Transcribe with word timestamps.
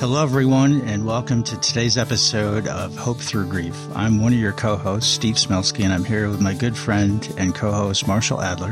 Hello, 0.00 0.22
everyone, 0.22 0.80
and 0.88 1.04
welcome 1.04 1.42
to 1.42 1.60
today's 1.60 1.98
episode 1.98 2.66
of 2.66 2.96
Hope 2.96 3.18
Through 3.18 3.48
Grief. 3.48 3.76
I'm 3.94 4.22
one 4.22 4.32
of 4.32 4.38
your 4.38 4.54
co 4.54 4.74
hosts, 4.74 5.12
Steve 5.12 5.34
Smelsky, 5.34 5.84
and 5.84 5.92
I'm 5.92 6.04
here 6.06 6.30
with 6.30 6.40
my 6.40 6.54
good 6.54 6.74
friend 6.74 7.30
and 7.36 7.54
co 7.54 7.70
host, 7.70 8.08
Marshall 8.08 8.40
Adler. 8.40 8.70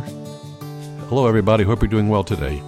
Hello, 1.10 1.26
everybody. 1.26 1.64
Hope 1.64 1.82
you're 1.82 1.90
doing 1.90 2.08
well 2.08 2.24
today. 2.24 2.62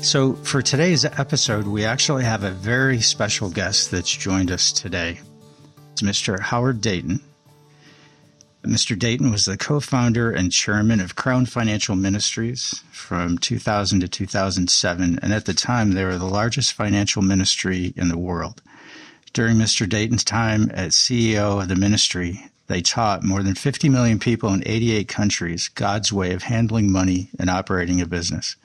So, 0.00 0.32
for 0.36 0.62
today's 0.62 1.04
episode, 1.04 1.66
we 1.66 1.84
actually 1.84 2.24
have 2.24 2.44
a 2.44 2.50
very 2.50 3.02
special 3.02 3.50
guest 3.50 3.90
that's 3.90 4.10
joined 4.10 4.50
us 4.50 4.72
today. 4.72 5.20
It's 5.92 6.00
Mr. 6.00 6.40
Howard 6.40 6.80
Dayton. 6.80 7.20
Mr. 8.64 8.98
Dayton 8.98 9.30
was 9.30 9.44
the 9.44 9.56
co 9.56 9.80
founder 9.80 10.30
and 10.30 10.50
chairman 10.50 11.00
of 11.00 11.16
Crown 11.16 11.46
Financial 11.46 11.94
Ministries 11.94 12.82
from 12.90 13.38
2000 13.38 14.00
to 14.00 14.08
2007, 14.08 15.18
and 15.22 15.32
at 15.32 15.44
the 15.44 15.54
time, 15.54 15.92
they 15.92 16.04
were 16.04 16.18
the 16.18 16.24
largest 16.24 16.72
financial 16.72 17.22
ministry 17.22 17.92
in 17.96 18.08
the 18.08 18.18
world. 18.18 18.62
During 19.32 19.56
Mr. 19.56 19.88
Dayton's 19.88 20.24
time 20.24 20.70
as 20.70 20.94
CEO 20.94 21.60
of 21.60 21.68
the 21.68 21.76
ministry, 21.76 22.50
they 22.66 22.80
taught 22.80 23.22
more 23.22 23.42
than 23.42 23.54
50 23.54 23.88
million 23.88 24.18
people 24.18 24.52
in 24.54 24.62
88 24.66 25.08
countries 25.08 25.68
God's 25.68 26.12
way 26.12 26.32
of 26.32 26.44
handling 26.44 26.90
money 26.90 27.28
and 27.38 27.50
operating 27.50 28.00
a 28.00 28.06
business. 28.06 28.56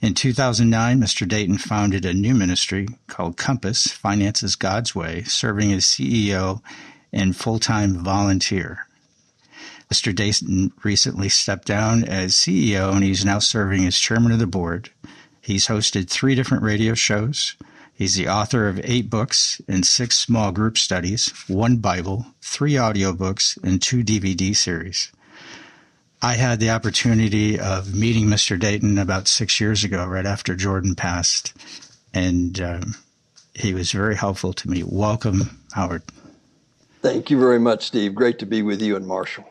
In 0.00 0.14
2009, 0.14 0.98
Mr. 0.98 1.28
Dayton 1.28 1.58
founded 1.58 2.06
a 2.06 2.14
new 2.14 2.34
ministry 2.34 2.88
called 3.06 3.36
Compass 3.36 3.88
Finances 3.88 4.56
God's 4.56 4.94
Way, 4.94 5.24
serving 5.24 5.72
as 5.72 5.84
CEO 5.84 6.62
and 7.12 7.36
full 7.36 7.58
time 7.58 8.02
volunteer. 8.02 8.86
Mr. 9.92 10.14
Dayton 10.14 10.72
recently 10.84 11.28
stepped 11.28 11.66
down 11.66 12.04
as 12.04 12.34
CEO 12.34 12.92
and 12.92 13.02
he's 13.02 13.24
now 13.24 13.40
serving 13.40 13.86
as 13.86 13.98
chairman 13.98 14.30
of 14.30 14.38
the 14.38 14.46
board. 14.46 14.90
He's 15.40 15.66
hosted 15.66 16.08
three 16.08 16.34
different 16.34 16.62
radio 16.62 16.94
shows. 16.94 17.56
He's 17.92 18.14
the 18.14 18.28
author 18.28 18.68
of 18.68 18.80
eight 18.84 19.10
books 19.10 19.60
and 19.68 19.84
six 19.84 20.16
small 20.16 20.52
group 20.52 20.78
studies, 20.78 21.34
one 21.48 21.78
Bible, 21.78 22.24
three 22.40 22.74
audiobooks, 22.74 23.62
and 23.62 23.82
two 23.82 24.04
DVD 24.04 24.56
series. 24.56 25.10
I 26.22 26.34
had 26.34 26.60
the 26.60 26.70
opportunity 26.70 27.58
of 27.58 27.94
meeting 27.94 28.26
Mr. 28.26 28.58
Dayton 28.58 28.96
about 28.96 29.26
six 29.26 29.60
years 29.60 29.84
ago, 29.84 30.06
right 30.06 30.24
after 30.24 30.54
Jordan 30.54 30.94
passed, 30.94 31.52
and 32.14 32.60
um, 32.60 32.94
he 33.54 33.74
was 33.74 33.90
very 33.92 34.16
helpful 34.16 34.52
to 34.52 34.70
me. 34.70 34.82
Welcome, 34.82 35.58
Howard. 35.72 36.02
Thank 37.02 37.30
you 37.30 37.38
very 37.38 37.58
much, 37.58 37.86
Steve. 37.86 38.14
Great 38.14 38.38
to 38.38 38.46
be 38.46 38.62
with 38.62 38.80
you 38.80 38.96
and 38.96 39.06
Marshall. 39.06 39.49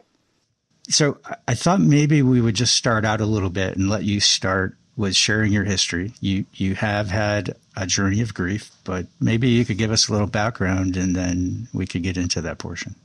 So 0.90 1.20
I 1.48 1.54
thought 1.54 1.80
maybe 1.80 2.23
we 2.23 2.42
would 2.42 2.56
just 2.56 2.76
start 2.76 3.06
out 3.06 3.22
a 3.22 3.26
little 3.26 3.52
bit 3.52 3.78
and 3.78 3.90
let 3.90 4.04
you 4.04 4.20
start 4.20 4.76
with 4.98 5.16
sharing 5.16 5.54
your 5.54 5.64
history. 5.64 6.14
You 6.20 6.45
you 6.54 6.76
have 6.76 7.09
had 7.09 7.56
a 7.78 7.86
journey 7.86 8.22
of 8.22 8.34
grief, 8.34 8.72
but 8.84 9.06
maybe 9.22 9.50
you 9.50 9.66
could 9.66 9.78
give 9.78 9.92
us 9.92 10.10
a 10.10 10.12
little 10.12 10.28
background 10.28 10.98
and 10.98 11.16
then 11.16 11.67
we 11.73 11.86
could 11.86 12.04
get 12.04 12.17
into 12.17 12.42
that 12.42 12.58
portion. 12.58 12.95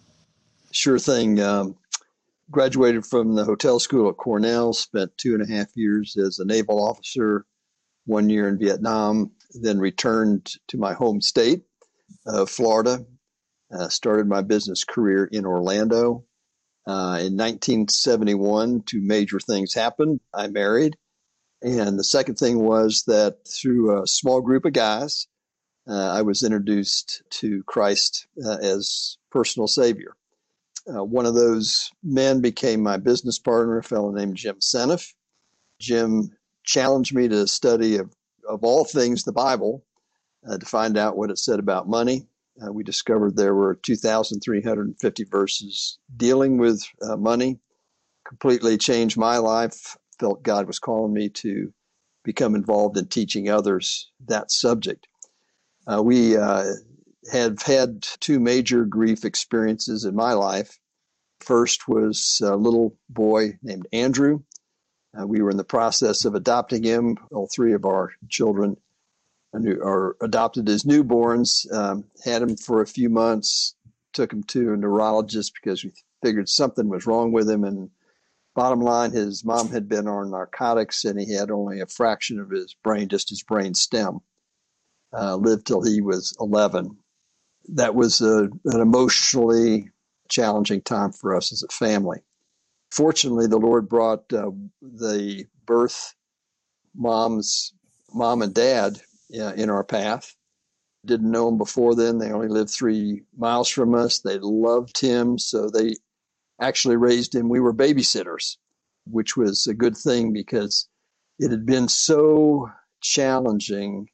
Sure 0.72 0.98
thing. 0.98 1.40
Um, 1.40 1.76
graduated 2.50 3.04
from 3.06 3.34
the 3.34 3.44
hotel 3.44 3.78
school 3.78 4.08
at 4.08 4.16
Cornell, 4.16 4.72
spent 4.72 5.16
two 5.18 5.34
and 5.34 5.42
a 5.42 5.54
half 5.54 5.68
years 5.76 6.16
as 6.16 6.38
a 6.38 6.44
naval 6.44 6.82
officer, 6.82 7.44
one 8.06 8.28
year 8.30 8.48
in 8.48 8.58
Vietnam, 8.58 9.30
then 9.60 9.78
returned 9.78 10.52
to 10.68 10.78
my 10.78 10.94
home 10.94 11.20
state 11.20 11.62
of 12.26 12.50
Florida. 12.50 13.04
Uh, 13.72 13.88
started 13.88 14.26
my 14.26 14.40
business 14.40 14.84
career 14.84 15.28
in 15.32 15.44
Orlando 15.44 16.24
uh, 16.86 17.18
in 17.20 17.36
1971, 17.36 18.82
two 18.82 19.00
major 19.00 19.40
things 19.40 19.74
happened. 19.74 20.20
I 20.34 20.48
married. 20.48 20.96
And 21.62 21.98
the 21.98 22.04
second 22.04 22.34
thing 22.34 22.58
was 22.58 23.04
that 23.06 23.38
through 23.48 24.02
a 24.02 24.06
small 24.06 24.42
group 24.42 24.66
of 24.66 24.74
guys, 24.74 25.26
uh, 25.88 26.12
I 26.12 26.22
was 26.22 26.42
introduced 26.42 27.22
to 27.30 27.62
Christ 27.64 28.26
uh, 28.44 28.58
as 28.58 29.16
personal 29.30 29.66
Savior. 29.66 30.14
Uh, 30.86 31.02
one 31.02 31.24
of 31.24 31.34
those 31.34 31.90
men 32.02 32.42
became 32.42 32.82
my 32.82 32.98
business 32.98 33.38
partner, 33.38 33.78
a 33.78 33.82
fellow 33.82 34.10
named 34.10 34.36
Jim 34.36 34.56
Seneff. 34.56 35.14
Jim 35.80 36.30
challenged 36.64 37.14
me 37.14 37.28
to 37.28 37.46
study 37.46 37.96
of, 37.96 38.14
of 38.46 38.62
all 38.62 38.84
things 38.84 39.24
the 39.24 39.32
Bible 39.32 39.84
uh, 40.48 40.58
to 40.58 40.66
find 40.66 40.98
out 40.98 41.16
what 41.16 41.30
it 41.30 41.38
said 41.38 41.58
about 41.58 41.88
money. 41.88 42.26
Uh, 42.62 42.72
we 42.72 42.84
discovered 42.84 43.36
there 43.36 43.54
were 43.54 43.74
2,350 43.74 45.24
verses 45.24 45.98
dealing 46.16 46.58
with 46.58 46.82
uh, 47.02 47.16
money. 47.16 47.58
Completely 48.26 48.78
changed 48.78 49.16
my 49.16 49.38
life. 49.38 49.96
Felt 50.20 50.42
God 50.42 50.66
was 50.66 50.78
calling 50.78 51.12
me 51.12 51.28
to 51.30 51.72
become 52.24 52.54
involved 52.54 52.96
in 52.96 53.06
teaching 53.06 53.50
others 53.50 54.10
that 54.26 54.50
subject. 54.50 55.06
Uh, 55.86 56.02
we 56.02 56.36
uh, 56.36 56.64
have 57.32 57.60
had 57.62 58.02
two 58.20 58.38
major 58.40 58.84
grief 58.84 59.24
experiences 59.24 60.04
in 60.04 60.14
my 60.14 60.32
life. 60.32 60.78
First 61.40 61.88
was 61.88 62.40
a 62.42 62.56
little 62.56 62.96
boy 63.10 63.58
named 63.62 63.86
Andrew. 63.92 64.40
Uh, 65.18 65.26
we 65.26 65.42
were 65.42 65.50
in 65.50 65.56
the 65.56 65.64
process 65.64 66.24
of 66.24 66.34
adopting 66.34 66.84
him. 66.84 67.16
All 67.30 67.48
three 67.54 67.74
of 67.74 67.84
our 67.84 68.12
children 68.28 68.76
or 69.54 70.16
adopted 70.20 70.68
as 70.68 70.82
newborns, 70.82 71.72
um, 71.72 72.04
had 72.24 72.42
him 72.42 72.56
for 72.56 72.82
a 72.82 72.86
few 72.86 73.08
months, 73.08 73.74
took 74.12 74.32
him 74.32 74.42
to 74.44 74.72
a 74.72 74.76
neurologist 74.76 75.52
because 75.54 75.84
we 75.84 75.92
figured 76.22 76.48
something 76.48 76.88
was 76.88 77.06
wrong 77.06 77.32
with 77.32 77.48
him. 77.48 77.64
And 77.64 77.90
bottom 78.54 78.80
line, 78.80 79.12
his 79.12 79.44
mom 79.44 79.68
had 79.68 79.88
been 79.88 80.08
on 80.08 80.30
narcotics 80.30 81.04
and 81.04 81.20
he 81.20 81.32
had 81.32 81.50
only 81.50 81.80
a 81.80 81.86
fraction 81.86 82.40
of 82.40 82.50
his 82.50 82.74
brain, 82.82 83.08
just 83.08 83.28
his 83.28 83.42
brain 83.42 83.74
stem. 83.74 84.20
Uh, 85.16 85.36
lived 85.36 85.64
till 85.66 85.82
he 85.82 86.00
was 86.00 86.36
11. 86.40 86.96
That 87.68 87.94
was 87.94 88.20
a, 88.20 88.48
an 88.64 88.80
emotionally 88.80 89.90
challenging 90.28 90.82
time 90.82 91.12
for 91.12 91.36
us 91.36 91.52
as 91.52 91.62
a 91.62 91.72
family. 91.72 92.18
Fortunately, 92.90 93.46
the 93.46 93.58
Lord 93.58 93.88
brought 93.88 94.32
uh, 94.32 94.50
the 94.82 95.46
birth 95.66 96.14
mom's 96.96 97.72
mom 98.12 98.42
and 98.42 98.52
dad 98.52 99.00
in 99.34 99.70
our 99.70 99.84
path. 99.84 100.34
Didn't 101.04 101.30
know 101.30 101.48
him 101.48 101.58
before 101.58 101.94
then. 101.94 102.18
They 102.18 102.32
only 102.32 102.48
lived 102.48 102.70
three 102.70 103.22
miles 103.36 103.68
from 103.68 103.94
us. 103.94 104.20
They 104.20 104.38
loved 104.38 104.98
him, 104.98 105.38
so 105.38 105.68
they 105.68 105.96
actually 106.60 106.96
raised 106.96 107.34
him. 107.34 107.48
We 107.48 107.60
were 107.60 107.74
babysitters, 107.74 108.56
which 109.06 109.36
was 109.36 109.66
a 109.66 109.74
good 109.74 109.96
thing 109.96 110.32
because 110.32 110.88
it 111.38 111.50
had 111.50 111.66
been 111.66 111.88
so 111.88 112.70
challenging. 113.02 114.08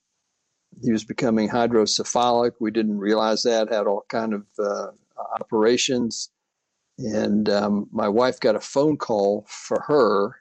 He 0.83 0.91
was 0.91 1.05
becoming 1.05 1.49
hydrocephalic. 1.49 2.53
We 2.61 2.73
didn't 2.73 2.99
realize 2.99 3.45
that. 3.45 3.73
Had 3.73 3.87
all 3.87 4.05
kind 4.09 4.35
of 4.35 4.47
uh, 4.59 4.89
operations, 5.41 6.31
and 6.99 7.49
um, 7.49 7.89
my 7.93 8.09
wife 8.09 8.41
got 8.41 8.57
a 8.57 8.61
phone 8.61 8.97
call 8.97 9.47
for 9.49 9.83
her 9.87 10.37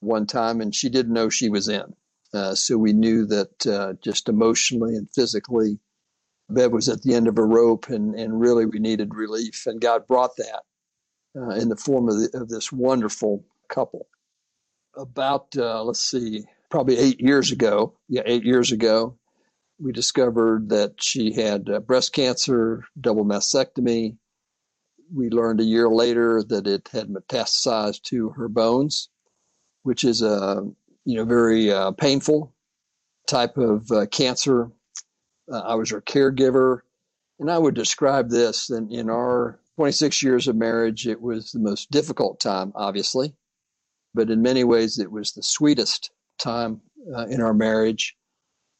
one 0.00 0.26
time, 0.26 0.60
and 0.60 0.74
she 0.74 0.88
didn't 0.88 1.12
know 1.12 1.28
she 1.28 1.48
was 1.48 1.68
in. 1.68 1.94
Uh, 2.32 2.54
so 2.54 2.78
we 2.78 2.92
knew 2.92 3.26
that 3.26 3.66
uh, 3.66 3.92
just 4.02 4.28
emotionally 4.28 4.94
and 4.94 5.08
physically, 5.14 5.78
Bev 6.48 6.72
was 6.72 6.88
at 6.88 7.02
the 7.02 7.14
end 7.14 7.28
of 7.28 7.38
a 7.38 7.44
rope, 7.44 7.88
and, 7.88 8.14
and 8.14 8.40
really 8.40 8.66
we 8.66 8.78
needed 8.78 9.14
relief. 9.14 9.64
And 9.66 9.80
God 9.80 10.06
brought 10.06 10.36
that 10.36 10.62
uh, 11.36 11.50
in 11.50 11.68
the 11.68 11.76
form 11.76 12.08
of, 12.08 12.16
the, 12.16 12.40
of, 12.40 12.48
this 12.48 12.72
wonderful 12.72 13.44
couple. 13.68 14.06
About, 14.96 15.46
uh, 15.56 15.82
let's 15.84 16.00
see, 16.00 16.44
probably 16.70 16.98
eight 16.98 17.20
years 17.20 17.52
ago, 17.52 17.94
yeah, 18.08 18.22
eight 18.26 18.44
years 18.44 18.72
ago, 18.72 19.16
we 19.78 19.92
discovered 19.92 20.68
that 20.68 21.02
she 21.02 21.32
had 21.32 21.70
uh, 21.70 21.80
breast 21.80 22.12
cancer, 22.12 22.84
double 23.00 23.24
mastectomy. 23.24 24.16
We 25.12 25.30
learned 25.30 25.60
a 25.60 25.64
year 25.64 25.88
later 25.88 26.42
that 26.48 26.66
it 26.66 26.88
had 26.92 27.08
metastasized 27.08 28.02
to 28.04 28.30
her 28.30 28.48
bones, 28.48 29.08
which 29.82 30.04
is 30.04 30.22
a 30.22 30.68
you 31.04 31.16
know, 31.16 31.24
very 31.24 31.72
uh, 31.72 31.92
painful 31.92 32.52
type 33.26 33.56
of 33.56 33.90
uh, 33.90 34.06
cancer. 34.06 34.70
Uh, 35.50 35.60
I 35.60 35.74
was 35.74 35.90
her 35.90 36.00
caregiver, 36.00 36.80
and 37.38 37.50
I 37.50 37.58
would 37.58 37.74
describe 37.74 38.30
this. 38.30 38.70
And 38.70 38.92
in 38.92 39.08
our 39.10 39.58
26 39.76 40.22
years 40.22 40.48
of 40.48 40.56
marriage, 40.56 41.06
it 41.06 41.20
was 41.20 41.52
the 41.52 41.58
most 41.58 41.90
difficult 41.90 42.40
time, 42.40 42.72
obviously, 42.74 43.34
but 44.14 44.30
in 44.30 44.42
many 44.42 44.64
ways, 44.64 44.98
it 44.98 45.10
was 45.10 45.32
the 45.32 45.42
sweetest 45.42 46.10
time 46.38 46.80
uh, 47.16 47.26
in 47.26 47.40
our 47.40 47.54
marriage. 47.54 48.16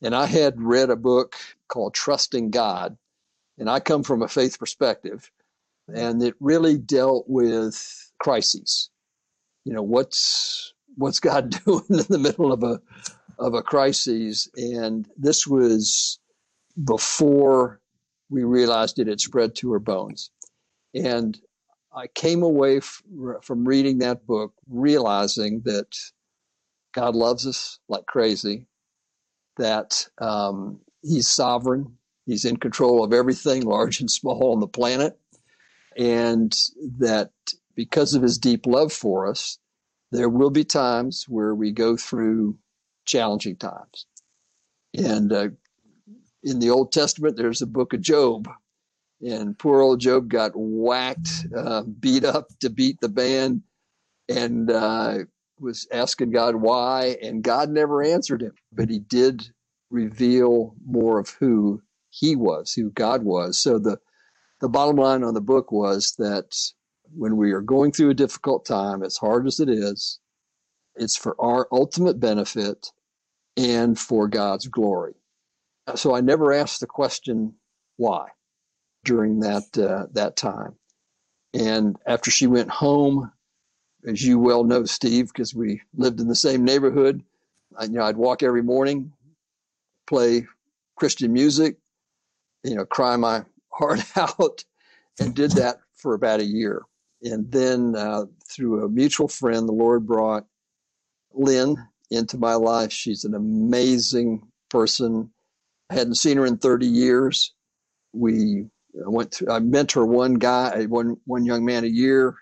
And 0.03 0.15
I 0.15 0.27
had 0.27 0.61
read 0.61 0.91
a 0.91 0.97
book 0.97 1.37
called 1.69 1.95
Trusting 1.95 2.51
God, 2.51 2.97
and 3.59 3.69
I 3.69 3.81
come 3.81 4.03
from 4.03 4.23
a 4.23 4.29
faith 4.29 4.59
perspective, 4.59 5.31
and 5.89 6.23
it 6.23 6.35
really 6.41 6.79
dealt 6.79 7.27
with 7.29 8.13
crises. 8.19 8.91
You 9.65 9.75
know, 9.75 9.83
what's 9.83 10.73
what's 10.97 11.21
God 11.21 11.51
doing 11.65 11.85
in 11.89 12.07
the 12.09 12.19
middle 12.19 12.53
of 12.53 12.63
a 12.63 12.81
of 13.39 13.55
a 13.55 13.63
crisis? 13.63 14.49
And 14.57 15.09
this 15.17 15.47
was 15.47 16.19
before 16.85 17.81
we 18.29 18.45
realized 18.45 18.99
it 18.99 19.09
had 19.09 19.21
spread 19.21 19.55
to 19.57 19.73
her 19.73 19.81
bones. 19.81 20.31
And 20.95 21.39
I 21.95 22.07
came 22.07 22.43
away 22.43 22.79
f- 22.79 23.03
from 23.43 23.67
reading 23.67 23.99
that 23.99 24.27
book 24.27 24.53
realizing 24.69 25.63
that 25.65 25.97
God 26.93 27.15
loves 27.15 27.47
us 27.47 27.79
like 27.89 28.07
crazy, 28.07 28.67
that 29.57 30.09
um, 30.19 30.81
He's 31.03 31.29
sovereign. 31.29 31.97
He's 32.27 32.45
in 32.45 32.57
control 32.59 33.03
of 33.03 33.13
everything, 33.13 33.63
large 33.65 34.01
and 34.01 34.11
small, 34.11 34.53
on 34.53 34.61
the 34.61 34.69
planet. 34.69 35.19
And 35.97 36.57
that 36.99 37.31
because 37.75 38.15
of 38.15 38.23
his 38.23 38.39
deep 38.39 38.67
love 38.67 38.93
for 38.93 39.27
us, 39.27 39.59
there 40.13 40.29
will 40.29 40.51
be 40.51 40.65
times 40.65 41.27
where 41.29 41.55
we 41.55 41.73
go 41.73 41.97
through 41.97 42.59
challenging 43.07 43.57
times. 43.57 44.07
And 44.97 45.33
uh, 45.33 45.49
in 46.43 46.59
the 46.59 46.71
Old 46.71 46.93
Testament, 46.93 47.37
there's 47.37 47.63
a 47.63 47.67
book 47.67 47.93
of 47.93 48.01
Job. 48.01 48.49
And 49.23 49.59
poor 49.59 49.83
old 49.83 50.01
Job 50.01 50.29
got 50.29 50.53
whacked, 50.55 51.47
uh, 51.57 51.83
beat 51.83 52.25
up 52.25 52.47
to 52.61 52.71
beat 52.71 53.01
the 53.01 53.09
band, 53.11 53.63
and 54.29 54.71
uh, 54.71 55.19
was 55.59 55.87
asking 55.93 56.31
God 56.31 56.57
why. 56.57 57.19
And 57.23 57.43
God 57.43 57.69
never 57.71 58.03
answered 58.03 58.43
him, 58.43 58.55
but 58.73 58.89
he 58.89 58.99
did 58.99 59.51
reveal 59.91 60.75
more 60.87 61.19
of 61.19 61.31
who 61.39 61.83
he 62.09 62.35
was, 62.35 62.73
who 62.73 62.91
God 62.91 63.23
was. 63.23 63.59
So 63.59 63.79
the, 63.79 63.99
the 64.61 64.69
bottom 64.71 64.97
line 64.97 65.23
on 65.23 65.35
the 65.35 65.41
book 65.43 65.71
was 65.71 66.15
that 66.19 66.57
when 67.17 67.37
we 67.37 67.53
are 67.53 67.61
going 67.61 67.93
through 67.93 68.11
a 68.11 68.15
difficult 68.15 68.65
time, 68.65 69.03
as 69.03 69.17
hard 69.17 69.47
as 69.47 69.61
it 69.61 69.69
is, 69.69 70.19
it's 70.97 71.17
for 71.17 71.35
our 71.41 71.67
ultimate 71.73 72.21
benefit 72.21 72.93
and 73.57 73.99
for 73.99 74.29
God's 74.29 74.67
glory. 74.69 75.15
So 75.95 76.15
I 76.15 76.21
never 76.21 76.53
asked 76.53 76.81
the 76.81 76.87
question 76.87 77.55
why 77.97 78.29
during 79.05 79.41
that 79.41 79.77
uh, 79.79 80.07
that 80.13 80.37
time. 80.37 80.75
And 81.53 81.97
after 82.07 82.31
she 82.31 82.47
went 82.47 82.71
home, 82.71 83.33
as 84.07 84.23
you 84.23 84.39
well 84.39 84.63
know, 84.63 84.85
Steve, 84.85 85.29
because 85.29 85.55
we 85.55 85.83
lived 85.95 86.21
in 86.21 86.29
the 86.29 86.35
same 86.35 86.65
neighborhood, 86.65 87.23
I, 87.77 87.85
you 87.85 87.91
know, 87.91 88.05
I'd 88.05 88.17
walk 88.17 88.43
every 88.43 88.63
morning, 88.63 89.13
play 90.07 90.47
Christian 90.97 91.33
music, 91.33 91.77
you 92.63 92.77
know, 92.77 92.85
cry 92.85 93.17
my 93.17 93.45
heart 93.73 94.01
out, 94.17 94.65
and 95.19 95.35
did 95.35 95.53
that 95.53 95.81
for 95.97 96.15
about 96.15 96.41
a 96.41 96.45
year. 96.45 96.83
And 97.23 97.51
then 97.51 97.95
uh, 97.97 98.25
through 98.51 98.85
a 98.85 98.89
mutual 98.89 99.29
friend, 99.29 99.69
the 99.69 99.73
Lord 99.73 100.07
brought 100.07 100.47
Lynn 101.33 101.77
into 102.11 102.39
my 102.39 102.55
life. 102.55 102.93
She's 102.93 103.25
an 103.25 103.35
amazing 103.35 104.49
person. 104.71 105.31
I 105.91 105.95
hadn't 105.95 106.15
seen 106.17 106.37
her 106.39 106.47
in 106.47 106.57
30 106.57 106.87
years. 106.87 107.55
We 108.13 108.67
went 108.95 109.33
to, 109.33 109.51
I 109.51 109.59
mentor 109.61 110.07
one 110.07 110.35
guy, 110.35 110.85
one, 110.85 111.17
one 111.27 111.45
young 111.45 111.65
man 111.65 111.85
a 111.85 111.89
year, 111.89 112.35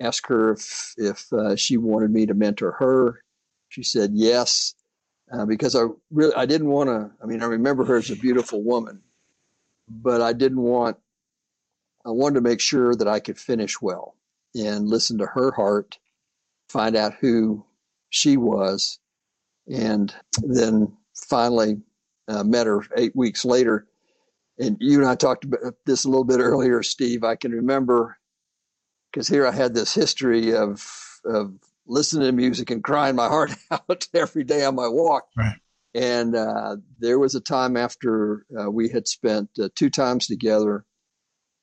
asked 0.00 0.26
her 0.28 0.52
if, 0.52 0.94
if 0.96 1.32
uh, 1.32 1.56
she 1.56 1.76
wanted 1.76 2.10
me 2.10 2.26
to 2.26 2.34
mentor 2.34 2.72
her. 2.72 3.20
She 3.68 3.82
said 3.82 4.10
yes, 4.14 4.74
uh, 5.32 5.44
because 5.44 5.76
I 5.76 5.84
really, 6.10 6.34
I 6.34 6.46
didn't 6.46 6.68
want 6.68 6.88
to, 6.88 7.10
I 7.22 7.26
mean, 7.26 7.42
I 7.42 7.46
remember 7.46 7.84
her 7.84 7.96
as 7.96 8.10
a 8.10 8.16
beautiful 8.16 8.62
woman, 8.62 9.02
but 9.88 10.22
I 10.22 10.32
didn't 10.32 10.62
want, 10.62 10.96
I 12.06 12.10
wanted 12.10 12.36
to 12.36 12.40
make 12.40 12.60
sure 12.60 12.94
that 12.94 13.08
I 13.08 13.18
could 13.18 13.38
finish 13.38 13.82
well 13.82 14.14
and 14.54 14.88
listen 14.88 15.18
to 15.18 15.26
her 15.26 15.50
heart, 15.50 15.98
find 16.68 16.94
out 16.94 17.14
who 17.20 17.64
she 18.10 18.36
was, 18.36 19.00
and 19.68 20.14
then 20.42 20.96
finally 21.14 21.80
uh, 22.28 22.44
met 22.44 22.68
her 22.68 22.82
eight 22.96 23.16
weeks 23.16 23.44
later. 23.44 23.88
And 24.58 24.76
you 24.80 25.00
and 25.00 25.08
I 25.08 25.16
talked 25.16 25.44
about 25.44 25.74
this 25.84 26.04
a 26.04 26.08
little 26.08 26.24
bit 26.24 26.38
earlier, 26.38 26.82
Steve. 26.82 27.24
I 27.24 27.34
can 27.34 27.50
remember 27.50 28.16
because 29.10 29.26
here 29.26 29.46
I 29.46 29.52
had 29.52 29.74
this 29.74 29.92
history 29.92 30.54
of 30.54 30.88
of 31.24 31.54
listening 31.88 32.28
to 32.28 32.32
music 32.32 32.70
and 32.70 32.84
crying 32.84 33.16
my 33.16 33.26
heart 33.26 33.52
out 33.70 34.06
every 34.14 34.44
day 34.44 34.64
on 34.64 34.76
my 34.76 34.88
walk. 34.88 35.26
Right. 35.36 35.56
And 35.94 36.36
uh, 36.36 36.76
there 36.98 37.18
was 37.18 37.34
a 37.34 37.40
time 37.40 37.76
after 37.76 38.46
uh, 38.58 38.70
we 38.70 38.88
had 38.88 39.08
spent 39.08 39.50
uh, 39.60 39.70
two 39.74 39.90
times 39.90 40.26
together 40.26 40.84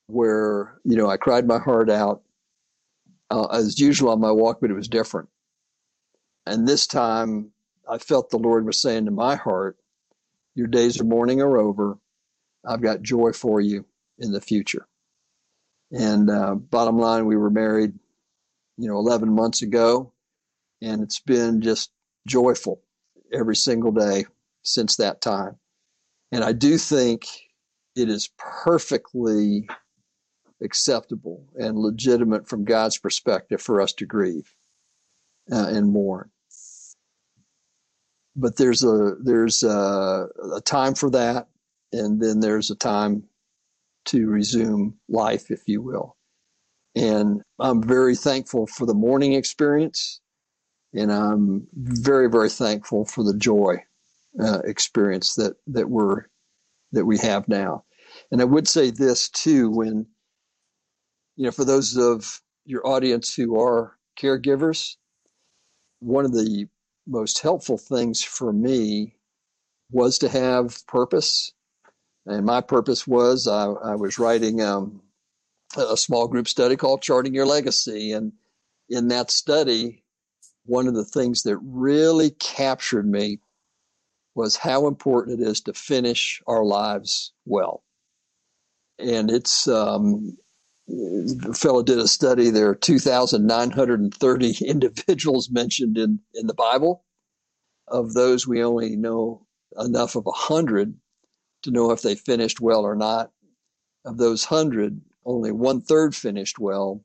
where 0.06 0.78
you 0.84 0.96
know 0.96 1.08
I 1.08 1.16
cried 1.16 1.46
my 1.46 1.58
heart 1.58 1.90
out 1.90 2.22
uh, 3.30 3.46
as 3.46 3.78
usual 3.78 4.10
on 4.10 4.20
my 4.20 4.30
walk, 4.30 4.58
but 4.60 4.70
it 4.70 4.74
was 4.74 4.88
different. 4.88 5.28
And 6.46 6.68
this 6.68 6.86
time 6.86 7.52
I 7.88 7.98
felt 7.98 8.30
the 8.30 8.38
Lord 8.38 8.66
was 8.66 8.80
saying 8.80 9.06
to 9.06 9.10
my 9.10 9.36
heart, 9.36 9.76
Your 10.54 10.66
days 10.66 11.00
of 11.00 11.06
mourning 11.06 11.40
are 11.40 11.58
over. 11.58 11.98
I've 12.66 12.82
got 12.82 13.02
joy 13.02 13.32
for 13.32 13.60
you 13.60 13.84
in 14.18 14.32
the 14.32 14.40
future. 14.40 14.86
And 15.90 16.30
uh, 16.30 16.54
bottom 16.54 16.98
line, 16.98 17.26
we 17.26 17.36
were 17.36 17.50
married, 17.50 17.92
you 18.76 18.88
know, 18.88 18.96
11 18.96 19.32
months 19.32 19.62
ago, 19.62 20.12
and 20.80 21.02
it's 21.02 21.20
been 21.20 21.60
just 21.60 21.90
joyful 22.26 22.80
every 23.32 23.54
single 23.54 23.92
day 23.92 24.24
since 24.62 24.96
that 24.96 25.20
time. 25.20 25.56
And 26.32 26.42
I 26.42 26.52
do 26.52 26.78
think 26.78 27.26
it 27.94 28.08
is 28.08 28.30
perfectly 28.38 29.68
acceptable 30.64 31.46
and 31.56 31.78
legitimate 31.78 32.48
from 32.48 32.64
God's 32.64 32.98
perspective 32.98 33.60
for 33.60 33.80
us 33.80 33.92
to 33.94 34.06
grieve 34.06 34.52
uh, 35.52 35.68
and 35.68 35.92
mourn 35.92 36.30
but 38.36 38.56
there's 38.56 38.82
a 38.82 39.16
there's 39.20 39.62
a, 39.62 40.28
a, 40.54 40.60
time 40.60 40.94
for 40.94 41.10
that, 41.10 41.48
and 41.92 42.20
then 42.20 42.40
there's 42.40 42.70
a 42.70 42.76
time 42.76 43.24
to 44.06 44.28
resume 44.28 44.94
life, 45.08 45.50
if 45.50 45.62
you 45.66 45.80
will. 45.80 46.16
And 46.96 47.42
I'm 47.58 47.82
very 47.82 48.16
thankful 48.16 48.66
for 48.66 48.86
the 48.86 48.94
mourning 48.94 49.34
experience, 49.34 50.20
and 50.92 51.12
I'm 51.12 51.66
very 51.74 52.28
very 52.28 52.50
thankful 52.50 53.04
for 53.04 53.22
the 53.24 53.36
joy 53.36 53.76
uh, 54.40 54.60
experience 54.64 55.34
that 55.36 55.54
that 55.68 55.88
we're 55.88 56.24
that 56.92 57.06
we 57.06 57.18
have 57.18 57.48
now. 57.48 57.84
And 58.30 58.40
I 58.40 58.44
would 58.44 58.68
say 58.68 58.90
this 58.90 59.28
too, 59.28 59.70
when 59.70 60.06
you 61.36 61.44
know, 61.44 61.50
for 61.50 61.64
those 61.64 61.96
of 61.96 62.40
your 62.64 62.86
audience 62.86 63.34
who 63.34 63.60
are 63.60 63.96
caregivers, 64.18 64.96
one 66.00 66.24
of 66.24 66.32
the 66.32 66.68
most 67.06 67.40
helpful 67.40 67.78
things 67.78 68.22
for 68.22 68.52
me 68.52 69.16
was 69.90 70.18
to 70.18 70.28
have 70.28 70.86
purpose. 70.86 71.52
And 72.26 72.46
my 72.46 72.60
purpose 72.60 73.06
was 73.06 73.46
I, 73.46 73.64
I 73.66 73.94
was 73.96 74.18
writing 74.18 74.62
um, 74.62 75.02
a 75.76 75.96
small 75.96 76.28
group 76.28 76.48
study 76.48 76.76
called 76.76 77.02
Charting 77.02 77.34
Your 77.34 77.46
Legacy. 77.46 78.12
And 78.12 78.32
in 78.88 79.08
that 79.08 79.30
study, 79.30 80.04
one 80.64 80.88
of 80.88 80.94
the 80.94 81.04
things 81.04 81.42
that 81.42 81.58
really 81.58 82.30
captured 82.30 83.06
me 83.06 83.40
was 84.34 84.56
how 84.56 84.86
important 84.86 85.40
it 85.40 85.46
is 85.46 85.60
to 85.62 85.72
finish 85.74 86.42
our 86.46 86.64
lives 86.64 87.32
well. 87.44 87.82
And 88.98 89.30
it's 89.30 89.68
um, 89.68 90.36
the 90.86 91.56
fellow 91.58 91.82
did 91.82 91.98
a 91.98 92.08
study. 92.08 92.50
There 92.50 92.68
are 92.68 92.74
2,930 92.74 94.56
individuals 94.66 95.50
mentioned 95.50 95.98
in, 95.98 96.20
in 96.34 96.46
the 96.46 96.54
Bible. 96.54 97.04
Of 97.88 98.14
those, 98.14 98.46
we 98.46 98.62
only 98.62 98.96
know 98.96 99.46
enough 99.78 100.16
of 100.16 100.26
a 100.26 100.32
hundred 100.32 100.94
to 101.62 101.70
know 101.70 101.90
if 101.90 102.02
they 102.02 102.14
finished 102.14 102.60
well 102.60 102.84
or 102.84 102.96
not. 102.96 103.30
Of 104.04 104.18
those 104.18 104.44
hundred, 104.44 105.00
only 105.24 105.52
one 105.52 105.80
third 105.80 106.14
finished 106.14 106.58
well. 106.58 107.04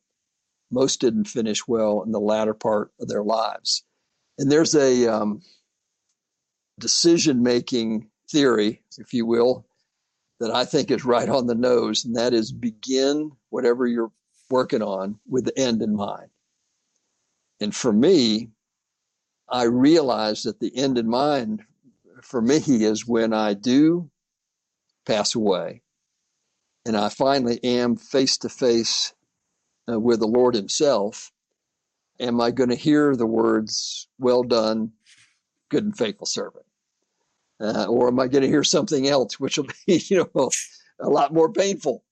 Most 0.71 1.01
didn't 1.01 1.25
finish 1.25 1.67
well 1.67 2.03
in 2.03 2.12
the 2.12 2.19
latter 2.19 2.53
part 2.53 2.91
of 3.00 3.07
their 3.07 3.24
lives. 3.24 3.83
And 4.38 4.51
there's 4.51 4.75
a 4.75 5.07
um, 5.07 5.41
decision 6.79 7.41
making 7.41 8.09
theory, 8.29 8.83
if 8.98 9.13
you 9.13 9.25
will, 9.25 9.65
that 10.39 10.51
I 10.51 10.65
think 10.65 10.91
is 10.91 11.05
right 11.05 11.29
on 11.29 11.48
the 11.48 11.55
nose, 11.55 12.05
and 12.05 12.15
that 12.15 12.34
is 12.34 12.51
begin 12.51 13.31
whatever 13.50 13.88
you're 13.88 14.12
working 14.50 14.81
on 14.81 15.19
with 15.27 15.46
the 15.46 15.58
end 15.60 15.81
in 15.81 15.96
mind. 15.96 16.29
And 17.62 17.75
for 17.75 17.91
me, 17.93 18.50
I 19.50 19.63
realize 19.63 20.43
that 20.43 20.60
the 20.60 20.75
end 20.75 20.98
in 20.98 21.10
mind 21.10 21.63
for 22.22 22.41
me 22.41 22.58
is 22.67 23.08
when 23.08 23.34
I 23.34 23.53
do 23.53 24.10
pass 25.05 25.36
away 25.36 25.81
and 26.86 26.96
I 26.98 27.10
finally 27.10 27.63
am 27.63 27.96
face 27.96 28.38
to 28.39 28.50
face 28.50 29.13
with 29.88 30.19
the 30.19 30.27
Lord 30.27 30.55
Himself. 30.55 31.31
Am 32.19 32.41
I 32.41 32.51
going 32.51 32.69
to 32.69 32.75
hear 32.75 33.15
the 33.15 33.25
words, 33.25 34.08
Well 34.19 34.43
done, 34.43 34.91
good 35.69 35.84
and 35.86 35.98
faithful 35.98 36.27
servant? 36.27 36.65
Uh, 37.62 37.86
or 37.88 38.08
am 38.08 38.20
I 38.20 38.28
going 38.28 38.44
to 38.44 38.48
hear 38.48 38.63
something 38.63 39.08
else, 39.08 39.39
which 39.39 39.58
will 39.58 39.68
be, 39.88 40.01
you 40.08 40.18
know, 40.34 40.50
a 41.00 41.10
lot 41.10 41.34
more 41.34 41.51
painful? 41.51 42.04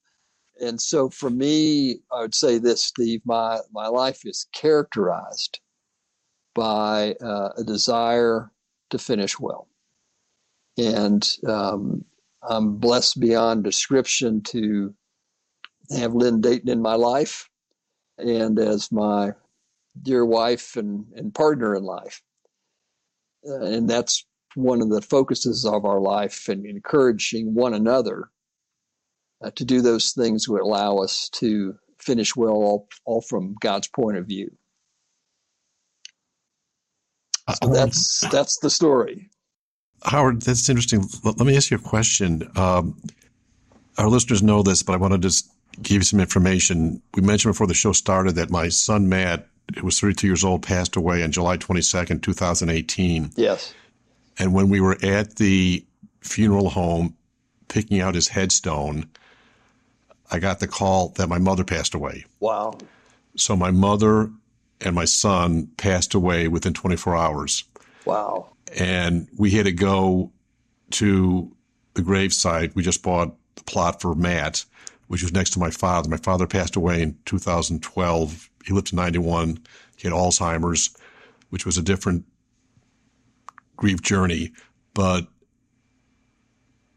And 0.59 0.81
so 0.81 1.09
for 1.09 1.29
me, 1.29 1.99
I 2.11 2.21
would 2.21 2.35
say 2.35 2.57
this, 2.57 2.83
Steve, 2.83 3.21
my, 3.25 3.59
my 3.71 3.87
life 3.87 4.25
is 4.25 4.47
characterized 4.53 5.59
by 6.55 7.15
uh, 7.21 7.49
a 7.57 7.63
desire 7.63 8.51
to 8.89 8.97
finish 8.97 9.39
well. 9.39 9.67
And 10.77 11.27
um, 11.47 12.03
I'm 12.41 12.77
blessed 12.77 13.19
beyond 13.19 13.63
description 13.63 14.41
to 14.43 14.93
have 15.95 16.15
Lynn 16.15 16.41
Dayton 16.41 16.69
in 16.69 16.81
my 16.81 16.95
life 16.95 17.49
and 18.17 18.57
as 18.59 18.91
my 18.91 19.31
dear 20.01 20.25
wife 20.25 20.75
and, 20.75 21.05
and 21.15 21.33
partner 21.33 21.75
in 21.75 21.83
life. 21.83 22.21
Uh, 23.47 23.61
and 23.61 23.89
that's 23.89 24.25
one 24.57 24.81
of 24.81 24.89
the 24.89 25.01
focuses 25.01 25.65
of 25.65 25.85
our 25.85 26.01
life 26.01 26.49
and 26.49 26.65
encouraging 26.65 27.53
one 27.53 27.75
another 27.75 28.29
uh, 29.43 29.51
to 29.51 29.63
do 29.63 29.81
those 29.81 30.11
things 30.11 30.49
would 30.49 30.61
allow 30.61 30.97
us 30.97 31.29
to 31.29 31.75
finish 31.99 32.35
well, 32.35 32.53
all, 32.53 32.87
all 33.05 33.21
from 33.21 33.55
God's 33.61 33.87
point 33.87 34.17
of 34.17 34.25
view. 34.25 34.51
So 37.63 37.69
that's 37.69 38.21
that's 38.29 38.57
the 38.57 38.69
story. 38.69 39.29
Howard, 40.03 40.41
that's 40.41 40.67
interesting. 40.67 41.05
Let 41.23 41.39
me 41.39 41.55
ask 41.55 41.71
you 41.71 41.77
a 41.77 41.79
question. 41.79 42.49
Um, 42.57 43.01
our 43.97 44.09
listeners 44.09 44.43
know 44.43 44.63
this, 44.63 44.83
but 44.83 44.93
I 44.93 44.97
want 44.97 45.13
to 45.13 45.19
just 45.19 45.49
give 45.81 45.97
you 45.97 46.03
some 46.03 46.19
information. 46.19 47.01
We 47.15 47.21
mentioned 47.21 47.53
before 47.53 47.67
the 47.67 47.73
show 47.73 47.93
started 47.93 48.35
that 48.35 48.49
my 48.49 48.67
son 48.69 49.07
Matt, 49.07 49.47
who 49.77 49.85
was 49.85 49.99
32 49.99 50.27
years 50.27 50.43
old, 50.43 50.61
passed 50.61 50.97
away 50.97 51.23
on 51.23 51.31
July 51.31 51.57
22nd, 51.57 52.21
2018. 52.21 53.31
Yes. 53.37 53.73
And 54.39 54.53
when 54.53 54.69
we 54.69 54.79
were 54.79 54.97
at 55.01 55.35
the 55.35 55.85
funeral 56.21 56.69
home 56.69 57.15
picking 57.67 57.99
out 57.99 58.15
his 58.15 58.27
headstone, 58.27 59.09
I 60.31 60.39
got 60.39 60.59
the 60.59 60.67
call 60.67 61.09
that 61.09 61.29
my 61.29 61.39
mother 61.39 61.63
passed 61.63 61.93
away. 61.93 62.25
Wow. 62.39 62.77
So 63.35 63.55
my 63.55 63.71
mother 63.71 64.31
and 64.81 64.95
my 64.95 65.05
son 65.05 65.69
passed 65.77 66.13
away 66.13 66.47
within 66.47 66.73
24 66.73 67.15
hours. 67.15 67.63
Wow. 68.05 68.53
And 68.77 69.27
we 69.37 69.51
had 69.51 69.65
to 69.65 69.71
go 69.71 70.31
to 70.91 71.51
the 71.93 72.01
gravesite. 72.01 72.75
We 72.75 72.83
just 72.83 73.03
bought 73.03 73.35
the 73.55 73.63
plot 73.63 74.01
for 74.01 74.15
Matt, 74.15 74.65
which 75.07 75.23
was 75.23 75.33
next 75.33 75.51
to 75.51 75.59
my 75.59 75.71
father. 75.71 76.09
My 76.09 76.17
father 76.17 76.47
passed 76.47 76.75
away 76.75 77.01
in 77.01 77.17
2012. 77.25 78.49
He 78.65 78.73
lived 78.73 78.87
to 78.87 78.95
91. 78.95 79.59
He 79.95 80.07
had 80.07 80.13
Alzheimer's, 80.13 80.95
which 81.49 81.65
was 81.65 81.77
a 81.77 81.81
different 81.81 82.25
grief 83.77 84.01
journey. 84.01 84.51
But 84.93 85.27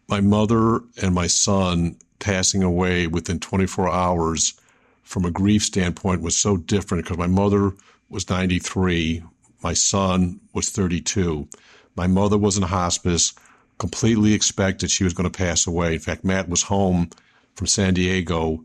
my 0.09 0.21
mother 0.21 0.81
and 1.01 1.15
my 1.15 1.29
son 1.29 1.97
passing 2.19 2.63
away 2.63 3.07
within 3.07 3.39
24 3.39 3.89
hours 3.89 4.55
from 5.03 5.25
a 5.25 5.31
grief 5.31 5.63
standpoint 5.63 6.23
was 6.23 6.37
so 6.37 6.57
different 6.57 7.05
because 7.05 7.19
my 7.19 7.27
mother 7.27 7.73
was 8.09 8.29
93, 8.29 9.23
my 9.63 9.73
son 9.73 10.41
was 10.53 10.71
32. 10.71 11.49
My 11.97 12.07
mother 12.07 12.39
was 12.39 12.57
in 12.57 12.63
hospice, 12.63 13.33
completely 13.79 14.35
expected 14.35 14.91
she 14.91 15.05
was 15.05 15.15
going 15.15 15.31
to 15.31 15.37
pass 15.37 15.67
away. 15.67 15.95
In 15.95 16.01
fact, 16.01 16.25
Matt 16.25 16.49
was 16.49 16.63
home 16.63 17.11
from 17.55 17.67
San 17.67 17.95
Diego 17.95 18.65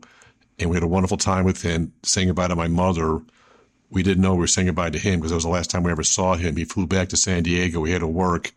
and 0.58 0.70
we 0.70 0.76
had 0.76 0.82
a 0.82 0.88
wonderful 0.88 1.16
time 1.16 1.44
with 1.44 1.62
him 1.62 1.92
saying 2.02 2.28
goodbye 2.28 2.48
to 2.48 2.56
my 2.56 2.68
mother. 2.68 3.20
We 3.90 4.02
didn't 4.02 4.22
know 4.22 4.34
we 4.34 4.40
were 4.40 4.46
saying 4.46 4.66
goodbye 4.66 4.90
to 4.90 4.98
him 4.98 5.20
because 5.20 5.32
it 5.32 5.36
was 5.36 5.44
the 5.44 5.50
last 5.50 5.70
time 5.70 5.82
we 5.82 5.92
ever 5.92 6.02
saw 6.02 6.34
him. 6.34 6.56
He 6.56 6.64
flew 6.64 6.86
back 6.86 7.08
to 7.10 7.16
San 7.16 7.42
Diego. 7.44 7.80
We 7.80 7.92
had 7.92 8.00
to 8.00 8.06
work. 8.06 8.52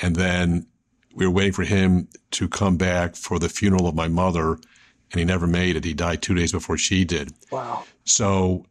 And 0.00 0.14
then 0.14 0.66
we 1.14 1.26
were 1.26 1.32
waiting 1.32 1.52
for 1.52 1.64
him 1.64 2.08
to 2.32 2.48
come 2.48 2.76
back 2.76 3.16
for 3.16 3.38
the 3.38 3.48
funeral 3.48 3.88
of 3.88 3.94
my 3.94 4.08
mother, 4.08 4.52
and 4.52 5.18
he 5.18 5.24
never 5.24 5.46
made 5.46 5.76
it. 5.76 5.84
He 5.84 5.94
died 5.94 6.22
two 6.22 6.34
days 6.34 6.52
before 6.52 6.78
she 6.78 7.04
did. 7.04 7.32
Wow. 7.50 7.84
So 8.04 8.64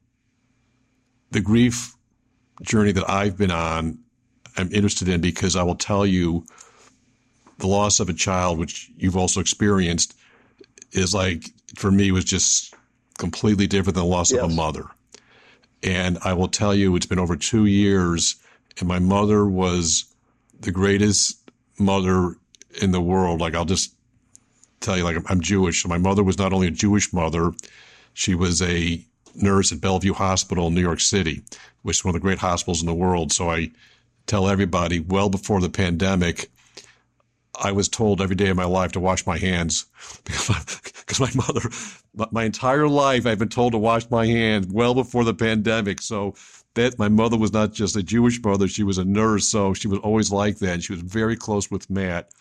the 1.31 1.41
grief 1.41 1.93
journey 2.61 2.93
that 2.93 3.09
I've 3.09 3.37
been 3.37 3.51
on, 3.51 3.99
I'm 4.57 4.71
interested 4.71 5.09
in 5.09 5.21
because 5.21 5.55
I 5.55 5.63
will 5.63 5.75
tell 5.75 6.05
you 6.05 6.45
the 7.57 7.67
loss 7.67 7.99
of 7.99 8.07
a 8.07 8.13
child, 8.13 8.57
which 8.57 8.89
you've 8.97 9.17
also 9.17 9.41
experienced, 9.41 10.15
is 10.93 11.13
like, 11.13 11.43
for 11.75 11.91
me, 11.91 12.11
was 12.11 12.23
just 12.23 12.73
completely 13.17 13.67
different 13.67 13.95
than 13.95 14.05
the 14.05 14.09
loss 14.09 14.31
yes. 14.31 14.41
of 14.41 14.49
a 14.49 14.53
mother. 14.53 14.85
And 15.81 16.17
I 16.23 16.33
will 16.33 16.47
tell 16.47 16.75
you, 16.75 16.95
it's 16.95 17.05
been 17.05 17.19
over 17.19 17.35
two 17.35 17.65
years, 17.65 18.35
and 18.79 18.87
my 18.87 18.99
mother 18.99 19.45
was 19.45 20.13
the 20.59 20.71
greatest 20.71 21.49
mother 21.77 22.35
in 22.81 22.91
the 22.91 23.01
world. 23.01 23.39
Like 23.39 23.55
I'll 23.55 23.65
just 23.65 23.93
tell 24.81 24.97
you, 24.97 25.03
like 25.03 25.17
I'm 25.29 25.41
Jewish. 25.41 25.81
So 25.81 25.89
my 25.89 25.97
mother 25.97 26.23
was 26.23 26.37
not 26.37 26.53
only 26.53 26.67
a 26.67 26.71
Jewish 26.71 27.13
mother, 27.13 27.53
she 28.13 28.35
was 28.35 28.61
a 28.61 29.03
nurse 29.35 29.71
at 29.71 29.81
Bellevue 29.81 30.13
Hospital 30.13 30.67
in 30.67 30.73
New 30.73 30.81
York 30.81 30.99
City, 30.99 31.43
which 31.83 31.97
is 31.97 32.05
one 32.05 32.15
of 32.15 32.21
the 32.21 32.25
great 32.25 32.39
hospitals 32.39 32.81
in 32.81 32.87
the 32.87 32.93
world. 32.93 33.31
So 33.31 33.49
I 33.49 33.71
tell 34.27 34.49
everybody, 34.49 34.99
well 34.99 35.29
before 35.29 35.61
the 35.61 35.69
pandemic, 35.69 36.51
I 37.59 37.71
was 37.71 37.89
told 37.89 38.21
every 38.21 38.35
day 38.35 38.49
of 38.49 38.57
my 38.57 38.65
life 38.65 38.93
to 38.93 38.99
wash 38.99 39.25
my 39.25 39.37
hands 39.37 39.85
because 40.23 41.19
my 41.19 41.31
mother, 41.35 41.61
my 42.31 42.43
entire 42.45 42.87
life, 42.87 43.25
I've 43.25 43.39
been 43.39 43.49
told 43.49 43.73
to 43.73 43.77
wash 43.77 44.09
my 44.09 44.25
hands 44.25 44.67
well 44.67 44.93
before 44.93 45.23
the 45.23 45.33
pandemic. 45.33 46.01
So 46.01 46.35
that 46.75 46.97
my 46.97 47.09
mother 47.09 47.37
was 47.37 47.51
not 47.51 47.73
just 47.73 47.95
a 47.95 48.03
Jewish 48.03 48.41
mother, 48.41 48.67
she 48.67 48.83
was 48.83 48.97
a 48.97 49.05
nurse, 49.05 49.47
so 49.47 49.73
she 49.73 49.87
was 49.87 49.99
always 49.99 50.31
like 50.31 50.59
that. 50.59 50.73
And 50.75 50.83
she 50.83 50.93
was 50.93 51.01
very 51.01 51.35
close 51.35 51.69
with 51.69 51.89
Matt. 51.89 52.31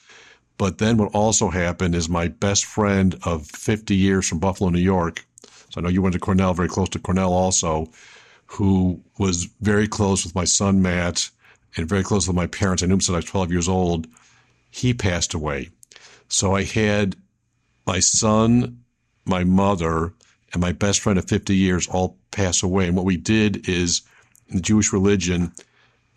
But 0.58 0.78
then 0.78 0.96
what 0.96 1.14
also 1.14 1.48
happened 1.50 1.94
is 1.94 2.08
my 2.08 2.28
best 2.28 2.64
friend 2.64 3.18
of 3.24 3.46
50 3.46 3.94
years 3.94 4.28
from 4.28 4.38
Buffalo, 4.38 4.70
New 4.70 4.80
York. 4.80 5.24
So 5.70 5.80
I 5.80 5.82
know 5.82 5.88
you 5.88 6.02
went 6.02 6.14
to 6.14 6.18
Cornell, 6.18 6.54
very 6.54 6.68
close 6.68 6.88
to 6.90 6.98
Cornell 6.98 7.32
also, 7.32 7.90
who 8.46 9.00
was 9.18 9.48
very 9.60 9.86
close 9.86 10.24
with 10.24 10.34
my 10.34 10.44
son 10.44 10.82
Matt 10.82 11.30
and 11.76 11.88
very 11.88 12.02
close 12.02 12.26
with 12.26 12.36
my 12.36 12.46
parents. 12.46 12.82
I 12.82 12.86
knew 12.86 12.94
him 12.94 13.00
since 13.00 13.14
I 13.14 13.18
was 13.18 13.24
12 13.26 13.52
years 13.52 13.68
old. 13.68 14.08
He 14.70 14.94
passed 14.94 15.34
away. 15.34 15.70
So 16.28 16.54
I 16.54 16.64
had 16.64 17.16
my 17.86 18.00
son, 18.00 18.84
my 19.24 19.44
mother, 19.44 20.12
and 20.52 20.60
my 20.60 20.72
best 20.72 21.00
friend 21.00 21.18
of 21.18 21.26
50 21.26 21.56
years 21.56 21.86
all 21.88 22.16
pass 22.30 22.62
away. 22.62 22.86
And 22.86 22.96
what 22.96 23.06
we 23.06 23.16
did 23.16 23.68
is 23.68 24.02
in 24.48 24.56
the 24.56 24.62
Jewish 24.62 24.92
religion, 24.92 25.52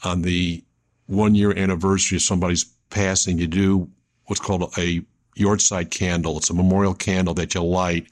on 0.04 0.22
the 0.22 0.64
one 1.08 1.36
year 1.36 1.58
anniversary 1.58 2.18
of 2.18 2.22
somebody's 2.22 2.66
passing, 2.90 3.38
you 3.38 3.48
do 3.48 3.90
what's 4.26 4.42
called 4.42 4.64
a 4.78 5.02
yahrzeit 5.38 5.92
candle. 5.92 6.38
It's 6.38 6.50
a 6.50 6.54
memorial 6.54 6.94
candle 6.94 7.34
that 7.36 7.54
you 7.54 7.64
light, 7.64 8.08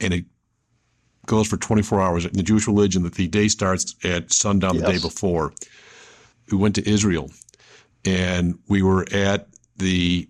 and 0.00 0.12
it 0.14 0.24
goes 1.26 1.46
for 1.46 1.56
24 1.56 2.00
hours. 2.00 2.24
In 2.24 2.32
the 2.32 2.42
Jewish 2.42 2.66
religion, 2.66 3.02
that 3.04 3.14
the 3.14 3.28
day 3.28 3.48
starts 3.48 3.94
at 4.04 4.32
sundown 4.32 4.74
yes. 4.74 4.84
the 4.84 4.92
day 4.92 4.98
before. 4.98 5.52
We 6.50 6.58
went 6.58 6.74
to 6.74 6.88
Israel, 6.88 7.30
and 8.04 8.58
we 8.68 8.82
were 8.82 9.06
at 9.12 9.48
the 9.82 10.28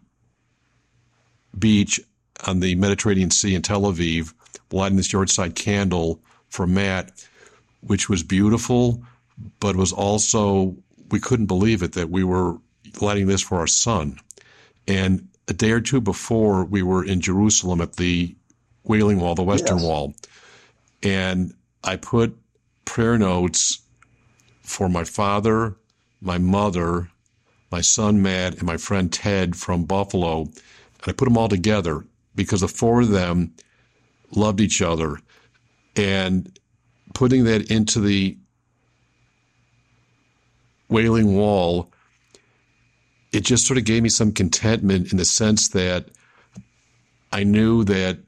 beach 1.58 2.00
on 2.46 2.60
the 2.60 2.74
Mediterranean 2.74 3.30
Sea 3.30 3.54
in 3.54 3.62
Tel 3.62 3.82
Aviv, 3.82 4.32
lighting 4.72 4.96
this 4.96 5.12
yahrzeit 5.12 5.54
candle 5.54 6.20
for 6.48 6.66
Matt, 6.66 7.12
which 7.80 8.08
was 8.08 8.22
beautiful 8.22 9.02
but 9.60 9.76
was 9.76 9.92
also 9.92 10.76
we 11.10 11.20
couldn't 11.20 11.46
believe 11.46 11.82
it 11.82 11.92
that 11.92 12.10
we 12.10 12.24
were 12.24 12.56
lighting 13.00 13.26
this 13.26 13.42
for 13.42 13.58
our 13.58 13.66
son. 13.66 14.18
And 14.88 15.28
a 15.48 15.52
day 15.52 15.72
or 15.72 15.80
two 15.80 16.00
before, 16.00 16.64
we 16.64 16.82
were 16.82 17.04
in 17.04 17.20
Jerusalem 17.20 17.80
at 17.80 17.96
the 17.96 18.34
Wailing 18.84 19.20
Wall, 19.20 19.34
the 19.34 19.42
Western 19.42 19.78
yes. 19.78 19.86
Wall, 19.86 20.14
and 21.02 21.54
I 21.84 21.96
put 21.96 22.36
prayer 22.84 23.18
notes 23.18 23.80
for 24.62 24.88
my 24.88 25.04
father, 25.04 25.76
my 26.20 26.38
mother, 26.38 27.10
my 27.72 27.80
son 27.80 28.22
Matt, 28.22 28.54
and 28.54 28.64
my 28.64 28.76
friend 28.76 29.12
Ted 29.12 29.56
from 29.56 29.84
Buffalo. 29.84 30.42
And 30.42 31.08
I 31.08 31.12
put 31.12 31.24
them 31.24 31.38
all 31.38 31.48
together 31.48 32.04
because 32.34 32.60
the 32.60 32.68
four 32.68 33.00
of 33.00 33.08
them 33.08 33.54
loved 34.30 34.60
each 34.60 34.82
other. 34.82 35.18
And 35.96 36.58
putting 37.14 37.44
that 37.44 37.70
into 37.70 38.00
the 38.00 38.36
Wailing 40.88 41.34
Wall, 41.34 41.90
it 43.32 43.40
just 43.40 43.66
sort 43.66 43.78
of 43.78 43.84
gave 43.84 44.02
me 44.02 44.10
some 44.10 44.32
contentment 44.32 45.10
in 45.10 45.18
the 45.18 45.24
sense 45.24 45.70
that 45.70 46.06
I 47.32 47.44
knew 47.44 47.84
that 47.84 48.18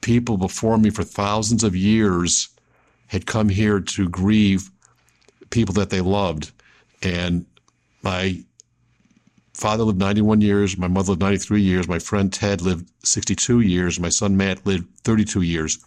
people 0.00 0.36
before 0.36 0.78
me 0.78 0.90
for 0.90 1.02
thousands 1.02 1.64
of 1.64 1.74
years 1.74 2.48
had 3.08 3.26
come 3.26 3.48
here 3.48 3.80
to 3.80 4.08
grieve 4.08 4.70
people 5.50 5.74
that 5.74 5.90
they 5.90 6.00
loved. 6.00 6.52
And 7.02 7.46
my 8.02 8.44
father 9.62 9.84
lived 9.84 10.00
91 10.00 10.40
years, 10.40 10.76
my 10.76 10.88
mother 10.88 11.10
lived 11.10 11.22
93 11.22 11.62
years, 11.62 11.86
my 11.86 12.00
friend 12.00 12.32
Ted 12.32 12.62
lived 12.62 12.90
62 13.04 13.60
years, 13.60 14.00
my 14.00 14.08
son 14.08 14.36
Matt 14.36 14.66
lived 14.66 14.88
32 15.04 15.42
years. 15.42 15.78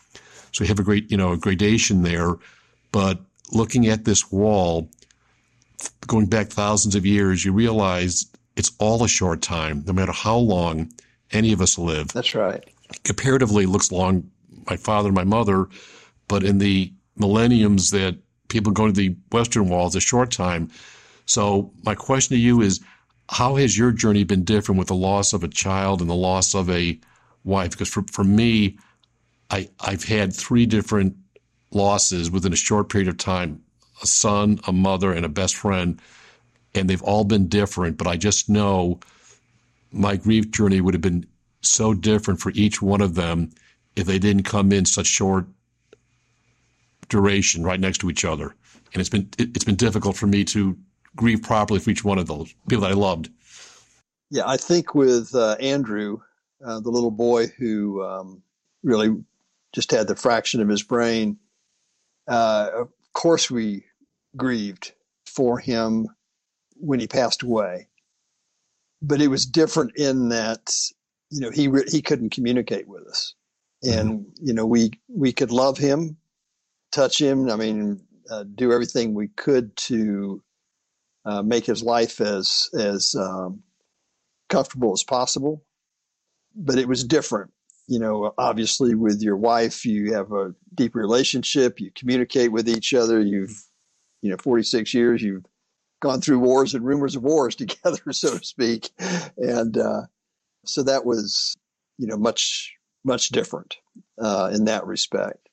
So 0.54 0.64
we 0.64 0.68
have 0.70 0.80
a 0.80 0.84
great, 0.84 1.12
you 1.12 1.18
know, 1.18 1.34
a 1.34 1.38
gradation 1.38 2.02
there. 2.02 2.36
But 2.94 3.20
looking 3.52 3.88
at 3.88 4.06
this 4.06 4.32
wall, 4.32 4.90
going 6.08 6.28
back 6.28 6.48
thousands 6.48 6.96
of 6.96 7.06
years, 7.06 7.44
you 7.44 7.52
realize 7.52 8.26
it's 8.56 8.72
all 8.80 9.04
a 9.04 9.10
short 9.10 9.42
time, 9.42 9.84
no 9.86 9.92
matter 9.92 10.14
how 10.14 10.38
long 10.38 10.94
any 11.32 11.52
of 11.52 11.60
us 11.60 11.78
live. 11.78 12.08
That's 12.14 12.34
right. 12.34 12.64
Comparatively, 13.04 13.66
looks 13.66 13.92
long, 13.92 14.32
my 14.70 14.78
father 14.78 15.10
and 15.10 15.16
my 15.16 15.26
mother, 15.26 15.68
but 16.30 16.46
in 16.46 16.60
the 16.60 16.94
millenniums 17.18 17.92
that 17.92 18.16
people 18.48 18.72
go 18.72 18.88
to 18.88 18.94
the 18.94 19.18
Western 19.34 19.68
Wall, 19.68 19.88
it's 19.88 19.96
a 19.98 20.00
short 20.00 20.32
time. 20.32 20.70
So, 21.26 21.74
my 21.84 21.96
question 21.96 22.38
to 22.38 22.42
you 22.42 22.62
is 22.62 22.80
how 23.30 23.56
has 23.56 23.78
your 23.78 23.92
journey 23.92 24.24
been 24.24 24.44
different 24.44 24.80
with 24.80 24.88
the 24.88 24.96
loss 24.96 25.34
of 25.34 25.44
a 25.44 25.48
child 25.48 26.02
and 26.02 26.10
the 26.10 26.16
loss 26.16 26.54
of 26.54 26.70
a 26.70 27.00
wife? 27.44 27.72
Because 27.72 27.90
for, 27.90 28.04
for 28.12 28.24
me, 28.24 28.78
I, 29.50 29.70
I've 29.80 30.04
had 30.04 30.34
three 30.34 30.66
different 30.66 31.16
losses 31.72 32.30
within 32.32 32.54
a 32.54 32.58
short 32.58 32.90
period 32.90 33.08
of 33.08 33.18
time 33.18 33.62
a 34.04 34.08
son, 34.08 34.60
a 34.68 34.74
mother, 34.74 35.14
and 35.14 35.26
a 35.26 35.30
best 35.30 35.56
friend. 35.56 36.02
and 36.74 36.90
they've 36.90 37.02
all 37.04 37.24
been 37.24 37.48
different, 37.48 37.98
but 37.98 38.08
I 38.08 38.18
just 38.18 38.50
know 38.50 39.00
my 39.92 40.18
grief 40.18 40.52
journey 40.52 40.82
would 40.82 40.94
have 40.94 41.02
been 41.02 41.26
so 41.62 41.94
different 41.94 42.42
for 42.42 42.52
each 42.54 42.82
one 42.82 43.00
of 43.00 43.16
them 43.16 43.52
if 43.96 44.06
they 44.06 44.20
didn't 44.20 44.44
come 44.44 44.74
in 44.74 44.86
such 44.86 45.08
short 45.08 45.46
duration 47.08 47.64
right 47.64 47.80
next 47.80 48.00
to 48.00 48.10
each 48.10 48.26
other. 48.26 48.54
And 48.94 49.00
it's 49.00 49.10
been 49.10 49.30
it's 49.38 49.64
been 49.64 49.76
difficult 49.76 50.18
for 50.18 50.28
me 50.28 50.44
to 50.46 50.78
grieve 51.16 51.42
properly 51.42 51.80
for 51.80 51.90
each 51.90 52.04
one 52.04 52.18
of 52.18 52.28
those 52.28 52.54
people 52.68 52.82
that 52.82 52.92
I 52.92 52.96
loved. 52.96 53.30
Yeah, 54.30 54.44
I 54.46 54.58
think 54.58 54.96
with 54.96 55.34
uh, 55.34 55.56
Andrew, 55.60 56.20
uh, 56.66 56.80
the 56.80 56.90
little 56.90 57.12
boy 57.12 57.48
who 57.48 58.04
um, 58.04 58.42
really 58.84 59.16
just 59.74 59.92
had 59.92 60.08
the 60.08 60.16
fraction 60.16 60.62
of 60.62 60.68
his 60.68 60.84
brain, 60.84 61.38
uh, 62.28 62.70
of 62.74 62.90
course 63.14 63.52
we 63.52 63.86
grieved 64.36 64.94
for 65.26 65.60
him 65.60 66.08
when 66.78 67.00
he 67.00 67.08
passed 67.08 67.44
away. 67.44 67.88
But 69.02 69.22
it 69.22 69.28
was 69.28 69.46
different 69.46 69.96
in 69.96 70.30
that, 70.30 70.74
you 71.30 71.42
know, 71.42 71.52
he 71.52 71.68
re- 71.68 71.88
he 71.88 72.02
couldn't 72.02 72.32
communicate 72.32 72.88
with 72.88 73.06
us, 73.08 73.36
and 73.84 74.22
mm-hmm. 74.22 74.48
you 74.48 74.54
know 74.54 74.66
we 74.66 74.92
we 75.08 75.32
could 75.32 75.52
love 75.52 75.78
him, 75.78 76.18
touch 76.92 77.22
him. 77.22 77.50
I 77.50 77.56
mean, 77.56 78.02
uh, 78.32 78.46
do 78.56 78.72
everything 78.72 79.14
we 79.14 79.28
could 79.28 79.76
to 79.78 80.42
uh, 81.26 81.42
make 81.42 81.66
his 81.66 81.84
life 81.84 82.22
as 82.22 82.70
as 82.78 83.16
um, 83.16 83.62
comfortable 84.50 84.94
as 84.94 85.04
possible. 85.04 85.64
But 86.56 86.78
it 86.78 86.88
was 86.88 87.04
different. 87.04 87.52
You 87.88 88.00
know, 88.00 88.34
obviously 88.38 88.96
with 88.96 89.22
your 89.22 89.38
wife, 89.38 89.86
you 89.86 90.14
have 90.14 90.32
a 90.32 90.54
deep 90.74 90.96
relationship. 90.96 91.80
You 91.80 91.92
communicate 91.96 92.52
with 92.52 92.68
each 92.68 92.94
other. 92.94 93.20
You've, 93.20 93.62
you 94.22 94.32
know, 94.32 94.38
46 94.42 94.94
years. 94.94 95.22
You've 95.22 95.46
gone 96.02 96.22
through 96.22 96.40
wars 96.40 96.74
and 96.74 96.84
rumors 96.84 97.16
of 97.16 97.24
wars 97.24 97.56
together, 97.56 98.12
so 98.12 98.38
to 98.38 98.46
speak. 98.46 98.90
And 99.38 99.78
uh, 99.78 100.04
so 100.66 100.84
that 100.84 101.06
was, 101.06 101.56
you 101.98 102.08
know, 102.08 102.18
much 102.18 102.72
much 103.04 103.30
different 103.30 103.78
uh, 104.20 104.50
in 104.52 104.66
that 104.66 104.86
respect. 104.88 105.48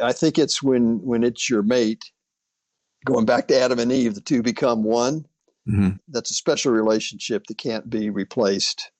I 0.00 0.12
think 0.12 0.38
it's 0.38 0.62
when 0.62 1.00
when 1.02 1.24
it's 1.24 1.48
your 1.48 1.62
mate. 1.62 2.04
Going 3.04 3.24
back 3.24 3.48
to 3.48 3.58
Adam 3.58 3.78
and 3.78 3.92
Eve, 3.92 4.14
the 4.14 4.20
two 4.20 4.42
become 4.42 4.82
one. 4.84 5.26
Mm-hmm. 5.68 5.90
That's 6.08 6.30
a 6.30 6.34
special 6.34 6.72
relationship 6.72 7.46
that 7.46 7.58
can't 7.58 7.88
be 7.88 8.10
replaced 8.10 8.90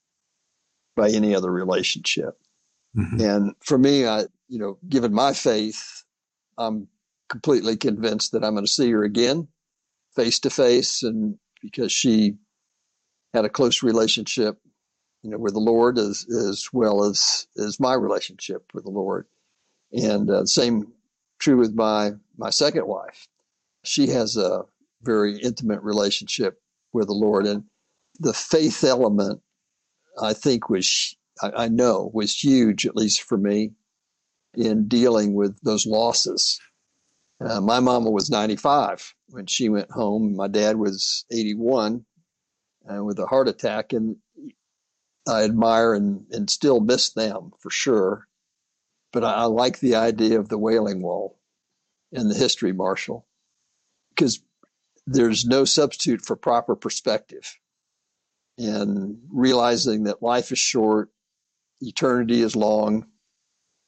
by 0.97 1.11
any 1.11 1.35
other 1.35 1.50
relationship. 1.50 2.38
Mm-hmm. 2.97 3.21
And 3.21 3.54
for 3.61 3.78
me, 3.78 4.07
I, 4.07 4.25
you 4.49 4.59
know, 4.59 4.78
given 4.88 5.12
my 5.12 5.33
faith, 5.33 6.04
I'm 6.59 6.88
completely 7.28 7.76
convinced 7.76 8.33
that 8.33 8.45
I'm 8.45 8.54
going 8.54 8.66
to 8.66 8.73
see 8.73 8.90
her 8.90 9.04
again, 9.04 9.49
face 10.14 10.38
to 10.40 10.50
face, 10.50 11.02
and 11.02 11.38
because 11.62 11.92
she 11.92 12.35
had 13.33 13.45
a 13.45 13.49
close 13.49 13.83
relationship, 13.83 14.59
you 15.23 15.30
know, 15.30 15.38
with 15.38 15.54
the 15.54 15.61
Lord 15.61 15.99
as 15.99 16.26
as 16.28 16.69
well 16.73 17.04
as 17.04 17.47
as 17.57 17.78
my 17.78 17.95
relationship 17.95 18.64
with 18.75 18.85
the 18.85 18.90
Lord, 18.90 19.26
and 19.92 20.30
uh, 20.30 20.45
same 20.45 20.92
true 21.38 21.57
with 21.57 21.75
my 21.75 22.12
my 22.37 22.50
second 22.50 22.87
wife. 22.87 23.28
She 23.84 24.08
has 24.08 24.37
a 24.37 24.62
very 25.02 25.38
intimate 25.38 25.82
relationship 25.82 26.60
with 26.92 27.06
the 27.06 27.14
Lord. 27.14 27.46
And 27.46 27.64
the 28.18 28.32
faith 28.32 28.84
element, 28.84 29.40
I 30.20 30.32
think, 30.32 30.68
was, 30.68 31.16
I, 31.42 31.68
know, 31.68 32.10
was 32.12 32.37
huge, 32.37 32.87
at 32.87 32.96
least 32.96 33.22
for 33.22 33.38
me, 33.38 33.72
in 34.54 34.88
dealing 34.88 35.34
with 35.34 35.58
those 35.62 35.87
losses. 35.87 36.60
Uh, 37.40 37.60
my 37.60 37.80
mama 37.80 38.10
was 38.10 38.28
95 38.28 39.14
when 39.28 39.46
she 39.46 39.68
went 39.68 39.90
home. 39.90 40.37
My 40.37 40.49
dad 40.49 40.76
was 40.76 41.25
81 41.32 42.04
uh, 42.92 43.02
with 43.02 43.18
a 43.18 43.26
heart 43.26 43.49
attack. 43.49 43.94
And 43.94 44.16
I 45.26 45.44
admire 45.44 45.94
and, 45.94 46.26
and 46.30 46.50
still 46.50 46.80
miss 46.80 47.10
them 47.10 47.52
for 47.60 47.71
sure. 47.71 48.26
But 49.12 49.25
I, 49.25 49.32
I 49.32 49.45
like 49.45 49.80
the 49.80 49.95
idea 49.95 50.38
of 50.38 50.49
the 50.49 50.58
Wailing 50.58 51.00
Wall 51.00 51.38
and 52.12 52.30
the 52.30 52.34
history, 52.34 52.73
Marshall, 52.73 53.26
because 54.10 54.40
there's 55.06 55.44
no 55.44 55.64
substitute 55.64 56.23
for 56.23 56.36
proper 56.36 56.76
perspective 56.76 57.56
and 58.58 59.18
realizing 59.32 60.04
that 60.04 60.23
life 60.23 60.52
is 60.52 60.58
short, 60.58 61.10
eternity 61.80 62.42
is 62.42 62.54
long, 62.54 63.06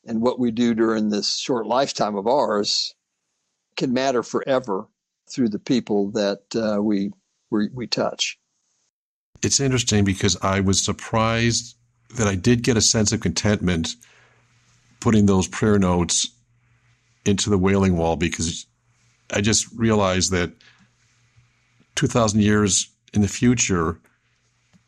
and 0.06 0.22
what 0.22 0.38
we 0.38 0.50
do 0.50 0.74
during 0.74 1.10
this 1.10 1.38
short 1.38 1.66
lifetime 1.66 2.16
of 2.16 2.26
ours 2.26 2.94
can 3.76 3.92
matter 3.92 4.22
forever 4.22 4.88
through 5.30 5.48
the 5.48 5.58
people 5.58 6.10
that 6.12 6.40
uh, 6.56 6.82
we, 6.82 7.10
we 7.50 7.68
we 7.72 7.86
touch. 7.86 8.38
It's 9.42 9.60
interesting 9.60 10.04
because 10.04 10.36
I 10.42 10.60
was 10.60 10.84
surprised 10.84 11.76
that 12.16 12.26
I 12.26 12.34
did 12.34 12.62
get 12.62 12.76
a 12.76 12.82
sense 12.82 13.12
of 13.12 13.20
contentment 13.20 13.94
putting 15.00 15.26
those 15.26 15.48
prayer 15.48 15.78
notes 15.78 16.28
into 17.24 17.50
the 17.50 17.58
wailing 17.58 17.96
wall 17.96 18.16
because 18.16 18.66
I 19.32 19.40
just 19.40 19.66
realized 19.72 20.30
that 20.32 20.52
2,000 21.96 22.40
years 22.40 22.90
in 23.12 23.22
the 23.22 23.28
future, 23.28 23.98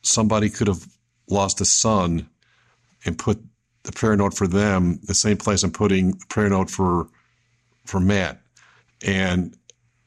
somebody 0.02 0.50
could 0.50 0.68
have 0.68 0.86
lost 1.28 1.60
a 1.60 1.64
son 1.64 2.28
and 3.04 3.18
put 3.18 3.42
the 3.84 3.92
prayer 3.92 4.16
note 4.16 4.34
for 4.34 4.46
them 4.46 4.98
the 5.04 5.14
same 5.14 5.36
place 5.36 5.62
I'm 5.62 5.70
putting 5.70 6.12
the 6.12 6.26
prayer 6.28 6.48
note 6.48 6.70
for 6.70 7.08
for 7.84 8.00
Matt. 8.00 8.40
And 9.04 9.56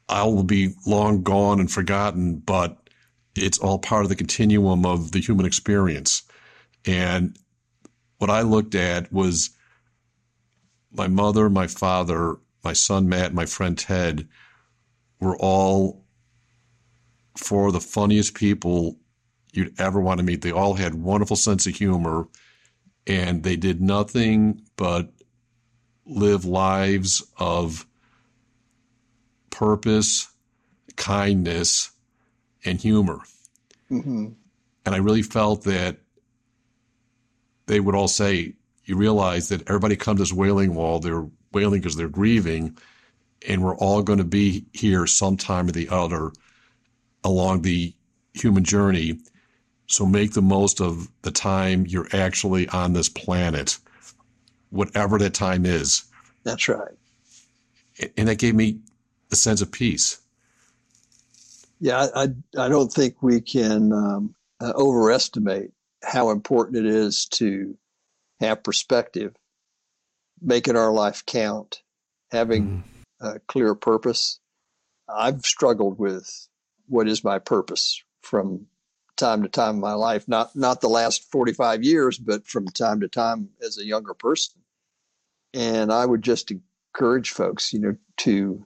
I 0.10 0.24
will 0.24 0.44
be 0.44 0.74
long 0.86 1.22
gone 1.22 1.60
and 1.60 1.72
forgotten, 1.72 2.38
but 2.40 2.90
it's 3.36 3.60
all 3.60 3.78
part 3.78 4.04
of 4.04 4.10
the 4.10 4.16
continuum 4.16 4.86
of 4.86 5.12
the 5.12 5.20
human 5.20 5.46
experience. 5.46 6.24
And 6.86 7.38
what 8.18 8.32
I 8.32 8.42
looked 8.42 8.74
at 8.74 9.12
was 9.12 9.52
my 10.92 11.08
mother, 11.08 11.50
my 11.50 11.68
father, 11.68 12.38
my 12.68 12.74
son 12.74 13.08
Matt, 13.08 13.34
my 13.34 13.46
friend 13.46 13.78
Ted 13.78 14.28
were 15.22 15.38
all 15.38 16.04
for 17.38 17.72
the 17.72 17.80
funniest 17.80 18.34
people 18.34 18.98
you'd 19.54 19.80
ever 19.80 20.02
want 20.02 20.18
to 20.18 20.26
meet. 20.26 20.42
They 20.42 20.52
all 20.52 20.74
had 20.74 20.94
wonderful 20.94 21.38
sense 21.38 21.66
of 21.66 21.76
humor 21.76 22.28
and 23.08 23.42
they 23.42 23.56
did 23.56 23.80
nothing 23.80 24.64
but 24.76 25.14
live 26.06 26.44
lives 26.44 27.24
of 27.38 27.88
purpose, 29.50 30.28
kindness, 30.98 31.92
and 32.66 32.82
humor. 32.82 33.20
Mm-hmm. 33.90 34.28
And 34.86 34.96
I 34.96 34.98
really 34.98 35.22
felt 35.22 35.64
that 35.64 36.00
they 37.68 37.80
would 37.80 37.96
all 37.96 38.10
say, 38.10 38.56
you 38.84 38.98
realize 38.98 39.48
that 39.48 39.70
everybody 39.70 39.96
comes 39.96 40.18
to 40.18 40.24
this 40.24 40.34
wailing 40.34 40.76
wall, 40.76 41.00
they're 41.00 41.28
wailing 41.52 41.82
because 41.82 41.96
they're 41.96 42.10
grieving, 42.10 42.78
and 43.48 43.64
we're 43.64 43.76
all 43.76 44.02
going 44.02 44.20
to 44.20 44.26
be 44.26 44.66
here 44.74 45.08
sometime 45.08 45.68
or 45.68 45.72
the 45.72 45.90
other 45.90 46.32
along 47.24 47.62
the 47.62 47.94
human 48.34 48.64
journey. 48.64 49.20
So 49.88 50.06
make 50.06 50.34
the 50.34 50.42
most 50.42 50.82
of 50.82 51.08
the 51.22 51.32
time 51.32 51.86
you're 51.88 52.10
actually 52.14 52.68
on 52.70 52.94
this 52.94 53.10
planet, 53.10 53.78
whatever 54.70 55.18
that 55.20 55.34
time 55.34 55.66
is. 55.66 56.04
That's 56.44 56.68
right. 56.68 56.96
And 58.18 58.28
that 58.28 58.38
gave 58.38 58.54
me 58.54 58.80
a 59.32 59.36
sense 59.36 59.62
of 59.62 59.72
peace. 59.72 60.20
Yeah, 61.80 62.08
I, 62.16 62.30
I 62.58 62.70
don't 62.70 62.92
think 62.92 63.22
we 63.22 63.40
can 63.40 63.94
um, 63.94 64.36
uh, 64.60 64.74
overestimate 64.76 65.72
how 66.04 66.32
important 66.32 66.78
it 66.78 66.86
is 66.86 67.26
to 67.26 67.78
have 68.40 68.64
perspective, 68.64 69.36
making 70.42 70.76
our 70.76 70.92
life 70.92 71.26
count, 71.26 71.82
having 72.32 72.84
mm. 73.22 73.36
a 73.36 73.40
clear 73.40 73.76
purpose. 73.76 74.40
I've 75.10 75.46
struggled 75.46 76.00
with 76.00 76.48
what 76.88 77.08
is 77.08 77.24
my 77.24 77.40
purpose 77.40 78.04
from 78.22 78.68
time 79.18 79.44
to 79.44 79.50
time 79.50 79.76
in 79.76 79.82
my 79.82 79.94
life 79.94 80.28
not 80.28 80.56
not 80.56 80.80
the 80.80 80.88
last 80.88 81.30
45 81.32 81.84
years 81.84 82.18
but 82.18 82.48
from 82.48 82.68
time 82.68 83.02
to 83.02 83.08
time 83.08 83.50
as 83.66 83.78
a 83.78 83.86
younger 83.86 84.14
person 84.14 84.62
and 85.54 85.92
i 85.92 86.06
would 86.06 86.22
just 86.22 86.52
encourage 86.52 87.32
folks 87.32 87.74
you 87.74 87.80
know 87.80 87.96
to 88.18 88.66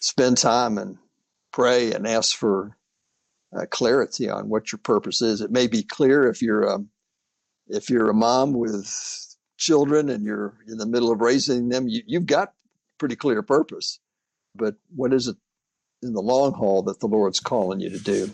spend 0.00 0.38
time 0.38 0.78
and 0.78 0.96
pray 1.52 1.92
and 1.92 2.06
ask 2.06 2.34
for 2.34 2.76
uh, 3.54 3.66
clarity 3.70 4.30
on 4.30 4.48
what 4.48 4.72
your 4.72 4.80
purpose 4.82 5.20
is 5.20 5.42
it 5.42 5.50
may 5.50 5.66
be 5.66 5.82
clear 5.82 6.26
if 6.26 6.40
you're 6.40 6.64
a 6.64 6.78
if 7.68 7.90
you're 7.90 8.10
a 8.10 8.14
mom 8.14 8.52
with 8.52 9.23
children 9.56 10.08
and 10.10 10.24
you're 10.24 10.54
in 10.66 10.78
the 10.78 10.86
middle 10.86 11.10
of 11.10 11.20
raising 11.20 11.68
them 11.68 11.88
you, 11.88 12.02
you've 12.06 12.26
got 12.26 12.52
pretty 12.98 13.16
clear 13.16 13.42
purpose 13.42 14.00
but 14.54 14.74
what 14.94 15.12
is 15.12 15.28
it 15.28 15.36
in 16.04 16.12
the 16.12 16.22
long 16.22 16.52
haul 16.52 16.82
that 16.82 17.00
the 17.00 17.06
Lord's 17.06 17.40
calling 17.40 17.80
you 17.80 17.90
to 17.90 17.98
do. 17.98 18.30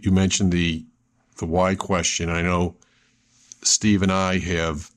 You 0.00 0.12
mentioned 0.12 0.52
the 0.52 0.84
the 1.38 1.46
why 1.46 1.74
question. 1.74 2.30
I 2.30 2.42
know 2.42 2.76
Steve 3.62 4.02
and 4.02 4.12
I 4.12 4.38
have 4.38 4.90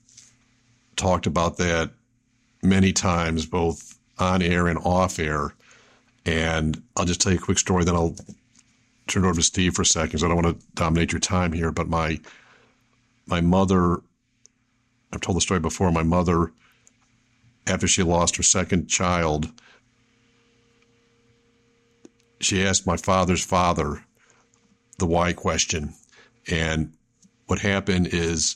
talked 0.96 1.26
about 1.26 1.58
that 1.58 1.92
many 2.64 2.94
times, 2.94 3.46
both 3.46 3.98
on 4.20 4.42
air 4.42 4.68
and 4.68 4.80
off 4.80 5.20
air. 5.20 5.54
And 6.26 6.82
I'll 6.96 7.06
just 7.06 7.22
tell 7.22 7.32
you 7.32 7.40
a 7.40 7.42
quick 7.42 7.58
story, 7.58 7.84
then 7.84 7.96
I'll 7.96 8.16
turn 9.08 9.24
it 9.26 9.28
over 9.28 9.40
to 9.40 9.44
Steve 9.44 9.74
for 9.74 9.82
a 9.82 9.86
second, 9.86 10.10
because 10.10 10.24
I 10.24 10.28
don't 10.28 10.42
want 10.42 10.60
to 10.60 10.66
dominate 10.76 11.12
your 11.12 11.20
time 11.20 11.52
here. 11.52 11.72
But 11.72 11.90
my 11.90 12.20
my 13.26 13.42
mother, 13.42 14.02
I've 15.14 15.22
told 15.22 15.38
the 15.38 15.42
story 15.42 15.60
before. 15.60 15.92
My 15.92 16.04
mother, 16.04 16.52
after 17.68 17.88
she 17.88 18.04
lost 18.04 18.38
her 18.38 18.44
second 18.44 18.88
child, 18.88 19.52
she 22.40 22.64
asked 22.66 22.88
my 22.88 22.98
father's 22.98 23.44
father 23.44 24.04
the 24.98 25.06
why 25.06 25.34
question, 25.34 25.94
and 26.50 26.94
what 27.48 27.60
happened 27.60 28.08
is 28.12 28.56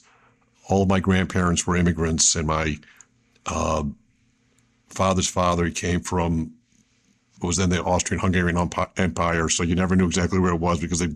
all 0.70 0.86
my 0.86 1.00
grandparents 1.00 1.68
were 1.68 1.76
immigrants, 1.76 2.36
and 2.36 2.48
my 2.48 2.78
uh, 3.46 3.84
father's 4.88 5.28
father 5.30 5.70
came 5.70 6.00
from 6.00 6.54
what 7.40 7.48
was 7.48 7.58
then 7.58 7.70
the 7.70 7.84
Austrian-Hungarian 7.84 8.58
Empire. 8.98 9.50
So 9.50 9.64
you 9.64 9.76
never 9.76 9.96
knew 9.96 10.06
exactly 10.06 10.40
where 10.40 10.54
it 10.54 10.60
was 10.60 10.80
because 10.80 11.00
the 11.00 11.16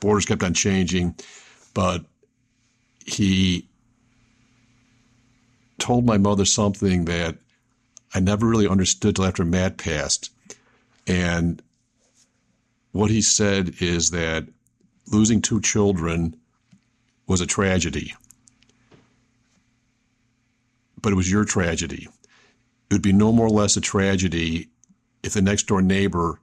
borders 0.00 0.24
kept 0.24 0.42
on 0.42 0.54
changing. 0.54 1.14
But 1.74 2.04
he 3.04 3.68
told 5.80 6.04
my 6.04 6.18
mother 6.18 6.44
something 6.44 7.06
that 7.06 7.36
I 8.14 8.20
never 8.20 8.46
really 8.46 8.68
understood 8.68 9.16
till 9.16 9.24
after 9.24 9.44
Matt 9.44 9.78
passed. 9.78 10.30
And 11.06 11.62
what 12.92 13.10
he 13.10 13.22
said 13.22 13.74
is 13.80 14.10
that 14.10 14.46
losing 15.10 15.40
two 15.40 15.60
children 15.60 16.36
was 17.26 17.40
a 17.40 17.46
tragedy. 17.46 18.14
But 21.00 21.12
it 21.12 21.16
was 21.16 21.30
your 21.30 21.44
tragedy. 21.44 22.08
It 22.90 22.94
would 22.94 23.02
be 23.02 23.12
no 23.12 23.32
more 23.32 23.46
or 23.46 23.50
less 23.50 23.76
a 23.76 23.80
tragedy 23.80 24.68
if 25.22 25.32
the 25.32 25.42
next 25.42 25.64
door 25.64 25.80
neighbor 25.80 26.40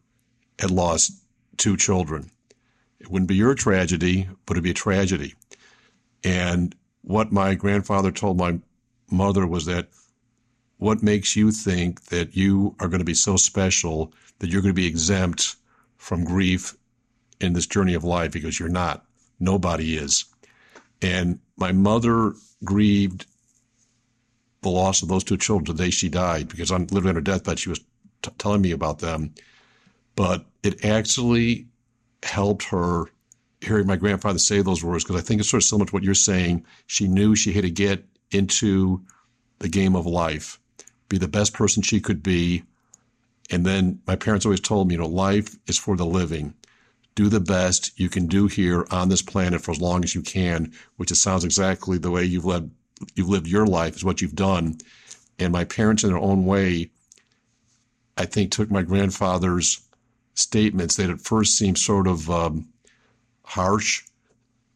had 0.59 0.71
lost 0.71 1.11
two 1.57 1.77
children. 1.77 2.31
It 2.99 3.11
wouldn't 3.11 3.29
be 3.29 3.35
your 3.35 3.53
tragedy, 3.53 4.29
but 4.45 4.53
it'd 4.53 4.63
be 4.63 4.71
a 4.71 4.73
tragedy. 4.73 5.35
And 6.23 6.75
what 7.01 7.31
my 7.31 7.53
grandfather 7.55 8.11
told 8.11 8.37
my 8.37 8.59
mother 9.09 9.45
was 9.47 9.65
that 9.65 9.87
what 10.77 11.01
makes 11.01 11.35
you 11.35 11.51
think 11.51 12.05
that 12.05 12.35
you 12.35 12.75
are 12.79 12.87
going 12.87 12.99
to 12.99 13.05
be 13.05 13.13
so 13.13 13.35
special 13.35 14.13
that 14.39 14.49
you're 14.49 14.61
going 14.61 14.73
to 14.73 14.81
be 14.81 14.85
exempt 14.85 15.55
from 15.97 16.23
grief 16.23 16.75
in 17.39 17.53
this 17.53 17.65
journey 17.65 17.93
of 17.93 18.03
life 18.03 18.31
because 18.31 18.59
you're 18.59 18.69
not. 18.69 19.05
Nobody 19.39 19.97
is. 19.97 20.25
And 21.01 21.39
my 21.57 21.71
mother 21.71 22.33
grieved 22.63 23.25
the 24.61 24.69
loss 24.69 25.01
of 25.01 25.09
those 25.09 25.23
two 25.23 25.37
children 25.37 25.75
the 25.75 25.83
day 25.83 25.89
she 25.89 26.09
died 26.09 26.47
because 26.47 26.71
on 26.71 26.87
literally 26.87 27.09
on 27.09 27.15
her 27.15 27.21
deathbed 27.21 27.59
she 27.59 27.69
was 27.69 27.79
t- 28.21 28.31
telling 28.37 28.61
me 28.61 28.71
about 28.71 28.99
them. 28.99 29.33
But 30.15 30.45
it 30.63 30.83
actually 30.83 31.67
helped 32.23 32.63
her 32.65 33.05
hearing 33.61 33.87
my 33.87 33.95
grandfather 33.95 34.39
say 34.39 34.61
those 34.61 34.83
words 34.83 35.03
because 35.03 35.21
I 35.21 35.23
think 35.23 35.39
it's 35.39 35.49
sort 35.49 35.63
of 35.63 35.67
similar 35.67 35.85
to 35.85 35.93
what 35.93 36.03
you're 36.03 36.13
saying. 36.13 36.65
She 36.87 37.07
knew 37.07 37.35
she 37.35 37.53
had 37.53 37.63
to 37.63 37.69
get 37.69 38.03
into 38.31 39.01
the 39.59 39.69
game 39.69 39.95
of 39.95 40.05
life, 40.05 40.59
be 41.09 41.17
the 41.17 41.27
best 41.27 41.53
person 41.53 41.81
she 41.81 41.99
could 41.99 42.21
be. 42.21 42.63
And 43.49 43.65
then 43.65 44.01
my 44.05 44.15
parents 44.15 44.45
always 44.45 44.59
told 44.59 44.87
me, 44.87 44.95
you 44.95 44.99
know, 44.99 45.07
life 45.07 45.55
is 45.67 45.77
for 45.77 45.95
the 45.95 46.05
living. 46.05 46.53
Do 47.15 47.29
the 47.29 47.39
best 47.39 47.97
you 47.99 48.09
can 48.09 48.27
do 48.27 48.47
here 48.47 48.85
on 48.91 49.09
this 49.09 49.21
planet 49.21 49.61
for 49.61 49.71
as 49.71 49.81
long 49.81 50.03
as 50.03 50.13
you 50.13 50.21
can, 50.21 50.73
which 50.97 51.11
it 51.11 51.15
sounds 51.15 51.43
exactly 51.43 51.97
the 51.97 52.11
way 52.11 52.23
you've 52.23 52.45
led 52.45 52.69
you've 53.15 53.29
lived 53.29 53.47
your 53.47 53.67
life 53.67 53.95
is 53.95 54.03
what 54.03 54.21
you've 54.21 54.35
done. 54.35 54.77
And 55.37 55.53
my 55.53 55.63
parents 55.63 56.03
in 56.03 56.09
their 56.09 56.19
own 56.19 56.45
way 56.45 56.89
I 58.17 58.25
think, 58.25 58.51
took 58.51 58.71
my 58.71 58.81
grandfather's 58.81 59.81
statements 60.33 60.95
that 60.95 61.09
at 61.09 61.21
first 61.21 61.57
seemed 61.57 61.77
sort 61.77 62.07
of 62.07 62.29
um, 62.29 62.67
harsh 63.43 64.03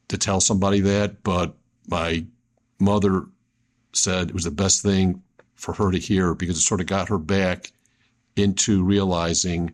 to 0.09 0.17
tell 0.17 0.39
somebody 0.39 0.79
that, 0.81 1.23
but 1.23 1.55
my 1.87 2.25
mother 2.79 3.25
said 3.93 4.29
it 4.29 4.33
was 4.33 4.43
the 4.43 4.51
best 4.51 4.81
thing 4.81 5.21
for 5.55 5.73
her 5.73 5.91
to 5.91 5.99
hear 5.99 6.33
because 6.33 6.57
it 6.57 6.61
sort 6.61 6.81
of 6.81 6.87
got 6.87 7.09
her 7.09 7.17
back 7.17 7.71
into 8.35 8.83
realizing 8.83 9.73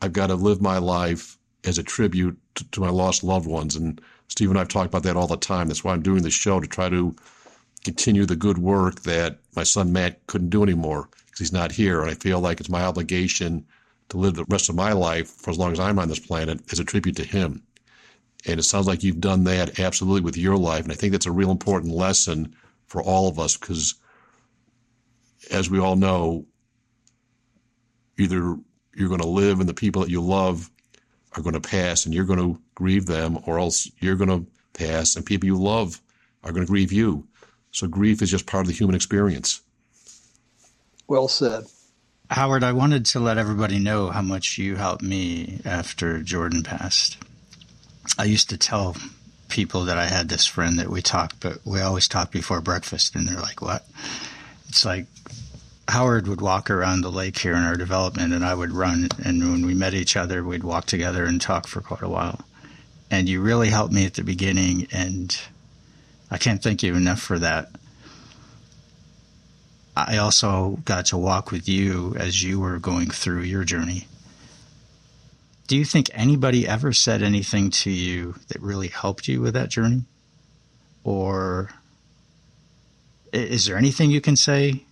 I've 0.00 0.12
got 0.12 0.28
to 0.28 0.34
live 0.34 0.60
my 0.60 0.78
life 0.78 1.38
as 1.64 1.78
a 1.78 1.82
tribute 1.82 2.38
to, 2.54 2.80
my 2.80 2.90
lost 2.90 3.24
loved 3.24 3.46
ones. 3.46 3.76
And 3.76 4.00
Steve 4.28 4.50
and 4.50 4.58
I 4.58 4.62
have 4.62 4.68
talked 4.68 4.88
about 4.88 5.04
that 5.04 5.16
all 5.16 5.26
the 5.26 5.36
time. 5.36 5.68
That's 5.68 5.84
why 5.84 5.92
I'm 5.92 6.02
doing 6.02 6.22
this 6.22 6.34
show 6.34 6.60
to 6.60 6.66
try 6.66 6.88
to 6.88 7.14
continue 7.84 8.26
the 8.26 8.36
good 8.36 8.58
work 8.58 9.02
that 9.02 9.38
my 9.56 9.62
son 9.62 9.92
Matt 9.92 10.26
couldn't 10.26 10.50
do 10.50 10.62
anymore 10.62 11.08
because 11.26 11.38
he's 11.38 11.52
not 11.52 11.72
here. 11.72 12.00
And 12.02 12.10
I 12.10 12.14
feel 12.14 12.40
like 12.40 12.60
it's 12.60 12.68
my 12.68 12.82
obligation 12.82 13.64
to 14.10 14.16
live 14.16 14.34
the 14.34 14.44
rest 14.48 14.68
of 14.68 14.74
my 14.74 14.92
life 14.92 15.28
for 15.28 15.50
as 15.50 15.58
long 15.58 15.72
as 15.72 15.80
I'm 15.80 15.98
on 15.98 16.08
this 16.08 16.18
planet 16.18 16.60
as 16.72 16.78
a 16.78 16.84
tribute 16.84 17.16
to 17.16 17.24
him. 17.24 17.62
And 18.46 18.58
it 18.58 18.64
sounds 18.64 18.86
like 18.86 19.02
you've 19.02 19.20
done 19.20 19.44
that 19.44 19.78
absolutely 19.78 20.22
with 20.22 20.36
your 20.36 20.56
life. 20.56 20.82
And 20.82 20.92
I 20.92 20.96
think 20.96 21.12
that's 21.12 21.26
a 21.26 21.32
real 21.32 21.50
important 21.50 21.94
lesson 21.94 22.54
for 22.92 23.02
all 23.02 23.26
of 23.26 23.38
us 23.38 23.56
because, 23.56 23.94
as 25.50 25.70
we 25.70 25.80
all 25.80 25.96
know, 25.96 26.44
either 28.18 28.54
you're 28.94 29.08
going 29.08 29.22
to 29.22 29.26
live 29.26 29.60
and 29.60 29.68
the 29.68 29.72
people 29.72 30.02
that 30.02 30.10
you 30.10 30.20
love 30.20 30.70
are 31.34 31.42
going 31.42 31.54
to 31.54 31.60
pass 31.60 32.04
and 32.04 32.14
you're 32.14 32.26
going 32.26 32.38
to 32.38 32.60
grieve 32.74 33.06
them, 33.06 33.38
or 33.46 33.58
else 33.58 33.90
you're 34.00 34.16
going 34.16 34.28
to 34.28 34.46
pass 34.74 35.16
and 35.16 35.24
people 35.24 35.46
you 35.46 35.56
love 35.56 36.02
are 36.44 36.52
going 36.52 36.66
to 36.66 36.70
grieve 36.70 36.92
you. 36.92 37.26
So 37.70 37.86
grief 37.86 38.20
is 38.20 38.30
just 38.30 38.44
part 38.44 38.60
of 38.60 38.68
the 38.68 38.74
human 38.74 38.94
experience. 38.94 39.62
Well 41.08 41.28
said. 41.28 41.64
Howard, 42.28 42.62
I 42.62 42.72
wanted 42.72 43.06
to 43.06 43.20
let 43.20 43.38
everybody 43.38 43.78
know 43.78 44.10
how 44.10 44.20
much 44.20 44.58
you 44.58 44.76
helped 44.76 45.02
me 45.02 45.62
after 45.64 46.22
Jordan 46.22 46.62
passed. 46.62 47.16
I 48.18 48.24
used 48.24 48.50
to 48.50 48.58
tell 48.58 48.96
people 49.52 49.84
that 49.84 49.98
I 49.98 50.06
had 50.06 50.30
this 50.30 50.46
friend 50.46 50.78
that 50.78 50.88
we 50.88 51.02
talked, 51.02 51.38
but 51.38 51.58
we 51.66 51.82
always 51.82 52.08
talk 52.08 52.32
before 52.32 52.62
breakfast, 52.62 53.14
and 53.14 53.28
they're 53.28 53.38
like, 53.38 53.60
What? 53.60 53.86
It's 54.70 54.82
like 54.82 55.04
Howard 55.88 56.26
would 56.26 56.40
walk 56.40 56.70
around 56.70 57.02
the 57.02 57.12
lake 57.12 57.38
here 57.38 57.52
in 57.52 57.62
our 57.62 57.76
development, 57.76 58.32
and 58.32 58.46
I 58.46 58.54
would 58.54 58.72
run. 58.72 59.08
And 59.22 59.40
when 59.52 59.66
we 59.66 59.74
met 59.74 59.92
each 59.92 60.16
other, 60.16 60.42
we'd 60.42 60.64
walk 60.64 60.86
together 60.86 61.26
and 61.26 61.38
talk 61.38 61.68
for 61.68 61.82
quite 61.82 62.00
a 62.00 62.08
while. 62.08 62.40
And 63.10 63.28
you 63.28 63.42
really 63.42 63.68
helped 63.68 63.92
me 63.92 64.06
at 64.06 64.14
the 64.14 64.24
beginning, 64.24 64.88
and 64.90 65.38
I 66.30 66.38
can't 66.38 66.62
thank 66.62 66.82
you 66.82 66.94
enough 66.94 67.20
for 67.20 67.38
that. 67.38 67.68
I 69.94 70.16
also 70.16 70.78
got 70.86 71.04
to 71.06 71.18
walk 71.18 71.50
with 71.50 71.68
you 71.68 72.16
as 72.18 72.42
you 72.42 72.58
were 72.58 72.78
going 72.78 73.10
through 73.10 73.42
your 73.42 73.64
journey. 73.64 74.06
Do 75.72 75.78
you 75.78 75.86
think 75.86 76.10
anybody 76.12 76.68
ever 76.68 76.92
said 76.92 77.22
anything 77.22 77.70
to 77.70 77.90
you 77.90 78.34
that 78.48 78.60
really 78.60 78.88
helped 78.88 79.26
you 79.26 79.40
with 79.40 79.54
that 79.54 79.70
journey? 79.70 80.02
Or 81.02 81.70
is 83.32 83.64
there 83.64 83.78
anything 83.78 84.10
you 84.10 84.20
can 84.20 84.36
say 84.36 84.84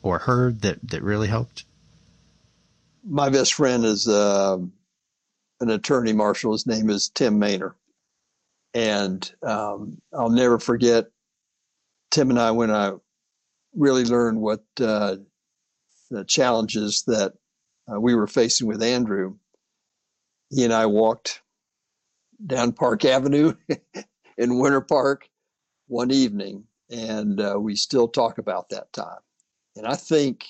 or 0.00 0.20
heard 0.20 0.62
that, 0.62 0.78
that 0.90 1.02
really 1.02 1.26
helped? 1.26 1.64
My 3.04 3.30
best 3.30 3.54
friend 3.54 3.84
is 3.84 4.06
uh, 4.06 4.58
an 5.60 5.70
attorney 5.70 6.12
Marshall. 6.12 6.52
His 6.52 6.68
name 6.68 6.88
is 6.88 7.08
Tim 7.08 7.40
Maynor. 7.40 7.74
And 8.74 9.28
um, 9.42 10.00
I'll 10.16 10.30
never 10.30 10.60
forget 10.60 11.06
Tim 12.12 12.30
and 12.30 12.38
I 12.38 12.52
when 12.52 12.70
I 12.70 12.92
really 13.74 14.04
learned 14.04 14.40
what 14.40 14.62
uh, 14.80 15.16
the 16.12 16.22
challenges 16.22 17.02
that 17.08 17.32
uh, 17.92 18.00
we 18.00 18.14
were 18.14 18.28
facing 18.28 18.68
with 18.68 18.84
Andrew. 18.84 19.34
He 20.52 20.64
and 20.64 20.72
I 20.72 20.84
walked 20.84 21.40
down 22.44 22.72
Park 22.72 23.06
Avenue 23.06 23.54
in 24.38 24.58
Winter 24.58 24.82
Park 24.82 25.30
one 25.86 26.10
evening, 26.10 26.64
and 26.90 27.40
uh, 27.40 27.56
we 27.58 27.74
still 27.74 28.06
talk 28.06 28.36
about 28.36 28.68
that 28.68 28.92
time. 28.92 29.20
And 29.76 29.86
I 29.86 29.94
think 29.96 30.44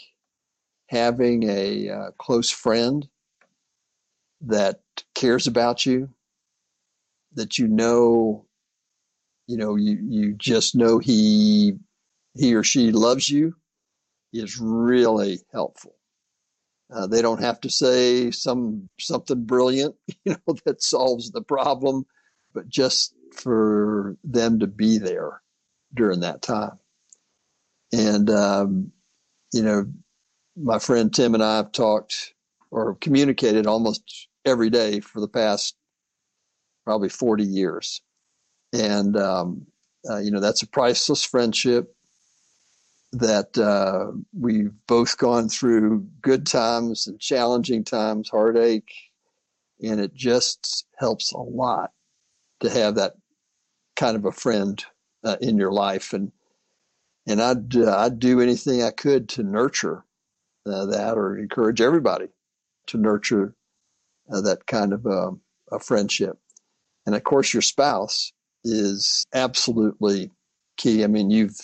having 0.89 1.45
a 1.49 1.89
uh, 1.89 2.11
close 2.19 2.51
friend 2.51 3.09
that 4.41 4.81
cares 5.15 5.47
about 5.47 5.87
you, 5.87 6.11
that 7.35 7.57
you 7.57 7.69
know, 7.69 8.45
you 9.47 9.57
know, 9.57 9.77
you, 9.77 9.99
you 10.03 10.35
just 10.35 10.75
know 10.75 10.99
he 10.99 11.75
he 12.35 12.57
or 12.57 12.65
she 12.65 12.91
loves 12.91 13.31
you 13.31 13.55
is 14.33 14.59
really 14.59 15.39
helpful. 15.53 15.95
Uh, 16.93 17.07
they 17.07 17.23
don't 17.23 17.41
have 17.43 17.61
to 17.61 17.71
say 17.71 18.31
some 18.31 18.89
something 19.01 19.45
brilliant, 19.45 19.95
you 20.25 20.37
know, 20.47 20.55
that 20.65 20.83
solves 20.83 21.31
the 21.31 21.43
problem, 21.43 22.05
but 22.55 22.69
just 22.69 23.15
for 23.33 24.17
them 24.25 24.59
to 24.61 24.67
be 24.67 24.99
there 24.99 25.41
during 25.95 26.21
that 26.21 26.43
time. 26.43 26.79
And 27.93 28.29
um, 28.31 28.93
you 29.53 29.63
know, 29.63 29.87
my 30.57 30.79
friend 30.79 31.13
Tim 31.13 31.35
and 31.35 31.43
I 31.43 31.57
have 31.57 31.73
talked 31.73 32.35
or 32.71 32.95
communicated 32.97 33.67
almost 33.67 34.29
every 34.45 34.71
day 34.71 35.01
for 35.01 35.21
the 35.21 35.29
past 35.29 35.77
probably 36.85 37.09
40 37.09 37.45
years. 37.45 38.01
And, 38.73 39.17
um, 39.17 39.67
uh, 40.09 40.19
you 40.19 40.31
know, 40.31 40.41
that's 40.41 40.63
a 40.63 40.67
priceless 40.67 41.23
friendship 41.25 41.95
that 43.13 43.59
uh, 43.59 44.13
we've 44.39 44.73
both 44.87 45.19
gone 45.19 45.49
through 45.49 46.07
good 46.23 46.47
times 46.47 47.07
and 47.07 47.21
challenging 47.21 47.85
times, 47.85 48.31
heartache, 48.31 48.93
And 49.83 50.01
it 50.01 50.15
just 50.15 50.87
helps 50.97 51.33
a 51.33 51.39
lot 51.39 51.93
to 52.61 52.71
have 52.71 52.95
that 52.95 53.15
kind 53.97 54.17
of 54.17 54.25
a 54.25 54.33
friend 54.33 54.83
uh, 55.25 55.37
in 55.41 55.59
your 55.59 55.73
life. 55.73 56.13
And 56.13 56.33
and 57.27 57.41
I'd 57.41 57.77
uh, 57.77 57.99
I'd 57.99 58.19
do 58.19 58.41
anything 58.41 58.83
I 58.83 58.91
could 58.91 59.29
to 59.31 59.43
nurture 59.43 60.05
uh, 60.67 60.87
that 60.87 61.17
or 61.17 61.39
encourage 61.39 61.81
everybody 61.81 62.29
to 62.89 62.99
nurture 62.99 63.55
uh, 64.33 64.41
that 64.41 64.67
kind 64.67 64.93
of 64.93 65.07
a, 65.07 65.33
a 65.71 65.79
friendship. 65.79 66.39
And 67.07 67.15
of 67.15 67.25
course, 67.25 67.53
your 67.53 67.63
spouse 67.63 68.33
is 68.65 69.25
absolutely 69.35 70.31
key. 70.77 71.05
I 71.05 71.09
mean, 71.09 71.31
you've 71.31 71.59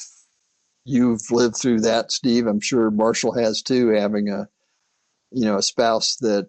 you've 0.89 1.31
lived 1.31 1.57
through 1.57 1.83
that, 1.83 2.11
Steve. 2.11 2.47
I'm 2.47 2.61
sure 2.61 2.91
Marshall 2.91 3.33
has 3.35 3.63
too, 3.63 3.89
having 3.89 4.29
a 4.31 4.49
you 5.31 5.45
know 5.45 5.59
a 5.59 5.63
spouse 5.63 6.17
that 6.17 6.49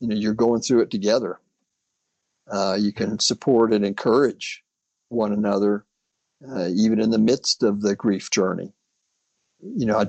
you 0.00 0.08
know 0.08 0.14
you're 0.14 0.34
going 0.34 0.60
through 0.60 0.82
it 0.82 0.90
together. 0.90 1.40
Uh, 2.50 2.76
you 2.78 2.92
can 2.92 3.18
support 3.18 3.72
and 3.72 3.84
encourage 3.84 4.62
one 5.08 5.32
another, 5.32 5.84
uh, 6.48 6.68
even 6.68 7.00
in 7.00 7.10
the 7.10 7.18
midst 7.18 7.62
of 7.62 7.80
the 7.80 7.96
grief 7.96 8.30
journey. 8.30 8.72
You 9.60 9.86
know, 9.86 9.98
I 9.98 10.06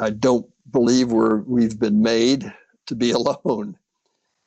I 0.00 0.10
don't 0.10 0.46
believe 0.70 1.12
we're 1.12 1.38
we've 1.42 1.78
been 1.78 2.02
made 2.02 2.52
to 2.86 2.94
be 2.94 3.10
alone, 3.12 3.76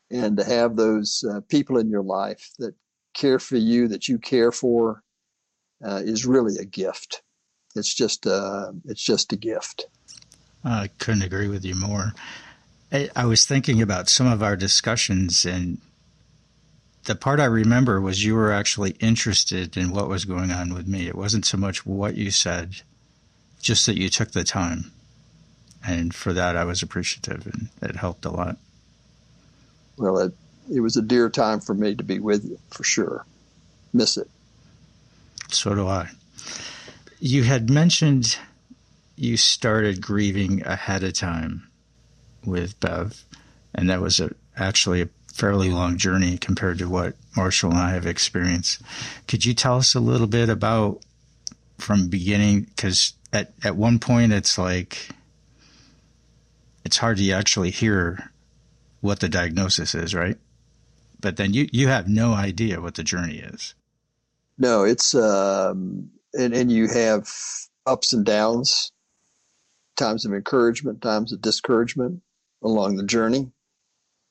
and 0.09 0.37
to 0.37 0.43
have 0.43 0.75
those 0.75 1.23
uh, 1.29 1.41
people 1.49 1.77
in 1.77 1.89
your 1.89 2.03
life 2.03 2.49
that 2.59 2.73
care 3.13 3.39
for 3.39 3.57
you, 3.57 3.87
that 3.89 4.07
you 4.07 4.17
care 4.17 4.51
for, 4.51 5.03
uh, 5.85 6.01
is 6.03 6.25
really 6.25 6.57
a 6.57 6.65
gift. 6.65 7.21
It's 7.75 7.93
just 7.93 8.27
uh, 8.27 8.71
it's 8.85 9.03
just 9.03 9.33
a 9.33 9.37
gift. 9.37 9.85
I 10.63 10.89
couldn't 10.99 11.23
agree 11.23 11.47
with 11.47 11.65
you 11.65 11.75
more. 11.75 12.13
I, 12.91 13.09
I 13.15 13.25
was 13.25 13.45
thinking 13.45 13.81
about 13.81 14.09
some 14.09 14.27
of 14.27 14.43
our 14.43 14.55
discussions, 14.55 15.45
and 15.45 15.79
the 17.05 17.15
part 17.15 17.39
I 17.39 17.45
remember 17.45 17.99
was 17.99 18.23
you 18.23 18.35
were 18.35 18.51
actually 18.51 18.91
interested 18.99 19.75
in 19.77 19.91
what 19.91 20.07
was 20.07 20.25
going 20.25 20.51
on 20.51 20.73
with 20.73 20.87
me. 20.87 21.07
It 21.07 21.15
wasn't 21.15 21.45
so 21.45 21.57
much 21.57 21.85
what 21.85 22.15
you 22.15 22.31
said, 22.31 22.81
just 23.61 23.85
that 23.85 23.97
you 23.97 24.09
took 24.09 24.31
the 24.31 24.43
time. 24.43 24.91
And 25.85 26.13
for 26.13 26.31
that, 26.33 26.55
I 26.55 26.63
was 26.63 26.83
appreciative, 26.83 27.47
and 27.47 27.69
it 27.81 27.95
helped 27.95 28.25
a 28.25 28.29
lot. 28.29 28.57
Well, 29.97 30.19
it, 30.19 30.33
it 30.71 30.81
was 30.81 30.95
a 30.95 31.01
dear 31.01 31.29
time 31.29 31.59
for 31.59 31.73
me 31.73 31.95
to 31.95 32.03
be 32.03 32.19
with 32.19 32.45
you, 32.45 32.59
for 32.69 32.83
sure. 32.83 33.25
Miss 33.93 34.17
it. 34.17 34.29
So 35.49 35.73
do 35.73 35.87
I. 35.87 36.09
You 37.23 37.43
had 37.43 37.69
mentioned 37.69 38.39
you 39.15 39.37
started 39.37 40.01
grieving 40.01 40.65
ahead 40.65 41.03
of 41.03 41.13
time 41.13 41.69
with 42.43 42.79
Bev, 42.79 43.23
and 43.75 43.87
that 43.91 44.01
was 44.01 44.19
a, 44.19 44.31
actually 44.57 45.03
a 45.03 45.09
fairly 45.31 45.69
long 45.69 45.97
journey 45.97 46.39
compared 46.39 46.79
to 46.79 46.89
what 46.89 47.13
Marshall 47.37 47.69
and 47.69 47.79
I 47.79 47.91
have 47.91 48.07
experienced. 48.07 48.81
Could 49.27 49.45
you 49.45 49.53
tell 49.53 49.77
us 49.77 49.93
a 49.93 49.99
little 49.99 50.25
bit 50.25 50.49
about 50.49 51.03
from 51.77 52.09
beginning? 52.09 52.61
Because 52.61 53.13
at, 53.31 53.53
at 53.63 53.75
one 53.75 53.99
point, 53.99 54.33
it's 54.33 54.57
like 54.57 55.09
it's 56.83 56.97
hard 56.97 57.17
to 57.17 57.31
actually 57.31 57.69
hear 57.69 58.31
what 59.01 59.19
the 59.19 59.29
diagnosis 59.29 59.93
is, 59.93 60.15
right? 60.15 60.37
But 61.19 61.37
then 61.37 61.53
you, 61.53 61.69
you 61.71 61.87
have 61.87 62.07
no 62.07 62.33
idea 62.33 62.81
what 62.81 62.95
the 62.95 63.03
journey 63.03 63.37
is. 63.37 63.75
No, 64.57 64.83
it's 64.85 65.13
um, 65.13 66.09
and 66.33 66.53
and 66.53 66.71
you 66.71 66.87
have 66.87 67.29
ups 67.85 68.13
and 68.13 68.25
downs, 68.25 68.91
times 69.97 70.25
of 70.25 70.33
encouragement, 70.33 71.01
times 71.01 71.31
of 71.31 71.41
discouragement 71.41 72.21
along 72.63 72.95
the 72.97 73.05
journey. 73.05 73.51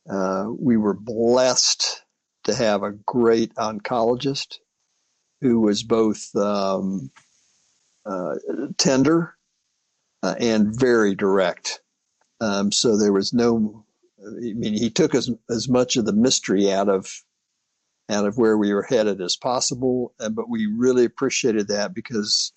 Uh, 0.09 0.47
we 0.59 0.77
were 0.77 0.95
blessed 0.95 2.05
to 2.45 2.55
have 2.55 2.83
a 2.83 2.93
great 2.93 3.55
oncologist 3.57 4.59
who 5.41 5.61
was 5.61 5.83
both 5.83 6.35
um, 6.37 7.11
uh, 8.07 8.35
tender 8.79 9.35
uh, 10.23 10.35
and 10.39 10.79
very 10.79 11.15
direct. 11.15 11.81
Um, 12.41 12.73
so 12.73 12.97
there 12.97 13.13
was 13.13 13.33
no, 13.33 13.85
I 14.21 14.55
mean, 14.55 14.75
he 14.75 14.91
took 14.91 15.15
as 15.15 15.31
as 15.51 15.69
much 15.69 15.97
of 15.97 16.07
the 16.07 16.13
mystery 16.13 16.73
out 16.73 16.89
of 16.89 17.23
out 18.11 18.27
of 18.27 18.38
where 18.38 18.59
we 18.59 18.73
were 18.73 18.83
headed 18.83 19.20
as 19.20 19.37
possible. 19.37 20.14
Uh, 20.20 20.29
but 20.29 20.49
we 20.49 20.66
really 20.66 21.05
appreciated 21.05 21.68
that 21.68 21.94
because 21.94 22.53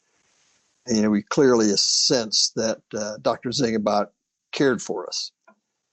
you 0.87 1.01
know 1.01 1.09
we 1.09 1.21
clearly 1.21 1.69
sensed 1.77 2.55
that 2.55 2.81
uh, 2.95 3.17
Dr. 3.21 3.49
Zingenbach 3.49 4.07
cared 4.51 4.81
for 4.81 5.07
us. 5.07 5.31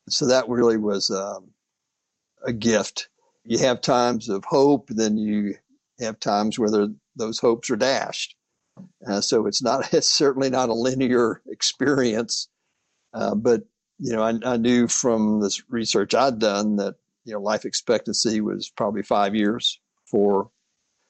So 0.09 0.27
that 0.27 0.49
really 0.49 0.77
was 0.77 1.11
um, 1.11 1.51
a 2.44 2.53
gift. 2.53 3.09
You 3.44 3.59
have 3.59 3.81
times 3.81 4.29
of 4.29 4.44
hope, 4.44 4.88
then 4.88 5.16
you 5.16 5.55
have 6.01 6.18
times 6.20 6.59
where 6.59 6.88
those 7.16 7.38
hopes 7.38 7.70
are 7.70 7.77
dashed. 7.77 8.35
Uh, 9.07 9.20
so 9.20 9.46
it's 9.46 9.62
not 9.62 9.92
it's 9.94 10.09
certainly 10.09 10.51
not 10.51 10.68
a 10.68 10.75
linear 10.75 11.42
experience. 11.49 12.49
Uh, 13.12 13.35
but 13.35 13.62
you 13.99 14.12
know, 14.12 14.23
I, 14.23 14.38
I, 14.44 14.57
knew 14.57 14.88
from 14.88 15.40
this 15.40 15.62
research 15.68 16.14
I'd 16.14 16.38
done 16.38 16.77
that 16.77 16.94
you 17.25 17.33
know 17.33 17.41
life 17.41 17.65
expectancy 17.65 18.41
was 18.41 18.71
probably 18.71 19.03
five 19.03 19.35
years 19.35 19.79
for 20.11 20.51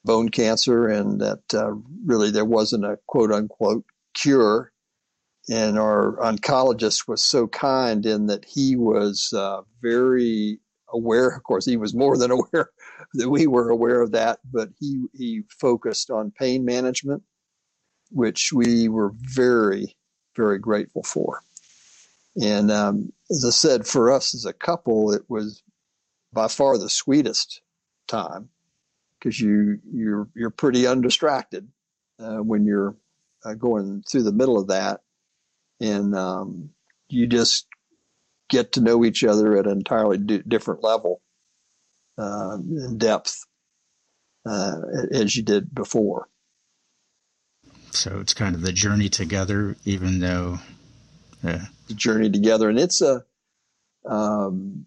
bone 0.04 0.28
cancer, 0.28 0.88
and 0.88 1.20
that 1.20 1.54
uh, 1.54 1.72
really 2.04 2.30
there 2.30 2.44
wasn't 2.44 2.84
a 2.84 2.98
quote 3.06 3.32
unquote 3.32 3.84
cure 4.14 4.72
and 5.48 5.78
our 5.78 6.16
oncologist 6.16 7.08
was 7.08 7.22
so 7.22 7.48
kind 7.48 8.06
in 8.06 8.26
that 8.26 8.44
he 8.44 8.76
was 8.76 9.32
uh, 9.32 9.62
very 9.82 10.58
aware. 10.92 11.28
Of 11.28 11.42
course, 11.42 11.64
he 11.64 11.76
was 11.76 11.94
more 11.94 12.16
than 12.16 12.30
aware 12.30 12.70
that 13.14 13.28
we 13.28 13.46
were 13.46 13.70
aware 13.70 14.00
of 14.00 14.12
that, 14.12 14.38
but 14.52 14.70
he 14.78 15.04
he 15.12 15.42
focused 15.60 16.10
on 16.10 16.30
pain 16.30 16.64
management, 16.64 17.22
which 18.10 18.52
we 18.52 18.88
were 18.88 19.12
very 19.14 19.96
very 20.36 20.58
grateful 20.58 21.02
for. 21.02 21.40
And 22.40 22.70
um, 22.70 23.12
as 23.30 23.44
I 23.44 23.50
said, 23.50 23.86
for 23.86 24.12
us 24.12 24.34
as 24.34 24.44
a 24.44 24.52
couple, 24.52 25.12
it 25.12 25.22
was 25.28 25.62
by 26.32 26.48
far 26.48 26.78
the 26.78 26.88
sweetest 26.88 27.60
time 28.06 28.48
because 29.18 29.40
you 29.40 29.78
you're 29.92 30.28
you're 30.34 30.50
pretty 30.50 30.86
undistracted 30.86 31.68
uh, 32.18 32.38
when 32.38 32.64
you're 32.64 32.96
uh, 33.44 33.54
going 33.54 34.02
through 34.08 34.22
the 34.22 34.32
middle 34.32 34.58
of 34.58 34.68
that 34.68 35.00
and 35.80 36.14
um, 36.14 36.70
you 37.08 37.26
just 37.26 37.66
get 38.48 38.72
to 38.72 38.80
know 38.80 39.04
each 39.04 39.24
other 39.24 39.56
at 39.56 39.66
an 39.66 39.72
entirely 39.72 40.18
d- 40.18 40.42
different 40.46 40.82
level 40.82 41.22
uh, 42.18 42.58
in 42.58 42.98
depth 42.98 43.46
uh, 44.46 44.76
as 45.12 45.36
you 45.36 45.42
did 45.42 45.74
before. 45.74 46.28
So 47.92 48.20
it's 48.20 48.34
kind 48.34 48.54
of 48.54 48.62
the 48.62 48.72
journey 48.72 49.08
together, 49.08 49.76
even 49.84 50.20
though 50.20 50.58
yeah. 51.42 51.66
the 51.88 51.94
journey 51.94 52.30
together, 52.30 52.68
and 52.68 52.78
it's 52.78 53.00
a. 53.00 53.24
Um, 54.06 54.86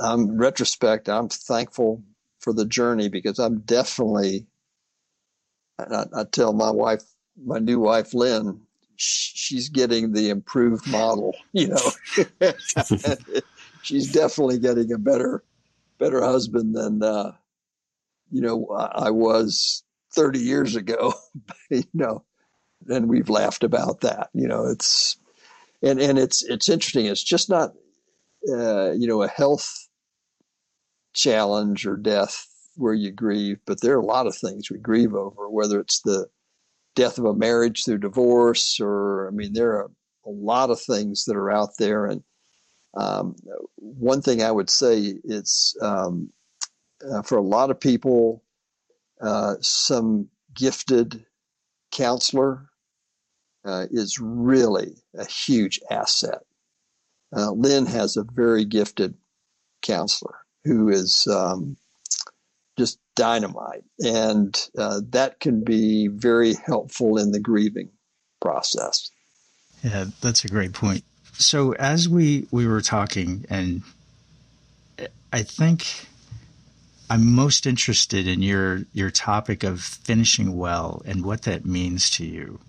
I'm 0.00 0.36
retrospect. 0.38 1.08
I'm 1.08 1.28
thankful 1.28 2.02
for 2.40 2.52
the 2.52 2.64
journey 2.64 3.08
because 3.08 3.38
I'm 3.38 3.60
definitely. 3.60 4.46
I, 5.78 6.04
I 6.14 6.24
tell 6.24 6.52
my 6.52 6.70
wife, 6.70 7.02
my 7.42 7.58
new 7.58 7.80
wife 7.80 8.12
Lynn, 8.12 8.60
she's 8.96 9.68
getting 9.68 10.12
the 10.12 10.28
improved 10.30 10.86
model. 10.88 11.34
You 11.52 11.68
know, 11.68 12.40
she's 13.82 14.12
definitely 14.12 14.58
getting 14.58 14.92
a 14.92 14.98
better, 14.98 15.42
better 15.98 16.22
husband 16.22 16.76
than 16.76 17.02
uh, 17.02 17.32
you 18.30 18.40
know 18.40 18.66
I 18.68 19.10
was 19.10 19.82
30 20.14 20.38
years 20.38 20.76
ago. 20.76 21.14
you 21.70 21.84
know, 21.92 22.24
and 22.88 23.08
we've 23.08 23.28
laughed 23.28 23.64
about 23.64 24.02
that. 24.02 24.30
You 24.32 24.46
know, 24.48 24.66
it's 24.66 25.16
and 25.82 26.00
and 26.00 26.18
it's 26.18 26.42
it's 26.44 26.68
interesting. 26.68 27.06
It's 27.06 27.24
just 27.24 27.50
not 27.50 27.72
uh, 28.48 28.92
you 28.92 29.06
know 29.06 29.22
a 29.22 29.28
health 29.28 29.88
challenge 31.12 31.86
or 31.86 31.96
death 31.96 32.46
where 32.76 32.94
you 32.94 33.10
grieve, 33.10 33.58
but 33.66 33.80
there 33.80 33.94
are 33.94 34.00
a 34.00 34.04
lot 34.04 34.26
of 34.26 34.36
things 34.36 34.70
we 34.70 34.78
grieve 34.78 35.14
over, 35.14 35.48
whether 35.48 35.80
it's 35.80 36.00
the 36.00 36.28
death 36.94 37.18
of 37.18 37.24
a 37.24 37.34
marriage 37.34 37.84
through 37.84 37.98
divorce, 37.98 38.80
or 38.80 39.28
I 39.28 39.30
mean, 39.30 39.52
there 39.52 39.72
are 39.72 39.90
a 40.26 40.30
lot 40.30 40.70
of 40.70 40.80
things 40.80 41.24
that 41.24 41.36
are 41.36 41.50
out 41.50 41.70
there. 41.78 42.06
And 42.06 42.22
um, 42.94 43.36
one 43.76 44.22
thing 44.22 44.42
I 44.42 44.50
would 44.50 44.70
say 44.70 45.14
it's 45.24 45.76
um, 45.80 46.30
uh, 47.08 47.22
for 47.22 47.38
a 47.38 47.42
lot 47.42 47.70
of 47.70 47.80
people, 47.80 48.42
uh, 49.20 49.56
some 49.60 50.28
gifted 50.54 51.24
counselor 51.92 52.66
uh, 53.64 53.86
is 53.90 54.18
really 54.18 54.96
a 55.14 55.26
huge 55.26 55.80
asset. 55.90 56.40
Uh, 57.36 57.52
Lynn 57.52 57.86
has 57.86 58.16
a 58.16 58.24
very 58.24 58.64
gifted 58.64 59.14
counselor 59.82 60.40
who 60.64 60.88
is 60.88 61.26
um, 61.26 61.76
just 62.78 62.98
dynamite. 63.16 63.84
And 64.00 64.56
uh, 64.76 65.00
that 65.10 65.40
can 65.40 65.62
be 65.64 66.08
very 66.08 66.54
helpful 66.54 67.18
in 67.18 67.32
the 67.32 67.40
grieving 67.40 67.90
process. 68.40 69.10
Yeah, 69.82 70.06
that's 70.20 70.44
a 70.44 70.48
great 70.48 70.72
point. 70.72 71.04
So 71.34 71.72
as 71.74 72.08
we 72.08 72.46
we 72.50 72.66
were 72.66 72.82
talking, 72.82 73.46
and 73.48 73.82
I 75.32 75.42
think 75.42 76.06
I'm 77.08 77.34
most 77.34 77.66
interested 77.66 78.26
in 78.26 78.42
your 78.42 78.82
your 78.92 79.10
topic 79.10 79.64
of 79.64 79.80
finishing 79.80 80.56
well 80.56 81.02
and 81.06 81.24
what 81.24 81.42
that 81.42 81.64
means 81.64 82.10
to 82.10 82.26
you. 82.26 82.60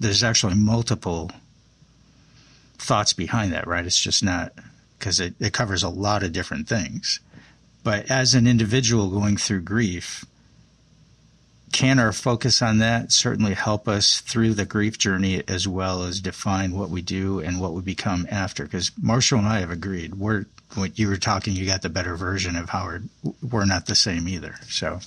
There's 0.00 0.24
actually 0.24 0.54
multiple 0.54 1.30
thoughts 2.78 3.12
behind 3.12 3.52
that, 3.52 3.66
right? 3.66 3.84
It's 3.84 4.00
just 4.00 4.24
not 4.24 4.52
because 5.00 5.18
it, 5.18 5.34
it 5.40 5.52
covers 5.52 5.82
a 5.82 5.88
lot 5.88 6.22
of 6.22 6.32
different 6.32 6.68
things. 6.68 7.18
But 7.82 8.10
as 8.10 8.34
an 8.34 8.46
individual 8.46 9.10
going 9.10 9.36
through 9.36 9.62
grief, 9.62 10.24
can 11.72 11.98
our 11.98 12.12
focus 12.12 12.62
on 12.62 12.78
that 12.78 13.10
certainly 13.10 13.54
help 13.54 13.88
us 13.88 14.20
through 14.20 14.54
the 14.54 14.66
grief 14.66 14.98
journey 14.98 15.42
as 15.48 15.66
well 15.66 16.04
as 16.04 16.20
define 16.20 16.76
what 16.76 16.90
we 16.90 17.00
do 17.00 17.40
and 17.40 17.60
what 17.60 17.72
we 17.72 17.80
become 17.80 18.26
after? 18.30 18.64
Because 18.64 18.92
Marshall 19.00 19.38
and 19.38 19.48
I 19.48 19.60
have 19.60 19.70
agreed. 19.70 20.14
We're 20.16 20.46
when 20.76 20.92
you 20.94 21.08
were 21.08 21.16
talking, 21.16 21.54
you 21.54 21.66
got 21.66 21.82
the 21.82 21.88
better 21.88 22.16
version 22.16 22.54
of 22.54 22.68
Howard. 22.70 23.08
We're 23.42 23.64
not 23.64 23.86
the 23.86 23.96
same 23.96 24.28
either. 24.28 24.54
So, 24.68 25.00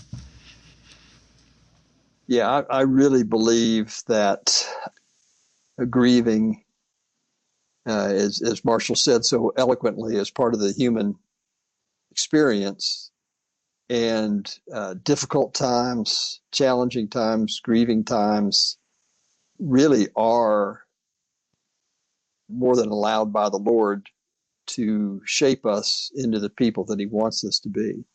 yeah, 2.28 2.50
I, 2.70 2.80
I 2.80 2.82
really 2.82 3.24
believe 3.24 3.98
that 4.08 4.68
grieving, 5.90 6.64
uh, 7.88 8.08
as 8.08 8.42
as 8.42 8.66
Marshall 8.66 8.96
said 8.96 9.26
so 9.26 9.52
eloquently, 9.58 10.18
as 10.18 10.30
part 10.30 10.54
of 10.54 10.60
the 10.60 10.72
human 10.72 11.16
experience. 12.12 13.12
And 13.90 14.50
uh, 14.74 14.96
difficult 15.04 15.54
times, 15.54 16.40
challenging 16.52 17.10
times, 17.10 17.60
grieving 17.62 18.06
times 18.06 18.78
really 19.60 20.08
are 20.16 20.84
more 22.50 22.76
than 22.76 22.90
allowed 22.90 23.34
by 23.34 23.50
the 23.50 23.58
Lord 23.58 24.08
to 24.66 25.22
shape 25.26 25.66
us 25.66 26.12
into 26.16 26.40
the 26.40 26.50
people 26.50 26.86
that 26.86 27.00
He 27.00 27.06
wants 27.06 27.44
us 27.44 27.60
to 27.60 27.70
be, 27.70 28.06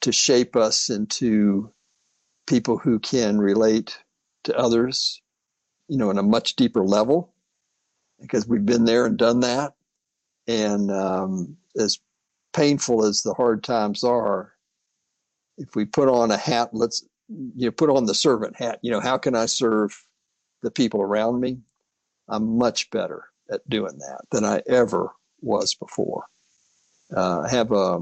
to 0.00 0.12
shape 0.12 0.56
us 0.56 0.90
into 0.90 1.72
people 2.46 2.78
who 2.78 2.98
can 2.98 3.38
relate 3.38 3.98
to 4.44 4.56
others, 4.56 5.22
you 5.88 5.96
know, 5.96 6.10
in 6.10 6.18
a 6.18 6.22
much 6.22 6.56
deeper 6.56 6.84
level, 6.84 7.33
because 8.20 8.46
we've 8.46 8.66
been 8.66 8.84
there 8.84 9.06
and 9.06 9.16
done 9.16 9.40
that. 9.40 9.74
And 10.46 10.90
um, 10.90 11.56
as 11.76 11.98
painful 12.52 13.04
as 13.04 13.22
the 13.22 13.34
hard 13.34 13.62
times 13.64 14.04
are, 14.04 14.52
if 15.56 15.74
we 15.74 15.84
put 15.84 16.08
on 16.08 16.30
a 16.30 16.36
hat, 16.36 16.70
let's 16.72 17.04
you 17.28 17.66
know 17.66 17.70
put 17.70 17.90
on 17.90 18.06
the 18.06 18.14
servant 18.14 18.56
hat. 18.56 18.78
You 18.82 18.90
know, 18.90 19.00
how 19.00 19.18
can 19.18 19.34
I 19.34 19.46
serve 19.46 20.04
the 20.62 20.70
people 20.70 21.00
around 21.00 21.40
me? 21.40 21.58
I'm 22.28 22.58
much 22.58 22.90
better 22.90 23.24
at 23.50 23.68
doing 23.68 23.98
that 23.98 24.22
than 24.30 24.44
I 24.44 24.62
ever 24.68 25.10
was 25.40 25.74
before. 25.74 26.24
Uh, 27.14 27.42
I 27.42 27.50
have 27.50 27.70
a 27.72 28.00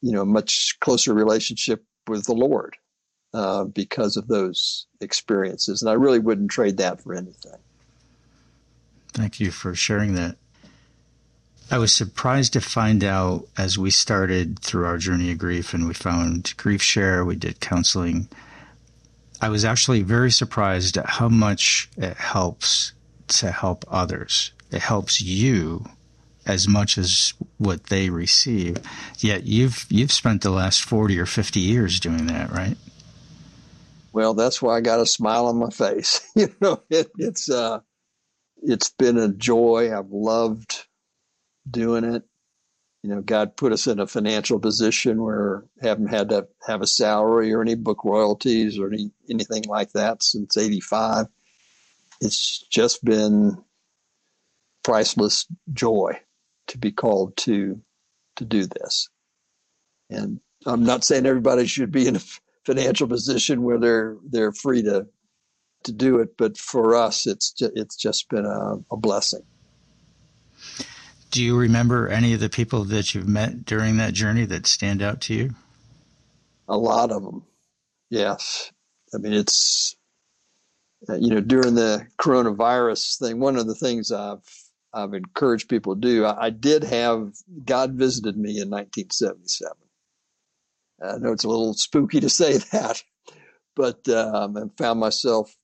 you 0.00 0.12
know 0.12 0.24
much 0.24 0.76
closer 0.80 1.12
relationship 1.12 1.84
with 2.06 2.24
the 2.24 2.34
Lord 2.34 2.76
uh, 3.34 3.64
because 3.64 4.16
of 4.16 4.28
those 4.28 4.86
experiences, 5.00 5.82
and 5.82 5.90
I 5.90 5.94
really 5.94 6.18
wouldn't 6.18 6.50
trade 6.50 6.76
that 6.78 7.02
for 7.02 7.14
anything. 7.14 7.60
Thank 9.18 9.40
you 9.40 9.50
for 9.50 9.74
sharing 9.74 10.14
that. 10.14 10.36
I 11.72 11.78
was 11.78 11.92
surprised 11.92 12.52
to 12.52 12.60
find 12.60 13.02
out 13.02 13.48
as 13.58 13.76
we 13.76 13.90
started 13.90 14.60
through 14.60 14.86
our 14.86 14.96
journey 14.96 15.32
of 15.32 15.38
grief 15.38 15.74
and 15.74 15.88
we 15.88 15.94
found 15.94 16.54
Grief 16.56 16.80
Share, 16.80 17.24
we 17.24 17.34
did 17.34 17.58
counseling. 17.58 18.28
I 19.40 19.48
was 19.48 19.64
actually 19.64 20.02
very 20.02 20.30
surprised 20.30 20.96
at 20.96 21.06
how 21.06 21.28
much 21.28 21.90
it 21.96 22.16
helps 22.16 22.92
to 23.26 23.50
help 23.50 23.84
others. 23.88 24.52
It 24.70 24.82
helps 24.82 25.20
you 25.20 25.84
as 26.46 26.68
much 26.68 26.96
as 26.96 27.34
what 27.56 27.86
they 27.86 28.10
receive. 28.10 28.76
Yet 29.18 29.42
you've 29.42 29.84
you've 29.88 30.12
spent 30.12 30.42
the 30.42 30.50
last 30.50 30.84
40 30.84 31.18
or 31.18 31.26
50 31.26 31.58
years 31.58 31.98
doing 31.98 32.28
that, 32.28 32.52
right? 32.52 32.76
Well, 34.12 34.34
that's 34.34 34.62
why 34.62 34.76
I 34.76 34.80
got 34.80 35.00
a 35.00 35.06
smile 35.06 35.46
on 35.46 35.56
my 35.56 35.70
face. 35.70 36.20
you 36.36 36.54
know, 36.60 36.84
it, 36.88 37.10
it's 37.18 37.50
uh 37.50 37.80
it's 38.62 38.90
been 38.90 39.18
a 39.18 39.28
joy. 39.28 39.96
I've 39.96 40.10
loved 40.10 40.86
doing 41.70 42.04
it. 42.04 42.22
You 43.02 43.10
know, 43.10 43.22
God 43.22 43.56
put 43.56 43.72
us 43.72 43.86
in 43.86 44.00
a 44.00 44.06
financial 44.06 44.58
position 44.58 45.22
where 45.22 45.64
haven't 45.80 46.08
had 46.08 46.30
to 46.30 46.48
have 46.66 46.82
a 46.82 46.86
salary 46.86 47.52
or 47.52 47.62
any 47.62 47.76
book 47.76 48.04
royalties 48.04 48.78
or 48.78 48.88
any 48.88 49.12
anything 49.30 49.64
like 49.68 49.92
that 49.92 50.22
since 50.22 50.56
'85. 50.56 51.26
It's 52.20 52.66
just 52.70 53.04
been 53.04 53.62
priceless 54.82 55.46
joy 55.72 56.20
to 56.68 56.78
be 56.78 56.90
called 56.92 57.36
to 57.38 57.80
to 58.36 58.44
do 58.44 58.66
this. 58.66 59.08
And 60.10 60.40
I'm 60.66 60.84
not 60.84 61.04
saying 61.04 61.26
everybody 61.26 61.66
should 61.66 61.92
be 61.92 62.06
in 62.06 62.16
a 62.16 62.22
financial 62.66 63.06
position 63.06 63.62
where 63.62 63.78
they're 63.78 64.16
they're 64.28 64.52
free 64.52 64.82
to 64.82 65.06
to 65.84 65.92
do 65.92 66.18
it, 66.18 66.36
but 66.36 66.58
for 66.58 66.94
us, 66.94 67.26
it's 67.26 67.52
just, 67.52 67.72
it's 67.74 67.96
just 67.96 68.28
been 68.28 68.46
a, 68.46 68.76
a 68.90 68.96
blessing. 68.96 69.42
Do 71.30 71.42
you 71.42 71.56
remember 71.56 72.08
any 72.08 72.32
of 72.32 72.40
the 72.40 72.48
people 72.48 72.84
that 72.84 73.14
you've 73.14 73.28
met 73.28 73.64
during 73.64 73.98
that 73.98 74.14
journey 74.14 74.46
that 74.46 74.66
stand 74.66 75.02
out 75.02 75.20
to 75.22 75.34
you? 75.34 75.54
A 76.68 76.76
lot 76.76 77.10
of 77.10 77.22
them, 77.22 77.44
yes. 78.10 78.72
I 79.14 79.18
mean, 79.18 79.32
it's 79.32 79.96
uh, 81.08 81.14
you 81.14 81.30
know 81.30 81.40
during 81.40 81.74
the 81.74 82.06
coronavirus 82.18 83.18
thing. 83.18 83.40
One 83.40 83.56
of 83.56 83.66
the 83.66 83.74
things 83.74 84.10
I've 84.12 84.42
I've 84.92 85.14
encouraged 85.14 85.68
people 85.68 85.94
to 85.94 86.00
do. 86.00 86.24
I, 86.24 86.46
I 86.46 86.50
did 86.50 86.84
have 86.84 87.32
God 87.64 87.92
visited 87.92 88.36
me 88.36 88.60
in 88.60 88.70
1977. 88.70 89.76
I 91.00 91.18
know 91.18 91.32
it's 91.32 91.44
a 91.44 91.48
little 91.48 91.74
spooky 91.74 92.20
to 92.20 92.28
say 92.28 92.56
that, 92.72 93.02
but 93.76 94.08
um, 94.08 94.56
I 94.56 94.62
found 94.76 95.00
myself 95.00 95.54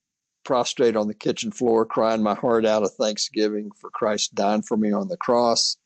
prostrate 0.45 0.95
on 0.95 1.07
the 1.07 1.13
kitchen 1.13 1.51
floor, 1.51 1.85
crying 1.85 2.23
my 2.23 2.35
heart 2.35 2.65
out 2.65 2.83
of 2.83 2.93
thanksgiving 2.93 3.71
for 3.79 3.89
Christ 3.89 4.35
dying 4.35 4.61
for 4.61 4.77
me 4.77 4.91
on 4.91 5.09
the 5.09 5.17
cross. 5.17 5.77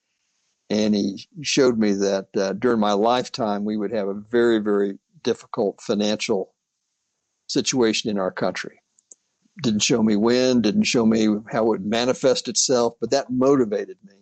And 0.69 0.93
he 0.93 1.28
showed 1.41 1.80
me 1.80 1.93
that 1.93 2.28
uh, 2.38 2.54
during 2.54 2.80
my 2.80 2.91
lifetime, 2.91 3.65
we 3.65 3.78
would 3.78 3.91
have 3.91 4.08
a 4.08 4.13
very, 4.13 4.60
very 4.60 5.00
difficult 5.24 5.82
financial 5.82 6.54
situation 7.48 8.12
in 8.12 8.19
our 8.19 8.32
country. 8.32 8.80
Didn't 9.63 9.82
show 9.82 10.04
me 10.04 10.15
when, 10.15 10.62
didn't 10.62 10.84
show 10.84 11.06
me 11.06 11.28
how 11.52 11.63
it 11.63 11.67
would 11.67 11.86
manifest 11.86 12.48
itself, 12.48 12.93
but 13.02 13.10
that 13.12 13.32
motivated 13.32 13.98
me 14.06 14.13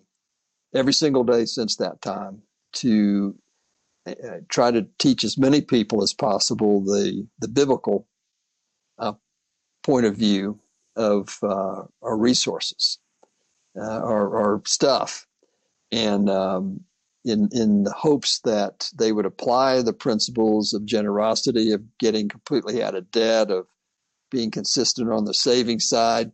every 0.74 0.94
single 0.94 1.24
day 1.24 1.46
since 1.46 1.76
that 1.76 2.02
time 2.02 2.42
to 2.74 3.36
uh, 4.08 4.14
try 4.48 4.72
to 4.72 4.88
teach 5.00 5.24
as 5.24 5.38
many 5.38 5.62
people 5.62 6.02
as 6.02 6.14
possible 6.14 6.82
the, 6.82 7.28
the 7.40 7.48
biblical 7.48 8.08
point 9.88 10.06
of 10.06 10.18
view 10.18 10.60
of 10.98 11.40
uh, 11.42 11.84
our 12.02 12.18
resources, 12.18 13.00
uh, 13.80 14.02
our, 14.04 14.38
our, 14.38 14.62
stuff, 14.66 15.26
and 15.94 16.30
um, 16.30 16.82
in 17.24 17.48
in 17.54 17.84
the 17.86 17.94
hopes 17.94 18.40
that 18.42 18.92
they 19.00 19.14
would 19.14 19.26
apply 19.26 19.82
the 19.82 19.94
principles 19.94 20.74
of 20.74 20.86
generosity, 20.86 21.72
of 21.72 21.82
getting 22.00 22.28
completely 22.28 22.84
out 22.84 22.96
of 22.96 23.10
debt, 23.12 23.50
of 23.50 23.66
being 24.30 24.52
consistent 24.52 25.10
on 25.10 25.24
the 25.24 25.34
saving 25.34 25.80
side 25.80 26.34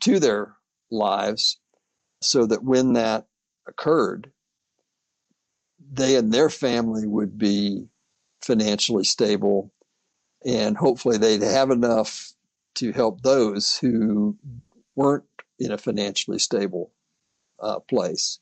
to 0.00 0.18
their 0.18 0.54
lives, 0.90 1.58
so 2.22 2.46
that 2.46 2.64
when 2.64 2.94
that 2.94 3.26
occurred, 3.68 4.32
they 5.92 6.16
and 6.16 6.32
their 6.32 6.48
family 6.48 7.06
would 7.06 7.36
be 7.36 7.88
financially 8.40 9.04
stable 9.04 9.70
and 10.46 10.76
hopefully 10.76 11.18
they'd 11.18 11.42
have 11.42 11.70
enough 11.70 12.32
to 12.76 12.92
help 12.92 13.22
those 13.22 13.76
who 13.78 14.36
weren't 14.94 15.24
in 15.58 15.72
a 15.72 15.78
financially 15.78 16.38
stable 16.38 16.92
uh, 17.60 17.80
place. 17.80 18.38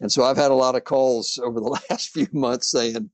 And 0.00 0.10
so 0.10 0.24
I've 0.24 0.36
had 0.36 0.50
a 0.50 0.54
lot 0.54 0.76
of 0.76 0.84
calls 0.84 1.38
over 1.42 1.60
the 1.60 1.68
last 1.90 2.10
few 2.10 2.26
months 2.32 2.70
saying, 2.70 3.10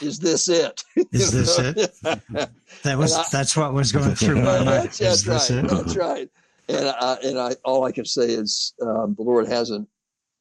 "Is 0.00 0.18
this 0.18 0.48
it? 0.48 0.82
Is 1.12 1.32
this 1.32 1.58
it?" 1.58 1.92
that 2.82 2.98
was 2.98 3.14
I, 3.14 3.24
that's 3.30 3.56
what 3.56 3.74
was 3.74 3.92
going 3.92 4.14
through 4.14 4.36
my 4.36 4.64
mind. 4.64 4.90
That's, 4.90 4.98
that's 5.22 5.50
right. 5.50 5.68
That's 5.68 5.96
right. 5.96 6.30
And 6.68 6.88
I, 6.88 7.16
and 7.22 7.38
I 7.38 7.52
all 7.64 7.84
I 7.84 7.92
can 7.92 8.04
say 8.04 8.26
is 8.26 8.72
um, 8.80 9.14
the 9.16 9.24
Lord 9.24 9.48
hasn't 9.48 9.88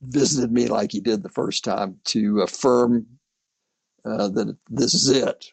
visited 0.01 0.51
me 0.51 0.67
like 0.67 0.91
He 0.91 1.01
did 1.01 1.23
the 1.23 1.29
first 1.29 1.63
time 1.63 1.97
to 2.05 2.41
affirm 2.41 3.05
uh, 4.05 4.29
that 4.29 4.55
this 4.69 4.93
is 4.93 5.09
it 5.09 5.51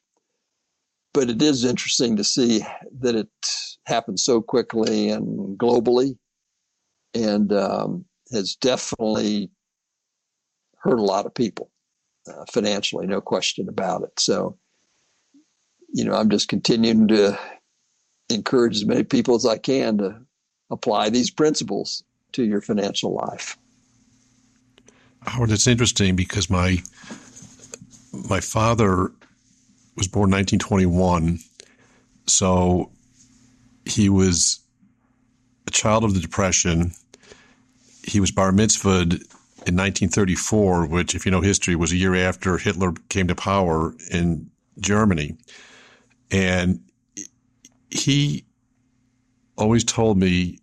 but 1.12 1.30
it 1.30 1.42
is 1.42 1.64
interesting 1.64 2.16
to 2.16 2.24
see 2.24 2.64
that 3.00 3.14
it 3.14 3.28
happened 3.86 4.20
so 4.20 4.40
quickly 4.40 5.10
and 5.10 5.58
globally 5.58 6.16
and 7.14 7.52
um, 7.52 8.04
has 8.32 8.54
definitely 8.56 9.50
hurt 10.76 10.98
a 10.98 11.02
lot 11.02 11.26
of 11.26 11.34
people 11.34 11.70
uh, 12.28 12.44
financially, 12.52 13.06
no 13.06 13.20
question 13.20 13.68
about 13.68 14.02
it. 14.02 14.20
So, 14.20 14.56
you 15.92 16.04
know, 16.04 16.14
I'm 16.14 16.30
just 16.30 16.48
continuing 16.48 17.08
to 17.08 17.38
encourage 18.28 18.76
as 18.76 18.84
many 18.84 19.04
people 19.04 19.34
as 19.34 19.46
I 19.46 19.58
can 19.58 19.98
to 19.98 20.20
apply 20.70 21.10
these 21.10 21.30
principles 21.30 22.02
to 22.32 22.44
your 22.44 22.60
financial 22.60 23.14
life. 23.14 23.56
Howard, 25.22 25.50
it's 25.50 25.66
interesting 25.66 26.14
because 26.14 26.48
my 26.48 26.78
my 28.28 28.40
father 28.40 29.10
was 29.98 30.08
born 30.08 30.30
1921, 30.30 31.40
so 32.26 32.90
he 33.84 34.08
was 34.08 34.60
a 35.66 35.70
child 35.70 36.04
of 36.04 36.14
the 36.14 36.20
Depression. 36.20 36.92
He 38.04 38.20
was 38.20 38.30
bar 38.30 38.52
mitzvahed 38.52 39.14
in 39.66 39.76
1934, 39.76 40.86
which, 40.86 41.14
if 41.14 41.26
you 41.26 41.32
know 41.32 41.40
history, 41.40 41.74
was 41.74 41.90
a 41.90 41.96
year 41.96 42.14
after 42.14 42.56
Hitler 42.58 42.92
came 43.08 43.26
to 43.26 43.34
power 43.34 43.92
in 44.10 44.48
Germany. 44.78 45.36
And 46.30 46.80
he 47.90 48.44
always 49.56 49.82
told 49.82 50.16
me 50.16 50.60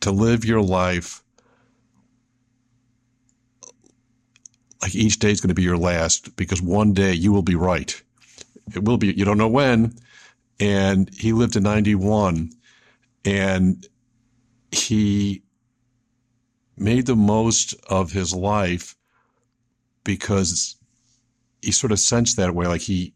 to 0.00 0.10
live 0.10 0.44
your 0.44 0.60
life 0.60 1.22
like 4.82 4.94
each 4.94 5.18
day 5.18 5.30
is 5.30 5.40
going 5.40 5.48
to 5.48 5.54
be 5.54 5.62
your 5.62 5.76
last 5.76 6.34
because 6.36 6.62
one 6.62 6.92
day 6.92 7.12
you 7.12 7.32
will 7.32 7.42
be 7.42 7.54
right. 7.54 8.00
It 8.74 8.84
will 8.84 8.96
be, 8.96 9.12
you 9.12 9.24
don't 9.24 9.38
know 9.38 9.48
when. 9.48 9.94
And 10.58 11.12
he 11.14 11.32
lived 11.32 11.54
to 11.54 11.60
91 11.60 12.50
and 13.24 13.86
he 14.70 15.42
made 16.76 17.06
the 17.06 17.16
most 17.16 17.74
of 17.88 18.12
his 18.12 18.34
life 18.34 18.96
because 20.04 20.76
he 21.60 21.72
sort 21.72 21.92
of 21.92 22.00
sensed 22.00 22.36
that 22.36 22.54
way. 22.54 22.66
Like 22.66 22.80
he, 22.80 23.12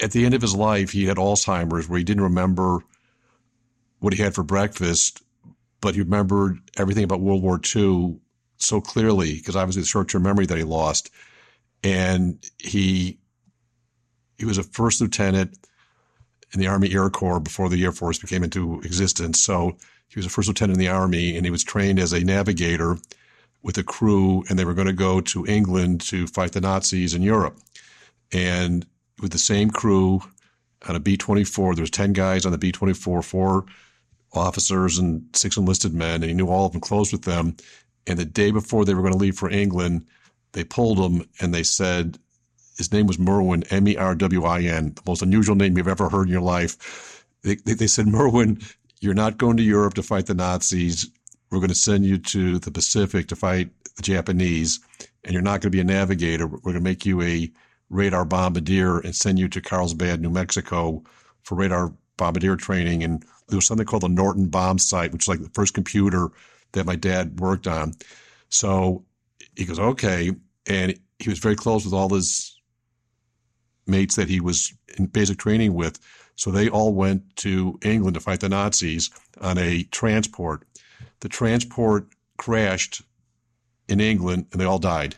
at 0.00 0.12
the 0.12 0.24
end 0.24 0.34
of 0.34 0.42
his 0.42 0.54
life, 0.54 0.90
he 0.90 1.06
had 1.06 1.16
Alzheimer's 1.16 1.88
where 1.88 1.98
he 1.98 2.04
didn't 2.04 2.22
remember 2.22 2.78
what 3.98 4.12
he 4.12 4.22
had 4.22 4.34
for 4.34 4.42
breakfast, 4.42 5.22
but 5.80 5.94
he 5.94 6.00
remembered 6.00 6.58
everything 6.76 7.04
about 7.04 7.20
World 7.20 7.42
War 7.42 7.60
II 7.74 8.20
so 8.64 8.80
clearly 8.80 9.34
because 9.34 9.56
obviously 9.56 9.82
the 9.82 9.88
short-term 9.88 10.22
memory 10.22 10.46
that 10.46 10.58
he 10.58 10.64
lost, 10.64 11.10
and 11.82 12.44
he 12.58 13.18
he 14.38 14.44
was 14.44 14.58
a 14.58 14.62
first 14.62 15.00
lieutenant 15.00 15.56
in 16.52 16.60
the 16.60 16.66
Army 16.66 16.92
Air 16.92 17.08
Corps 17.10 17.40
before 17.40 17.68
the 17.68 17.82
Air 17.82 17.92
Force 17.92 18.18
became 18.18 18.44
into 18.44 18.80
existence. 18.80 19.40
So 19.40 19.76
he 20.08 20.18
was 20.18 20.26
a 20.26 20.30
first 20.30 20.48
lieutenant 20.48 20.76
in 20.76 20.80
the 20.80 20.90
Army, 20.90 21.36
and 21.36 21.46
he 21.46 21.50
was 21.50 21.64
trained 21.64 21.98
as 21.98 22.12
a 22.12 22.24
navigator 22.24 22.98
with 23.62 23.78
a 23.78 23.82
crew, 23.82 24.44
and 24.48 24.58
they 24.58 24.64
were 24.64 24.74
going 24.74 24.88
to 24.88 24.92
go 24.92 25.20
to 25.20 25.46
England 25.46 26.00
to 26.02 26.26
fight 26.26 26.52
the 26.52 26.60
Nazis 26.60 27.14
in 27.14 27.22
Europe. 27.22 27.58
And 28.32 28.84
with 29.20 29.32
the 29.32 29.38
same 29.38 29.70
crew 29.70 30.20
on 30.88 30.96
a 30.96 31.00
B 31.00 31.16
24, 31.16 31.74
there 31.74 31.82
was 31.82 31.90
10 31.90 32.12
guys 32.12 32.44
on 32.44 32.52
the 32.52 32.58
B 32.58 32.72
24, 32.72 33.22
four 33.22 33.64
officers 34.34 34.98
and 34.98 35.24
six 35.34 35.56
enlisted 35.56 35.94
men, 35.94 36.22
and 36.22 36.24
he 36.24 36.34
knew 36.34 36.48
all 36.48 36.66
of 36.66 36.72
them 36.72 36.80
close 36.80 37.12
with 37.12 37.22
them. 37.22 37.56
And 38.06 38.18
the 38.18 38.24
day 38.24 38.50
before 38.50 38.84
they 38.84 38.94
were 38.94 39.02
going 39.02 39.12
to 39.12 39.18
leave 39.18 39.36
for 39.36 39.50
England, 39.50 40.06
they 40.52 40.64
pulled 40.64 40.98
him 40.98 41.28
and 41.40 41.54
they 41.54 41.62
said 41.62 42.18
his 42.76 42.92
name 42.92 43.06
was 43.06 43.18
Merwin, 43.18 43.64
M 43.70 43.86
E 43.86 43.96
R 43.96 44.14
W 44.14 44.44
I 44.44 44.62
N, 44.62 44.92
the 44.94 45.02
most 45.06 45.22
unusual 45.22 45.54
name 45.54 45.76
you've 45.76 45.88
ever 45.88 46.08
heard 46.08 46.26
in 46.26 46.32
your 46.32 46.40
life. 46.40 47.24
They, 47.42 47.56
they, 47.56 47.74
they 47.74 47.86
said, 47.86 48.06
Merwin, 48.06 48.60
you're 49.00 49.14
not 49.14 49.38
going 49.38 49.56
to 49.56 49.62
Europe 49.62 49.94
to 49.94 50.02
fight 50.02 50.26
the 50.26 50.34
Nazis. 50.34 51.08
We're 51.50 51.58
going 51.58 51.68
to 51.68 51.74
send 51.74 52.06
you 52.06 52.18
to 52.18 52.58
the 52.58 52.70
Pacific 52.70 53.28
to 53.28 53.36
fight 53.36 53.70
the 53.96 54.02
Japanese, 54.02 54.80
and 55.22 55.32
you're 55.32 55.42
not 55.42 55.60
going 55.60 55.70
to 55.70 55.70
be 55.70 55.80
a 55.80 55.84
navigator. 55.84 56.46
We're 56.46 56.58
going 56.58 56.74
to 56.74 56.80
make 56.80 57.04
you 57.04 57.20
a 57.22 57.50
radar 57.90 58.24
bombardier 58.24 59.00
and 59.00 59.14
send 59.14 59.38
you 59.38 59.48
to 59.48 59.60
Carlsbad, 59.60 60.20
New 60.20 60.30
Mexico 60.30 61.02
for 61.42 61.56
radar 61.56 61.92
bombardier 62.16 62.56
training. 62.56 63.04
And 63.04 63.22
there 63.48 63.56
was 63.56 63.66
something 63.66 63.86
called 63.86 64.04
the 64.04 64.08
Norden 64.08 64.48
bomb 64.48 64.78
site, 64.78 65.12
which 65.12 65.24
is 65.24 65.28
like 65.28 65.42
the 65.42 65.50
first 65.50 65.74
computer 65.74 66.30
that 66.72 66.86
my 66.86 66.96
dad 66.96 67.40
worked 67.40 67.66
on. 67.66 67.92
So 68.48 69.04
he 69.56 69.64
goes, 69.64 69.78
okay. 69.78 70.32
And 70.66 70.98
he 71.18 71.30
was 71.30 71.38
very 71.38 71.56
close 71.56 71.84
with 71.84 71.94
all 71.94 72.08
his 72.08 72.58
mates 73.86 74.16
that 74.16 74.28
he 74.28 74.40
was 74.40 74.72
in 74.96 75.06
basic 75.06 75.38
training 75.38 75.74
with. 75.74 75.98
So 76.36 76.50
they 76.50 76.68
all 76.68 76.94
went 76.94 77.36
to 77.36 77.78
England 77.82 78.14
to 78.14 78.20
fight 78.20 78.40
the 78.40 78.48
Nazis 78.48 79.10
on 79.40 79.58
a 79.58 79.84
transport. 79.84 80.64
The 81.20 81.28
transport 81.28 82.08
crashed 82.36 83.02
in 83.88 84.00
England 84.00 84.46
and 84.52 84.60
they 84.60 84.64
all 84.64 84.78
died. 84.78 85.16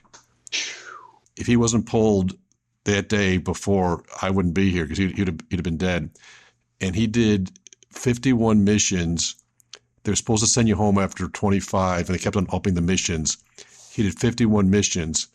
If 1.36 1.46
he 1.46 1.56
wasn't 1.56 1.86
pulled 1.86 2.36
that 2.84 3.08
day 3.08 3.38
before, 3.38 4.04
I 4.20 4.30
wouldn't 4.30 4.54
be 4.54 4.70
here 4.70 4.84
because 4.84 4.98
he'd, 4.98 5.16
he'd, 5.16 5.42
he'd 5.48 5.56
have 5.56 5.62
been 5.62 5.76
dead. 5.76 6.10
And 6.80 6.94
he 6.94 7.06
did 7.06 7.50
51 7.90 8.64
missions. 8.64 9.36
They 10.04 10.12
were 10.12 10.16
supposed 10.16 10.42
to 10.42 10.48
send 10.48 10.68
you 10.68 10.76
home 10.76 10.98
after 10.98 11.28
25, 11.28 12.08
and 12.08 12.14
they 12.14 12.22
kept 12.22 12.36
on 12.36 12.46
upping 12.52 12.74
the 12.74 12.80
missions. 12.80 13.38
He 13.90 14.02
did 14.02 14.18
51 14.18 14.70
missions, 14.70 15.28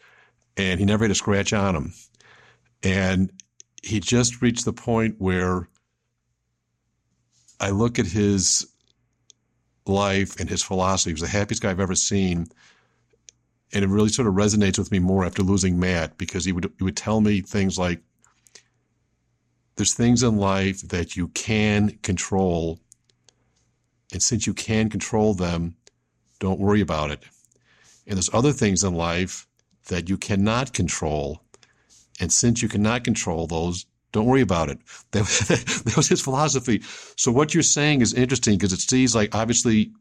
and 0.58 0.80
he 0.80 0.86
never 0.86 1.04
had 1.04 1.12
a 1.12 1.16
scratch 1.16 1.54
on 1.54 1.76
him. 1.76 1.94
And 2.84 3.32
he 3.82 4.00
just 4.00 4.42
reached 4.42 4.66
the 4.66 4.74
point 4.74 5.16
where 5.18 5.68
I 7.60 7.72
look 7.72 8.00
at 8.00 8.06
his 8.06 8.66
life 9.86 10.40
and 10.40 10.50
his 10.50 10.64
philosophy. 10.64 11.10
He 11.10 11.14
was 11.14 11.22
the 11.22 11.28
happiest 11.28 11.62
guy 11.62 11.72
I've 11.72 11.80
ever 11.80 11.96
seen. 11.96 12.48
And 13.74 13.84
it 13.84 13.90
really 13.90 14.10
sort 14.10 14.28
of 14.28 14.34
resonates 14.34 14.78
with 14.78 14.92
me 14.92 15.00
more 15.00 15.26
after 15.26 15.44
losing 15.44 15.80
Matt 15.80 16.18
because 16.18 16.46
he 16.46 16.52
would 16.52 16.72
he 16.78 16.84
would 16.84 16.98
tell 16.98 17.22
me 17.22 17.42
things 17.42 17.78
like 17.78 18.02
there's 19.76 19.94
things 19.94 20.24
in 20.24 20.38
life 20.38 20.82
that 20.90 21.16
you 21.16 21.30
can 21.30 21.98
control. 22.02 22.80
And 24.12 24.22
since 24.22 24.48
you 24.48 24.54
can 24.54 24.90
control 24.90 25.34
them, 25.34 25.76
don't 26.40 26.60
worry 26.60 26.82
about 26.82 27.12
it. 27.12 27.24
And 28.08 28.18
there's 28.18 28.34
other 28.34 28.52
things 28.54 28.84
in 28.84 28.96
life 28.96 29.46
that 29.88 30.10
you 30.10 30.18
cannot 30.18 30.74
control. 30.74 31.42
And 32.20 32.32
since 32.32 32.62
you 32.62 32.70
cannot 32.70 33.04
control 33.04 33.46
those, 33.48 33.86
don't 34.12 34.26
worry 34.26 34.42
about 34.42 34.70
it. 34.70 34.80
That, 35.12 35.26
that 35.86 35.94
was 35.96 36.08
his 36.08 36.22
philosophy. 36.22 36.82
So 37.16 37.32
what 37.32 37.54
you're 37.54 37.64
saying 37.64 38.02
is 38.02 38.14
interesting 38.14 38.58
because 38.58 38.74
it 38.74 38.80
sees 38.80 39.16
like 39.16 39.36
obviously 39.36 39.92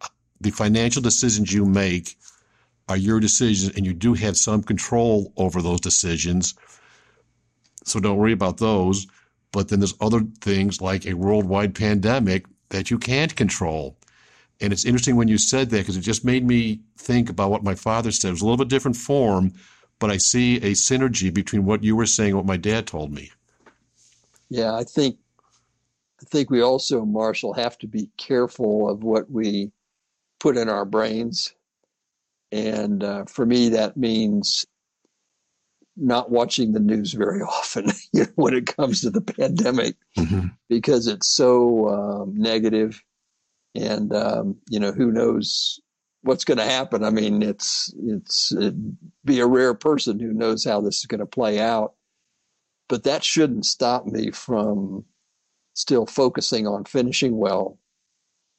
the 0.40 0.50
financial 0.50 1.02
decisions 1.02 1.52
you 1.52 1.66
make 1.66 2.16
are 2.88 2.96
your 2.96 3.20
decisions 3.20 3.76
and 3.76 3.84
you 3.84 3.92
do 3.92 4.14
have 4.14 4.36
some 4.36 4.62
control 4.62 5.32
over 5.36 5.60
those 5.60 5.80
decisions. 5.80 6.54
So 7.84 8.00
don't 8.00 8.16
worry 8.16 8.32
about 8.32 8.56
those. 8.56 9.06
But 9.52 9.68
then 9.68 9.80
there's 9.80 9.94
other 10.00 10.22
things 10.40 10.80
like 10.80 11.06
a 11.06 11.14
worldwide 11.14 11.74
pandemic 11.74 12.46
that 12.70 12.90
you 12.90 12.98
can't 12.98 13.34
control. 13.34 13.97
And 14.60 14.72
it's 14.72 14.84
interesting 14.84 15.16
when 15.16 15.28
you 15.28 15.38
said 15.38 15.70
that 15.70 15.78
because 15.78 15.96
it 15.96 16.00
just 16.00 16.24
made 16.24 16.44
me 16.44 16.80
think 16.96 17.30
about 17.30 17.50
what 17.50 17.62
my 17.62 17.74
father 17.74 18.10
said. 18.10 18.28
It 18.28 18.32
was 18.32 18.42
a 18.42 18.44
little 18.44 18.56
bit 18.56 18.68
different 18.68 18.96
form, 18.96 19.52
but 19.98 20.10
I 20.10 20.16
see 20.16 20.56
a 20.56 20.72
synergy 20.72 21.32
between 21.32 21.64
what 21.64 21.84
you 21.84 21.94
were 21.94 22.06
saying 22.06 22.30
and 22.30 22.38
what 22.38 22.46
my 22.46 22.56
dad 22.56 22.86
told 22.86 23.12
me. 23.12 23.30
Yeah, 24.50 24.74
I 24.74 24.84
think 24.84 25.18
I 26.20 26.24
think 26.24 26.50
we 26.50 26.62
also, 26.62 27.04
Marshall, 27.04 27.52
have 27.54 27.78
to 27.78 27.86
be 27.86 28.10
careful 28.16 28.88
of 28.88 29.04
what 29.04 29.30
we 29.30 29.70
put 30.40 30.56
in 30.56 30.68
our 30.68 30.84
brains. 30.84 31.54
And 32.50 33.04
uh, 33.04 33.24
for 33.26 33.46
me, 33.46 33.68
that 33.70 33.96
means 33.96 34.66
not 35.96 36.30
watching 36.30 36.72
the 36.72 36.80
news 36.80 37.12
very 37.12 37.42
often 37.42 37.90
you 38.12 38.22
know, 38.22 38.30
when 38.36 38.54
it 38.54 38.66
comes 38.66 39.02
to 39.02 39.10
the 39.10 39.20
pandemic 39.20 39.96
mm-hmm. 40.16 40.46
because 40.68 41.06
it's 41.06 41.28
so 41.28 41.88
um, 41.88 42.34
negative 42.36 43.02
and 43.74 44.12
um, 44.14 44.56
you 44.68 44.80
know 44.80 44.92
who 44.92 45.12
knows 45.12 45.80
what's 46.22 46.44
going 46.44 46.58
to 46.58 46.64
happen. 46.64 47.04
I 47.04 47.10
mean 47.10 47.42
it's 47.42 47.92
it's 48.02 48.52
be 49.24 49.40
a 49.40 49.46
rare 49.46 49.74
person 49.74 50.18
who 50.18 50.32
knows 50.32 50.64
how 50.64 50.80
this 50.80 50.98
is 50.98 51.06
going 51.06 51.20
to 51.20 51.26
play 51.26 51.60
out. 51.60 51.94
But 52.88 53.04
that 53.04 53.22
shouldn't 53.22 53.66
stop 53.66 54.06
me 54.06 54.30
from 54.30 55.04
still 55.74 56.06
focusing 56.06 56.66
on 56.66 56.84
finishing 56.84 57.36
well 57.36 57.78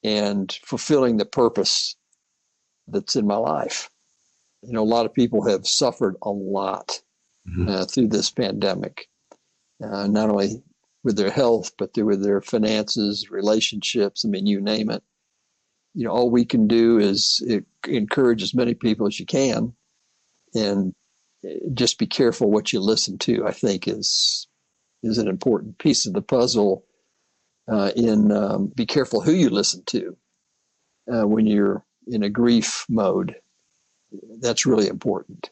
and 0.03 0.57
fulfilling 0.63 1.17
the 1.17 1.25
purpose 1.25 1.95
that's 2.87 3.15
in 3.15 3.27
my 3.27 3.35
life. 3.35 3.89
You 4.61 4.73
know 4.73 4.83
a 4.83 4.83
lot 4.83 5.05
of 5.05 5.13
people 5.13 5.47
have 5.47 5.67
suffered 5.67 6.15
a 6.21 6.29
lot 6.29 7.01
mm-hmm. 7.47 7.69
uh, 7.69 7.85
through 7.85 8.09
this 8.09 8.29
pandemic, 8.29 9.07
uh, 9.83 10.07
not 10.07 10.29
only 10.29 10.61
with 11.03 11.17
their 11.17 11.31
health, 11.31 11.71
but 11.77 11.91
with 11.95 12.23
their 12.23 12.41
finances, 12.41 13.29
relationships. 13.31 14.25
I 14.25 14.29
mean, 14.29 14.45
you 14.45 14.61
name 14.61 14.89
it. 14.89 15.03
You 15.93 16.05
know, 16.05 16.11
all 16.11 16.29
we 16.29 16.45
can 16.45 16.67
do 16.67 16.99
is 16.99 17.43
encourage 17.87 18.43
as 18.43 18.53
many 18.53 18.73
people 18.73 19.07
as 19.07 19.19
you 19.19 19.25
can, 19.25 19.73
and 20.53 20.93
uh, 21.45 21.53
just 21.73 21.97
be 21.97 22.07
careful 22.07 22.51
what 22.51 22.71
you 22.71 22.79
listen 22.79 23.17
to. 23.19 23.45
I 23.47 23.51
think 23.51 23.87
is 23.87 24.47
is 25.01 25.17
an 25.17 25.27
important 25.27 25.77
piece 25.79 26.05
of 26.05 26.13
the 26.13 26.21
puzzle. 26.21 26.85
Uh, 27.71 27.91
in 27.95 28.31
um, 28.31 28.71
be 28.75 28.85
careful 28.85 29.21
who 29.21 29.31
you 29.31 29.49
listen 29.49 29.83
to 29.85 30.17
uh, 31.11 31.27
when 31.27 31.45
you're 31.45 31.83
in 32.07 32.23
a 32.23 32.29
grief 32.29 32.85
mode. 32.89 33.35
That's 34.39 34.65
really 34.65 34.87
important. 34.87 35.51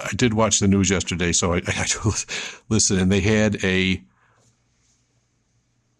I 0.00 0.10
did 0.14 0.34
watch 0.34 0.60
the 0.60 0.68
news 0.68 0.90
yesterday, 0.90 1.32
so 1.32 1.54
I, 1.54 1.62
I 1.66 1.86
listen. 2.68 2.98
And 2.98 3.10
they 3.10 3.20
had 3.20 3.64
a 3.64 4.02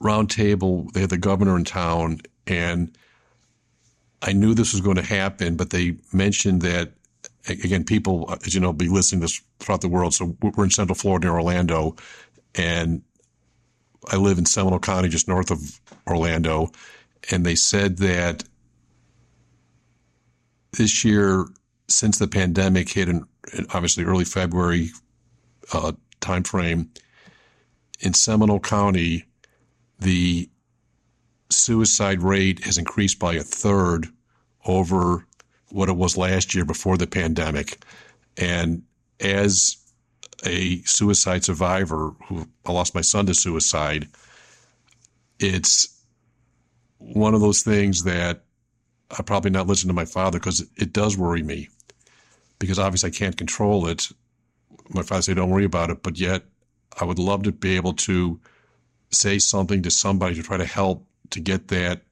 roundtable. 0.03 0.91
They 0.93 1.01
had 1.01 1.11
the 1.11 1.19
governor 1.19 1.57
in 1.57 1.65
town, 1.65 2.21
and 2.47 2.97
I 4.23 4.33
knew 4.33 4.55
this 4.55 4.73
was 4.73 4.81
going 4.81 4.97
to 4.97 5.03
happen, 5.03 5.57
but 5.57 5.71
they 5.71 5.97
mentioned 6.13 6.63
that 6.63 6.93
again, 7.49 7.85
people, 7.85 8.35
as 8.45 8.55
you 8.55 8.61
know, 8.61 8.73
be 8.73 8.89
listening 8.89 9.21
to 9.21 9.25
this 9.25 9.41
throughout 9.61 9.81
the 9.81 9.89
world. 9.89 10.15
So 10.15 10.37
we're 10.41 10.65
in 10.65 10.71
Central 10.71 10.95
Florida, 10.95 11.27
near 11.27 11.35
Orlando, 11.35 11.97
and 12.55 13.03
I 14.11 14.17
live 14.17 14.39
in 14.39 14.47
Seminole 14.47 14.79
County, 14.79 15.09
just 15.09 15.29
north 15.29 15.51
of 15.51 15.81
Orlando. 16.07 16.71
And 17.31 17.45
they 17.45 17.55
said 17.55 17.99
that 17.99 18.45
this 20.73 21.05
year, 21.05 21.47
since 21.95 22.19
the 22.19 22.27
pandemic 22.27 22.89
hit 22.91 23.09
in, 23.09 23.25
in 23.57 23.67
obviously 23.73 24.05
early 24.05 24.25
February 24.25 24.91
uh, 25.73 25.93
timeframe, 26.21 26.89
in 28.01 28.13
Seminole 28.13 28.59
County, 28.59 29.25
the 30.01 30.51
suicide 31.51 32.21
rate 32.21 32.65
has 32.65 32.79
increased 32.79 33.21
by 33.21 33.35
a 33.35 33.43
third 33.43 34.09
over 34.67 35.25
what 35.71 35.89
it 35.89 35.97
was 35.97 36.17
last 36.17 36.55
year 36.55 36.65
before 36.65 36.99
the 36.99 37.07
pandemic. 37.07 37.79
And 38.37 38.83
as 39.21 39.77
a 40.45 40.83
suicide 40.83 41.45
survivor 41.45 42.11
who 42.27 42.49
I 42.67 42.73
lost 42.73 42.97
my 42.97 43.03
son 43.03 43.27
to 43.27 43.35
suicide, 43.35 44.09
it's 45.39 46.03
one 46.99 47.35
of 47.35 47.41
those 47.41 47.63
things 47.63 48.03
that 48.03 48.43
I 49.17 49.23
probably 49.23 49.53
not 49.53 49.69
listen 49.69 49.89
to 49.89 49.95
my 49.95 50.07
father 50.07 50.41
because 50.41 50.67
it 50.77 50.93
does 50.93 51.17
worry 51.17 51.43
me 51.43 51.69
because 52.59 52.79
obviously 52.79 53.09
I 53.09 53.13
can't 53.13 53.37
control 53.37 53.87
it. 53.87 54.09
My 54.91 55.03
father 55.03 55.23
said, 55.23 55.37
don't 55.37 55.51
worry 55.51 55.65
about 55.65 55.91
it. 55.91 56.03
But 56.03 56.19
yet 56.19 56.43
I 57.01 57.05
would 57.05 57.19
love 57.19 57.43
to 57.45 57.53
be 57.53 57.77
able 57.77 57.95
to 57.95 58.41
say 59.11 59.39
something 59.39 59.83
to 59.83 59.91
somebody 59.91 60.35
to 60.37 60.43
try 60.43 60.57
to 60.57 60.67
help 60.67 61.07
to 61.31 61.41
get 61.41 61.69
that 61.69 62.03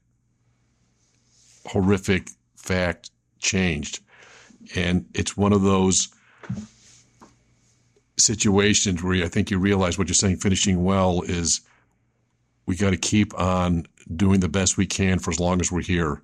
horrific 1.67 2.31
fact 2.57 3.11
changed. 3.39 4.01
And 4.77 5.07
it's 5.15 5.37
one 5.37 5.53
of 5.53 5.63
those 5.63 6.09
situations 8.19 9.03
where 9.03 9.25
I 9.25 9.29
think 9.29 9.51
you 9.51 9.59
realize 9.59 9.99
what 9.99 10.09
you're 10.09 10.15
saying, 10.15 10.37
finishing 10.37 10.85
well, 10.85 11.23
is 11.23 11.61
we 12.67 12.77
got 12.77 12.91
to 12.91 12.97
keep 12.97 13.39
on 13.39 13.87
doing 14.15 14.41
the 14.41 14.49
best 14.49 14.77
we 14.77 14.87
can 14.87 15.19
for 15.19 15.31
as 15.31 15.41
long 15.41 15.61
as 15.61 15.73
we're 15.73 15.83
here 15.83 16.23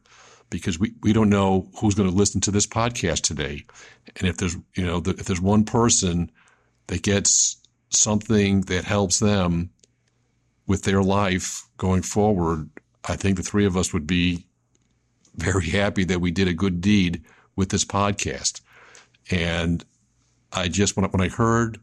because 0.50 0.78
we, 0.78 0.94
we 1.02 1.12
don't 1.12 1.28
know 1.28 1.68
who's 1.78 1.94
going 1.94 2.08
to 2.08 2.14
listen 2.14 2.40
to 2.42 2.50
this 2.50 2.66
podcast 2.66 3.22
today. 3.22 3.64
And 4.16 4.28
if 4.28 4.36
there's, 4.36 4.56
you 4.74 4.86
know, 4.86 5.02
if 5.04 5.26
there's 5.26 5.40
one 5.40 5.64
person 5.64 6.30
that 6.86 7.02
gets 7.02 7.56
something 7.90 8.62
that 8.62 8.84
helps 8.84 9.18
them 9.18 9.70
with 10.66 10.82
their 10.82 11.02
life 11.02 11.66
going 11.76 12.02
forward, 12.02 12.68
I 13.04 13.16
think 13.16 13.36
the 13.36 13.42
three 13.42 13.66
of 13.66 13.76
us 13.76 13.92
would 13.92 14.06
be 14.06 14.46
very 15.36 15.68
happy 15.68 16.04
that 16.04 16.20
we 16.20 16.30
did 16.30 16.48
a 16.48 16.54
good 16.54 16.80
deed 16.80 17.24
with 17.56 17.70
this 17.70 17.84
podcast. 17.84 18.60
And 19.30 19.84
I 20.52 20.68
just, 20.68 20.96
when 20.96 21.04
I, 21.04 21.08
when 21.08 21.20
I 21.20 21.28
heard 21.28 21.78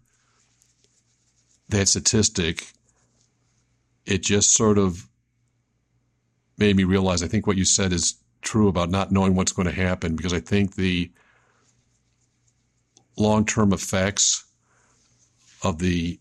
that 1.69 1.87
statistic, 1.87 2.71
it 4.05 4.21
just 4.23 4.53
sort 4.53 4.77
of 4.77 5.07
made 6.57 6.75
me 6.75 6.83
realize 6.83 7.23
I 7.23 7.27
think 7.27 7.47
what 7.47 7.57
you 7.57 7.65
said 7.65 7.91
is 7.91 8.15
true 8.45 8.69
about 8.69 8.89
not 8.89 9.11
knowing 9.11 9.35
what's 9.35 9.51
going 9.51 9.67
to 9.67 9.73
happen 9.73 10.15
because 10.15 10.33
I 10.33 10.39
think 10.39 10.75
the 10.75 11.11
long 13.17 13.45
term 13.45 13.73
effects 13.73 14.45
of 15.63 15.79
the 15.79 16.19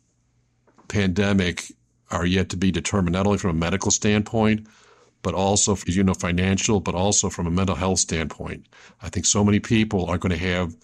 pandemic 0.88 1.72
are 2.10 2.26
yet 2.26 2.48
to 2.50 2.56
be 2.56 2.70
determined, 2.70 3.12
not 3.12 3.26
only 3.26 3.38
from 3.38 3.50
a 3.50 3.58
medical 3.58 3.90
standpoint, 3.90 4.66
but 5.22 5.34
also, 5.34 5.72
as 5.72 5.96
you 5.96 6.04
know, 6.04 6.14
financial, 6.14 6.80
but 6.80 6.94
also 6.94 7.30
from 7.30 7.46
a 7.46 7.50
mental 7.50 7.74
health 7.74 7.98
standpoint. 7.98 8.66
I 9.02 9.08
think 9.08 9.26
so 9.26 9.42
many 9.42 9.58
people 9.58 10.06
are 10.06 10.18
going 10.18 10.38
to 10.38 10.38
have 10.38 10.74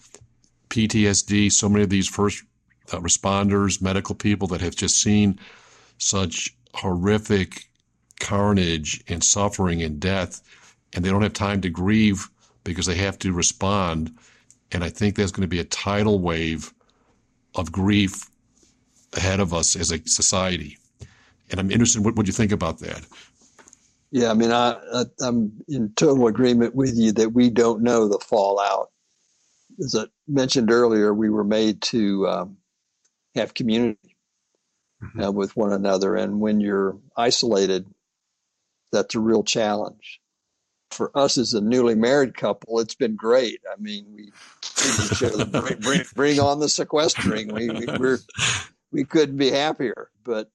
PTSD. 0.69 1.51
So 1.51 1.69
many 1.69 1.83
of 1.83 1.89
these 1.89 2.07
first 2.07 2.43
uh, 2.91 2.99
responders, 2.99 3.81
medical 3.81 4.15
people 4.15 4.47
that 4.49 4.61
have 4.61 4.75
just 4.75 4.99
seen 4.99 5.39
such 5.97 6.55
horrific 6.73 7.69
carnage 8.19 9.03
and 9.07 9.23
suffering 9.23 9.83
and 9.83 9.99
death, 9.99 10.41
and 10.93 11.03
they 11.03 11.09
don't 11.09 11.21
have 11.21 11.33
time 11.33 11.61
to 11.61 11.69
grieve 11.69 12.29
because 12.63 12.85
they 12.85 12.95
have 12.95 13.17
to 13.19 13.33
respond. 13.33 14.15
And 14.71 14.83
I 14.83 14.89
think 14.89 15.15
there's 15.15 15.31
going 15.31 15.41
to 15.41 15.47
be 15.47 15.59
a 15.59 15.65
tidal 15.65 16.19
wave 16.19 16.73
of 17.55 17.71
grief 17.71 18.29
ahead 19.13 19.39
of 19.39 19.53
us 19.53 19.75
as 19.75 19.91
a 19.91 19.99
society. 20.07 20.77
And 21.49 21.59
I'm 21.59 21.71
interested 21.71 21.99
in 21.99 22.03
what, 22.05 22.15
what 22.15 22.27
you 22.27 22.33
think 22.33 22.51
about 22.51 22.79
that. 22.79 23.05
Yeah, 24.11 24.29
I 24.29 24.33
mean, 24.33 24.51
I, 24.51 24.77
I, 24.93 25.05
am 25.25 25.63
in 25.67 25.93
total 25.95 26.27
agreement 26.27 26.75
with 26.75 26.95
you 26.95 27.13
that 27.13 27.31
we 27.31 27.49
don't 27.49 27.81
know 27.81 28.07
the 28.07 28.19
fallout. 28.19 28.89
As 29.79 29.95
I 29.95 30.05
mentioned 30.27 30.69
earlier, 30.69 31.13
we 31.13 31.29
were 31.29 31.45
made 31.45 31.81
to 31.83 32.27
um, 32.27 32.57
have 33.35 33.53
community 33.53 34.17
mm-hmm. 35.01 35.21
uh, 35.21 35.31
with 35.31 35.55
one 35.55 35.71
another, 35.71 36.15
and 36.15 36.41
when 36.41 36.59
you're 36.59 36.97
isolated, 37.15 37.85
that's 38.91 39.15
a 39.15 39.19
real 39.19 39.43
challenge. 39.43 40.20
For 40.91 41.17
us 41.17 41.37
as 41.37 41.53
a 41.53 41.61
newly 41.61 41.95
married 41.95 42.35
couple, 42.35 42.79
it's 42.79 42.95
been 42.95 43.15
great. 43.15 43.61
I 43.71 43.79
mean, 43.81 44.05
we 44.13 44.31
other 45.25 45.45
bring, 45.61 45.79
bring, 45.79 46.01
bring, 46.15 46.39
on 46.39 46.59
the 46.59 46.69
sequestering. 46.69 47.53
We, 47.53 47.69
we 47.69 47.85
we're 47.97 48.19
we 48.91 49.03
couldn't 49.05 49.37
be 49.37 49.51
happier. 49.51 50.09
But 50.23 50.51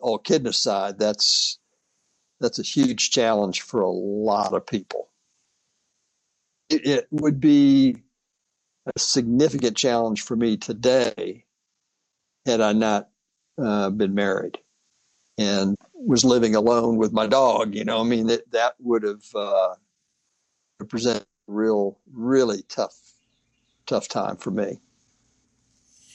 all 0.00 0.18
kidding 0.18 0.48
aside, 0.48 0.98
that's 0.98 1.58
that's 2.40 2.58
a 2.58 2.62
huge 2.62 3.10
challenge 3.10 3.62
for 3.62 3.80
a 3.80 3.90
lot 3.90 4.54
of 4.54 4.66
people. 4.66 5.08
It, 6.70 6.86
it 6.86 7.06
would 7.10 7.40
be 7.40 7.96
a 8.86 8.98
significant 8.98 9.76
challenge 9.76 10.22
for 10.22 10.36
me 10.36 10.56
today 10.56 11.44
had 12.46 12.60
I 12.60 12.72
not 12.72 13.08
uh, 13.58 13.90
been 13.90 14.14
married 14.14 14.58
and 15.38 15.76
was 15.94 16.24
living 16.24 16.54
alone 16.54 16.96
with 16.96 17.12
my 17.12 17.26
dog. 17.26 17.74
You 17.74 17.84
know, 17.84 18.00
I 18.00 18.04
mean 18.04 18.26
that 18.28 18.50
that 18.52 18.74
would 18.78 19.02
have 19.02 19.24
uh, 19.34 19.74
represented 20.80 21.22
a 21.22 21.52
real, 21.52 21.98
really 22.12 22.62
tough, 22.68 22.96
tough 23.86 24.08
time 24.08 24.36
for 24.36 24.50
me. 24.50 24.80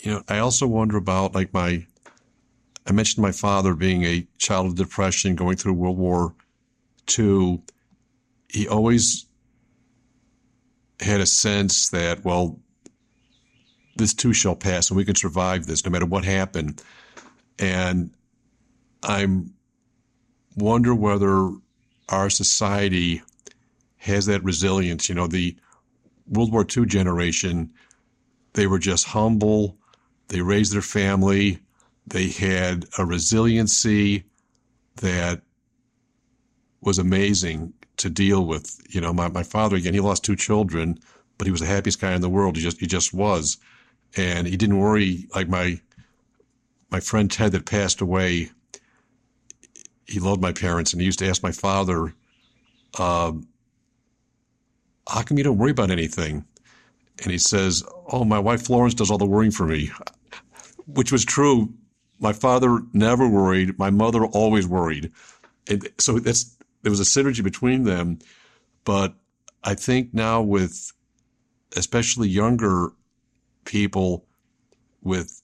You 0.01 0.13
know, 0.13 0.23
I 0.29 0.39
also 0.39 0.65
wonder 0.67 0.97
about 0.97 1.35
like 1.35 1.53
my 1.53 1.85
I 2.87 2.91
mentioned 2.91 3.21
my 3.21 3.31
father 3.31 3.75
being 3.75 4.03
a 4.03 4.25
child 4.39 4.67
of 4.67 4.75
depression, 4.75 5.35
going 5.35 5.57
through 5.57 5.73
World 5.73 5.97
War 5.97 6.33
II. 7.17 7.61
He 8.49 8.67
always 8.67 9.25
had 10.99 11.21
a 11.21 11.25
sense 11.25 11.89
that, 11.89 12.25
well, 12.25 12.59
this 13.95 14.13
too 14.13 14.33
shall 14.33 14.55
pass 14.55 14.89
and 14.89 14.97
we 14.97 15.05
can 15.05 15.15
survive 15.15 15.65
this 15.65 15.85
no 15.85 15.91
matter 15.91 16.05
what 16.05 16.23
happened. 16.25 16.81
And 17.59 18.11
I'm 19.03 19.53
wonder 20.55 20.93
whether 20.93 21.51
our 22.09 22.29
society 22.29 23.21
has 23.97 24.25
that 24.25 24.43
resilience. 24.43 25.09
You 25.09 25.15
know, 25.15 25.27
the 25.27 25.55
World 26.27 26.51
War 26.51 26.65
II 26.65 26.85
generation, 26.85 27.71
they 28.53 28.67
were 28.67 28.79
just 28.79 29.07
humble. 29.07 29.77
They 30.27 30.41
raised 30.41 30.73
their 30.73 30.81
family. 30.81 31.59
They 32.07 32.29
had 32.29 32.85
a 32.97 33.05
resiliency 33.05 34.25
that 34.97 35.41
was 36.81 36.97
amazing 36.97 37.73
to 37.97 38.09
deal 38.09 38.45
with. 38.45 38.81
You 38.89 39.01
know, 39.01 39.13
my, 39.13 39.27
my 39.27 39.43
father, 39.43 39.75
again, 39.75 39.93
he 39.93 39.99
lost 39.99 40.23
two 40.23 40.35
children, 40.35 40.99
but 41.37 41.45
he 41.45 41.51
was 41.51 41.61
the 41.61 41.67
happiest 41.67 41.99
guy 41.99 42.13
in 42.13 42.21
the 42.21 42.29
world. 42.29 42.55
He 42.55 42.63
just, 42.63 42.79
he 42.79 42.87
just 42.87 43.13
was. 43.13 43.57
And 44.17 44.47
he 44.47 44.57
didn't 44.57 44.79
worry 44.79 45.27
like 45.35 45.47
my, 45.47 45.79
my 46.89 46.99
friend 46.99 47.29
Ted 47.29 47.51
that 47.51 47.65
passed 47.65 48.01
away. 48.01 48.49
He 50.09 50.19
loved 50.19 50.41
my 50.41 50.51
parents 50.51 50.91
and 50.93 51.01
he 51.01 51.05
used 51.05 51.19
to 51.19 51.27
ask 51.27 51.43
my 51.43 51.51
father, 51.51 52.13
um, 52.97 53.47
how 55.07 55.21
come 55.21 55.37
you 55.37 55.43
don't 55.43 55.57
worry 55.57 55.71
about 55.71 55.91
anything? 55.91 56.45
And 57.21 57.31
he 57.31 57.37
says, 57.37 57.83
Oh, 58.11 58.23
my 58.23 58.39
wife 58.39 58.63
Florence 58.63 58.93
does 58.93 59.11
all 59.11 59.17
the 59.17 59.25
worrying 59.25 59.51
for 59.51 59.65
me, 59.65 59.91
which 60.87 61.11
was 61.11 61.25
true 61.25 61.73
my 62.19 62.33
father 62.33 62.81
never 62.93 63.27
worried. 63.27 63.79
My 63.79 63.89
mother 63.89 64.25
always 64.25 64.67
worried. 64.67 65.11
And 65.69 65.87
so 65.97 66.19
that's, 66.19 66.55
there 66.81 66.91
was 66.91 66.99
a 66.99 67.03
synergy 67.03 67.43
between 67.43 67.83
them. 67.83 68.19
But 68.83 69.15
I 69.63 69.75
think 69.75 70.13
now 70.13 70.41
with 70.41 70.91
especially 71.75 72.27
younger 72.27 72.89
people 73.65 74.25
with 75.01 75.38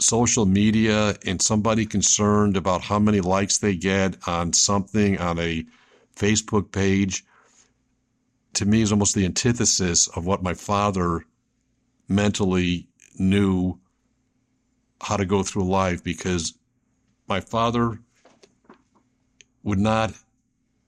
social 0.00 0.46
media 0.46 1.16
and 1.26 1.42
somebody 1.42 1.84
concerned 1.84 2.56
about 2.56 2.82
how 2.82 2.98
many 2.98 3.20
likes 3.20 3.58
they 3.58 3.74
get 3.74 4.16
on 4.28 4.52
something 4.52 5.18
on 5.18 5.38
a 5.38 5.64
Facebook 6.16 6.70
page, 6.72 7.24
to 8.54 8.64
me 8.64 8.82
is 8.82 8.92
almost 8.92 9.14
the 9.14 9.24
antithesis 9.24 10.08
of 10.08 10.26
what 10.26 10.42
my 10.42 10.54
father 10.54 11.24
mentally 12.08 12.88
knew 13.18 13.78
how 15.00 15.16
to 15.16 15.24
go 15.24 15.42
through 15.42 15.64
life 15.64 16.02
because 16.02 16.54
my 17.28 17.40
father 17.40 17.98
would 19.62 19.78
not 19.78 20.12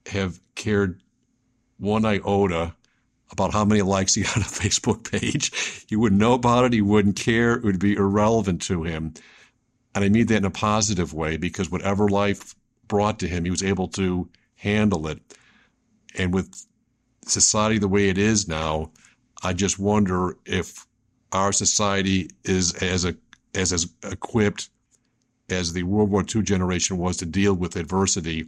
have 0.07 0.39
cared 0.55 1.01
one 1.77 2.05
iota 2.05 2.73
about 3.31 3.53
how 3.53 3.65
many 3.65 3.81
likes 3.81 4.15
he 4.15 4.23
had 4.25 4.37
on 4.37 4.43
a 4.43 4.45
Facebook 4.45 5.09
page. 5.09 5.85
He 5.87 5.95
wouldn't 5.95 6.19
know 6.19 6.33
about 6.33 6.65
it. 6.65 6.73
He 6.73 6.81
wouldn't 6.81 7.15
care. 7.15 7.53
It 7.53 7.63
would 7.63 7.79
be 7.79 7.95
irrelevant 7.95 8.61
to 8.63 8.83
him. 8.83 9.13
And 9.93 10.03
I 10.03 10.09
mean 10.09 10.27
that 10.27 10.37
in 10.37 10.45
a 10.45 10.51
positive 10.51 11.13
way 11.13 11.37
because 11.37 11.69
whatever 11.69 12.07
life 12.07 12.55
brought 12.87 13.19
to 13.19 13.27
him, 13.27 13.45
he 13.45 13.51
was 13.51 13.63
able 13.63 13.87
to 13.89 14.29
handle 14.55 15.07
it. 15.07 15.19
And 16.17 16.33
with 16.33 16.65
society 17.25 17.77
the 17.77 17.87
way 17.87 18.09
it 18.09 18.17
is 18.17 18.47
now, 18.47 18.91
I 19.43 19.53
just 19.53 19.79
wonder 19.79 20.37
if 20.45 20.85
our 21.31 21.51
society 21.51 22.29
is 22.43 22.73
as 22.83 23.05
a, 23.05 23.15
as, 23.55 23.73
as 23.73 23.87
equipped 24.03 24.69
as 25.49 25.73
the 25.73 25.83
World 25.83 26.09
War 26.09 26.23
II 26.23 26.41
generation 26.43 26.97
was 26.97 27.17
to 27.17 27.25
deal 27.25 27.53
with 27.53 27.75
adversity. 27.75 28.47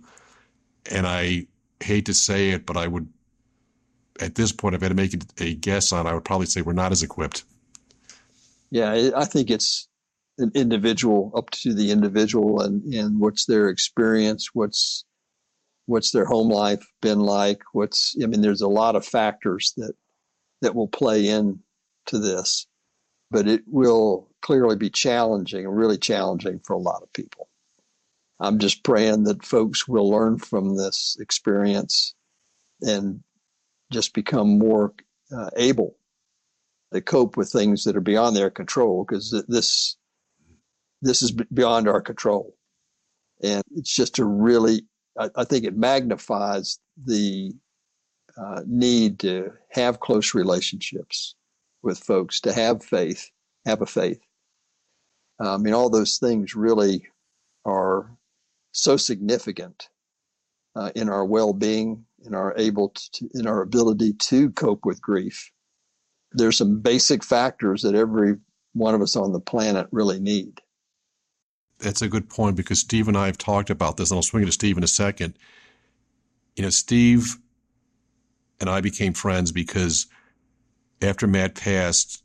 And 0.91 1.07
I 1.07 1.47
hate 1.81 2.05
to 2.05 2.13
say 2.13 2.51
it, 2.51 2.65
but 2.65 2.77
I 2.77 2.87
would, 2.87 3.07
at 4.19 4.35
this 4.35 4.51
point, 4.51 4.75
if 4.75 4.81
I 4.81 4.85
had 4.85 4.89
to 4.89 4.95
make 4.95 5.15
a 5.39 5.55
guess 5.55 5.91
on, 5.91 6.07
I 6.07 6.13
would 6.13 6.25
probably 6.25 6.45
say 6.45 6.61
we're 6.61 6.73
not 6.73 6.91
as 6.91 7.03
equipped. 7.03 7.43
Yeah, 8.69 9.11
I 9.15 9.25
think 9.25 9.49
it's 9.49 9.87
an 10.37 10.51
individual 10.55 11.31
up 11.35 11.49
to 11.51 11.73
the 11.73 11.91
individual 11.91 12.61
and, 12.61 12.83
and 12.93 13.19
what's 13.19 13.45
their 13.45 13.69
experience, 13.69 14.49
what's 14.53 15.05
what's 15.85 16.11
their 16.11 16.25
home 16.25 16.49
life 16.49 16.83
been 17.01 17.19
like, 17.19 17.61
what's 17.73 18.15
I 18.21 18.25
mean, 18.25 18.41
there's 18.41 18.61
a 18.61 18.67
lot 18.67 18.95
of 18.95 19.05
factors 19.05 19.73
that 19.77 19.93
that 20.61 20.75
will 20.75 20.87
play 20.87 21.27
in 21.27 21.59
to 22.07 22.19
this, 22.19 22.65
but 23.29 23.47
it 23.47 23.61
will 23.67 24.29
clearly 24.41 24.75
be 24.75 24.89
challenging 24.89 25.67
really 25.67 25.97
challenging 25.97 26.59
for 26.63 26.73
a 26.73 26.79
lot 26.79 27.03
of 27.03 27.13
people. 27.13 27.47
I'm 28.39 28.59
just 28.59 28.83
praying 28.83 29.25
that 29.25 29.45
folks 29.45 29.87
will 29.87 30.09
learn 30.09 30.39
from 30.39 30.75
this 30.75 31.15
experience 31.19 32.15
and 32.81 33.23
just 33.93 34.13
become 34.13 34.57
more 34.57 34.93
uh, 35.35 35.49
able 35.55 35.95
to 36.93 37.01
cope 37.01 37.37
with 37.37 37.51
things 37.51 37.83
that 37.83 37.95
are 37.95 38.01
beyond 38.01 38.35
their 38.35 38.49
control 38.49 39.05
because 39.05 39.43
this 39.47 39.97
this 41.01 41.21
is 41.21 41.31
beyond 41.31 41.87
our 41.87 42.01
control. 42.01 42.55
And 43.41 43.61
it's 43.75 43.93
just 43.93 44.19
a 44.19 44.25
really 44.25 44.83
I, 45.19 45.29
I 45.35 45.43
think 45.43 45.65
it 45.65 45.77
magnifies 45.77 46.79
the 47.03 47.53
uh, 48.37 48.61
need 48.65 49.19
to 49.19 49.51
have 49.69 49.99
close 49.99 50.33
relationships 50.33 51.35
with 51.81 51.99
folks 51.99 52.41
to 52.41 52.53
have 52.53 52.83
faith 52.83 53.29
have 53.65 53.81
a 53.81 53.85
faith. 53.85 54.21
I 55.39 55.57
mean 55.57 55.73
all 55.73 55.89
those 55.89 56.17
things 56.17 56.55
really 56.55 57.07
are 57.65 58.09
so 58.71 58.97
significant 58.97 59.89
uh, 60.75 60.91
in 60.95 61.09
our 61.09 61.25
well-being, 61.25 62.05
in 62.25 62.33
our 62.33 62.53
able 62.57 62.89
to, 62.89 63.29
in 63.33 63.47
our 63.47 63.61
ability 63.61 64.13
to 64.13 64.51
cope 64.51 64.85
with 64.85 65.01
grief. 65.01 65.51
There's 66.31 66.57
some 66.57 66.79
basic 66.79 67.23
factors 67.23 67.83
that 67.83 67.95
every 67.95 68.37
one 68.73 68.95
of 68.95 69.01
us 69.01 69.15
on 69.15 69.33
the 69.33 69.39
planet 69.39 69.87
really 69.91 70.19
need. 70.19 70.61
That's 71.79 72.01
a 72.01 72.07
good 72.07 72.29
point 72.29 72.55
because 72.55 72.79
Steve 72.79 73.07
and 73.07 73.17
I 73.17 73.27
have 73.27 73.37
talked 73.37 73.69
about 73.69 73.97
this, 73.97 74.09
and 74.09 74.17
I'll 74.17 74.23
swing 74.23 74.43
it 74.43 74.47
to 74.47 74.51
Steve 74.51 74.77
in 74.77 74.83
a 74.83 74.87
second. 74.87 75.37
You 76.55 76.63
know, 76.63 76.69
Steve 76.69 77.37
and 78.59 78.69
I 78.69 78.81
became 78.81 79.13
friends 79.13 79.51
because 79.51 80.07
after 81.01 81.27
Matt 81.27 81.55
passed, 81.55 82.23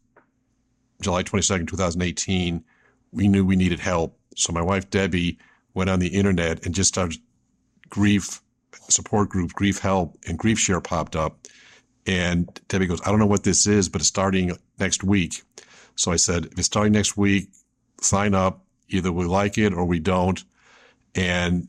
July 1.01 1.22
22nd, 1.22 1.68
2018, 1.68 2.64
we 3.12 3.28
knew 3.28 3.44
we 3.44 3.57
needed 3.57 3.80
help. 3.80 4.18
So 4.36 4.53
my 4.53 4.62
wife, 4.62 4.90
Debbie, 4.90 5.38
went 5.74 5.90
on 5.90 5.99
the 5.99 6.09
internet 6.09 6.64
and 6.64 6.74
just 6.74 6.88
started 6.88 7.18
grief 7.88 8.40
support 8.89 9.29
group, 9.29 9.53
grief 9.53 9.79
help, 9.79 10.16
and 10.27 10.39
grief 10.39 10.59
share 10.59 10.81
popped 10.81 11.16
up. 11.16 11.47
And 12.07 12.49
Debbie 12.69 12.87
goes, 12.87 13.01
I 13.03 13.11
don't 13.11 13.19
know 13.19 13.27
what 13.27 13.45
this 13.45 13.66
is, 13.66 13.89
but 13.89 14.01
it's 14.01 14.09
starting 14.09 14.57
next 14.79 15.05
week. 15.05 15.43
So 15.97 16.12
I 16.12 16.16
said, 16.16 16.47
if 16.47 16.59
it's 16.59 16.66
starting 16.66 16.93
next 16.93 17.16
week, 17.16 17.49
sign 18.01 18.35
up. 18.35 18.64
Either 18.89 19.12
we 19.12 19.27
like 19.27 19.59
it 19.59 19.75
or 19.75 19.85
we 19.85 19.99
don't. 19.99 20.43
And 21.14 21.69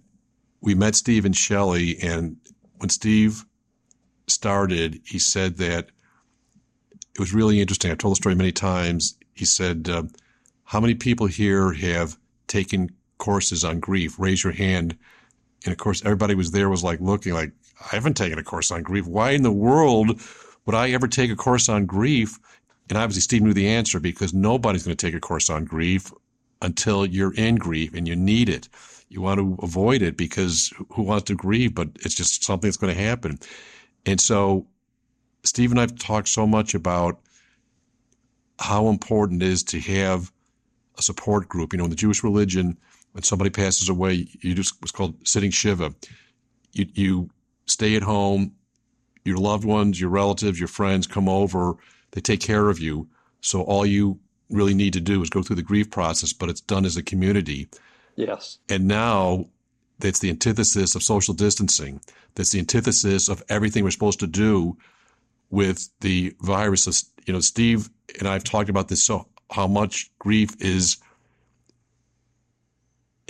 we 0.61 0.75
met 0.75 0.95
Steve 0.95 1.25
and 1.25 1.35
Shelly. 1.35 1.97
And 2.01 2.37
when 2.77 2.89
Steve 2.89 3.43
started, 4.27 5.01
he 5.05 5.19
said 5.19 5.57
that 5.57 5.89
it 7.13 7.19
was 7.19 7.33
really 7.33 7.59
interesting. 7.59 7.91
I've 7.91 7.97
told 7.97 8.13
the 8.13 8.17
story 8.17 8.35
many 8.35 8.53
times. 8.53 9.17
He 9.33 9.43
said, 9.43 9.89
uh, 9.89 10.03
How 10.63 10.79
many 10.79 10.95
people 10.95 11.27
here 11.27 11.73
have 11.73 12.17
taken 12.47 12.89
courses 13.19 13.63
on 13.63 13.79
grief. 13.79 14.17
Raise 14.17 14.43
your 14.43 14.53
hand. 14.53 14.97
And 15.65 15.71
of 15.71 15.77
course, 15.77 16.03
everybody 16.05 16.35
was 16.35 16.51
there 16.51 16.69
was 16.69 16.83
like 16.83 16.99
looking 17.01 17.33
like, 17.33 17.51
I 17.91 17.95
haven't 17.95 18.15
taken 18.15 18.39
a 18.39 18.43
course 18.43 18.71
on 18.71 18.83
grief. 18.83 19.05
Why 19.05 19.31
in 19.31 19.43
the 19.43 19.51
world 19.51 20.21
would 20.65 20.75
I 20.75 20.91
ever 20.91 21.07
take 21.07 21.31
a 21.31 21.35
course 21.35 21.69
on 21.69 21.85
grief? 21.85 22.37
And 22.89 22.97
obviously, 22.97 23.21
Steve 23.21 23.43
knew 23.43 23.53
the 23.53 23.67
answer 23.67 23.99
because 23.99 24.33
nobody's 24.33 24.83
going 24.83 24.95
to 24.95 25.05
take 25.05 25.15
a 25.15 25.19
course 25.19 25.49
on 25.49 25.65
grief 25.65 26.11
until 26.61 27.05
you're 27.05 27.33
in 27.33 27.55
grief 27.55 27.93
and 27.93 28.07
you 28.07 28.15
need 28.15 28.49
it. 28.49 28.67
You 29.09 29.21
want 29.21 29.39
to 29.39 29.57
avoid 29.63 30.01
it 30.01 30.17
because 30.17 30.73
who 30.91 31.03
wants 31.03 31.25
to 31.25 31.35
grieve? 31.35 31.73
But 31.73 31.89
it's 32.01 32.15
just 32.15 32.43
something 32.43 32.67
that's 32.67 32.77
going 32.77 32.95
to 32.95 33.01
happen. 33.01 33.39
And 34.05 34.19
so, 34.19 34.67
Steve 35.43 35.71
and 35.71 35.79
I've 35.79 35.97
talked 35.97 36.27
so 36.27 36.45
much 36.45 36.73
about 36.73 37.19
how 38.59 38.89
important 38.89 39.41
it 39.41 39.49
is 39.49 39.63
to 39.63 39.79
have 39.79 40.31
a 40.97 41.01
support 41.01 41.47
group. 41.47 41.73
You 41.73 41.77
know, 41.77 41.85
in 41.85 41.89
the 41.89 41.95
Jewish 41.95 42.23
religion, 42.23 42.77
when 43.11 43.23
somebody 43.23 43.49
passes 43.49 43.89
away, 43.89 44.27
you 44.41 44.53
just 44.53 44.81
what's 44.81 44.91
called 44.91 45.15
sitting 45.27 45.51
shiva. 45.51 45.93
You 46.73 46.85
you 46.93 47.29
stay 47.65 47.95
at 47.95 48.03
home. 48.03 48.53
Your 49.25 49.37
loved 49.37 49.65
ones, 49.65 49.99
your 49.99 50.09
relatives, 50.09 50.59
your 50.59 50.69
friends 50.69 51.05
come 51.05 51.27
over. 51.27 51.75
They 52.11 52.21
take 52.21 52.39
care 52.39 52.69
of 52.69 52.79
you. 52.79 53.07
So 53.41 53.61
all 53.61 53.85
you 53.85 54.19
really 54.49 54.73
need 54.73 54.93
to 54.93 55.01
do 55.01 55.21
is 55.21 55.29
go 55.29 55.43
through 55.43 55.57
the 55.57 55.61
grief 55.61 55.91
process, 55.91 56.33
but 56.33 56.49
it's 56.49 56.61
done 56.61 56.85
as 56.85 56.97
a 56.97 57.03
community. 57.03 57.69
Yes. 58.15 58.57
And 58.69 58.87
now 58.87 59.45
that's 59.99 60.19
the 60.19 60.29
antithesis 60.29 60.95
of 60.95 61.03
social 61.03 61.33
distancing. 61.33 62.01
That's 62.35 62.51
the 62.51 62.59
antithesis 62.59 63.27
of 63.27 63.43
everything 63.49 63.83
we're 63.83 63.91
supposed 63.91 64.19
to 64.21 64.27
do 64.27 64.77
with 65.49 65.89
the 65.99 66.33
virus. 66.41 67.11
You 67.25 67.33
know, 67.33 67.41
Steve 67.41 67.89
and 68.17 68.27
I 68.27 68.33
have 68.33 68.43
talked 68.43 68.69
about 68.69 68.87
this 68.87 69.03
so 69.03 69.27
how 69.51 69.67
much 69.67 70.09
grief 70.19 70.49
is 70.59 70.97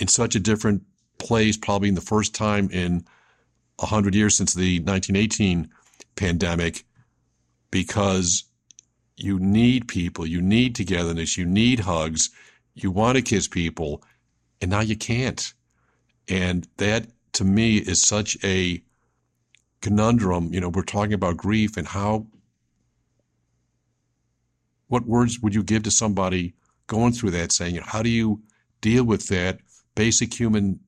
in 0.00 0.08
such 0.08 0.34
a 0.34 0.40
different 0.40 0.82
place, 1.18 1.56
probably 1.56 1.88
in 1.88 1.94
the 1.94 2.00
first 2.00 2.34
time 2.34 2.70
in 2.70 3.04
100 3.76 4.14
years 4.14 4.36
since 4.36 4.54
the 4.54 4.80
1918 4.80 5.70
pandemic, 6.16 6.84
because 7.70 8.44
you 9.16 9.38
need 9.38 9.86
people, 9.86 10.26
you 10.26 10.40
need 10.40 10.74
togetherness, 10.74 11.36
you 11.36 11.44
need 11.44 11.80
hugs, 11.80 12.30
you 12.74 12.90
want 12.90 13.16
to 13.16 13.22
kiss 13.22 13.46
people, 13.46 14.02
and 14.60 14.70
now 14.70 14.80
you 14.80 14.96
can't. 14.96 15.52
And 16.28 16.66
that 16.78 17.06
to 17.34 17.44
me 17.44 17.76
is 17.76 18.00
such 18.00 18.38
a 18.42 18.82
conundrum. 19.82 20.52
You 20.54 20.60
know, 20.60 20.70
we're 20.70 20.82
talking 20.82 21.12
about 21.12 21.36
grief 21.36 21.76
and 21.76 21.86
how, 21.86 22.26
what 24.88 25.06
words 25.06 25.40
would 25.40 25.54
you 25.54 25.62
give 25.62 25.82
to 25.82 25.90
somebody 25.90 26.54
going 26.86 27.12
through 27.12 27.32
that 27.32 27.52
saying, 27.52 27.74
you 27.74 27.80
know, 27.80 27.86
how 27.86 28.02
do 28.02 28.08
you 28.10 28.42
deal 28.80 29.04
with 29.04 29.28
that 29.28 29.60
basic 29.94 30.38
human 30.38 30.80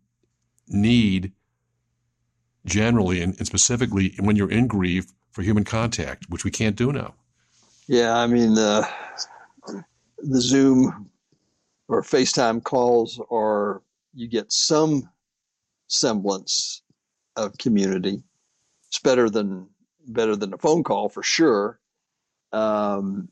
need 0.68 1.32
generally 2.64 3.22
and, 3.22 3.36
and 3.38 3.46
specifically 3.46 4.14
when 4.20 4.36
you're 4.36 4.50
in 4.50 4.66
grief 4.66 5.06
for 5.32 5.42
human 5.42 5.64
contact, 5.64 6.26
which 6.28 6.44
we 6.44 6.50
can't 6.50 6.76
do 6.76 6.92
now. 6.92 7.14
Yeah, 7.88 8.16
I 8.16 8.26
mean 8.26 8.54
the 8.54 8.88
the 10.18 10.40
Zoom 10.40 11.10
or 11.88 12.02
FaceTime 12.02 12.62
calls 12.62 13.20
are 13.30 13.82
you 14.14 14.28
get 14.28 14.52
some 14.52 15.08
semblance 15.88 16.82
of 17.36 17.56
community. 17.58 18.22
It's 18.88 19.00
better 19.00 19.28
than 19.28 19.68
better 20.06 20.36
than 20.36 20.54
a 20.54 20.58
phone 20.58 20.84
call 20.84 21.08
for 21.08 21.22
sure. 21.22 21.80
Um, 22.52 23.28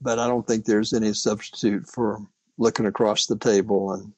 but 0.00 0.18
I 0.18 0.26
don't 0.26 0.46
think 0.46 0.64
there's 0.64 0.92
any 0.92 1.12
substitute 1.12 1.86
for 1.86 2.18
looking 2.58 2.86
across 2.86 3.26
the 3.26 3.38
table 3.38 3.92
and 3.92 4.12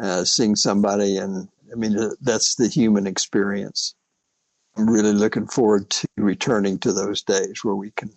uh, 0.00 0.24
seeing 0.24 0.56
somebody, 0.56 1.16
and 1.16 1.48
I 1.72 1.76
mean 1.76 1.96
that's 2.20 2.54
the 2.56 2.68
human 2.68 3.06
experience. 3.06 3.94
I'm 4.76 4.88
really 4.88 5.12
looking 5.12 5.46
forward 5.46 5.90
to 5.90 6.08
returning 6.16 6.78
to 6.80 6.92
those 6.92 7.22
days 7.22 7.64
where 7.64 7.74
we 7.74 7.90
can 7.90 8.10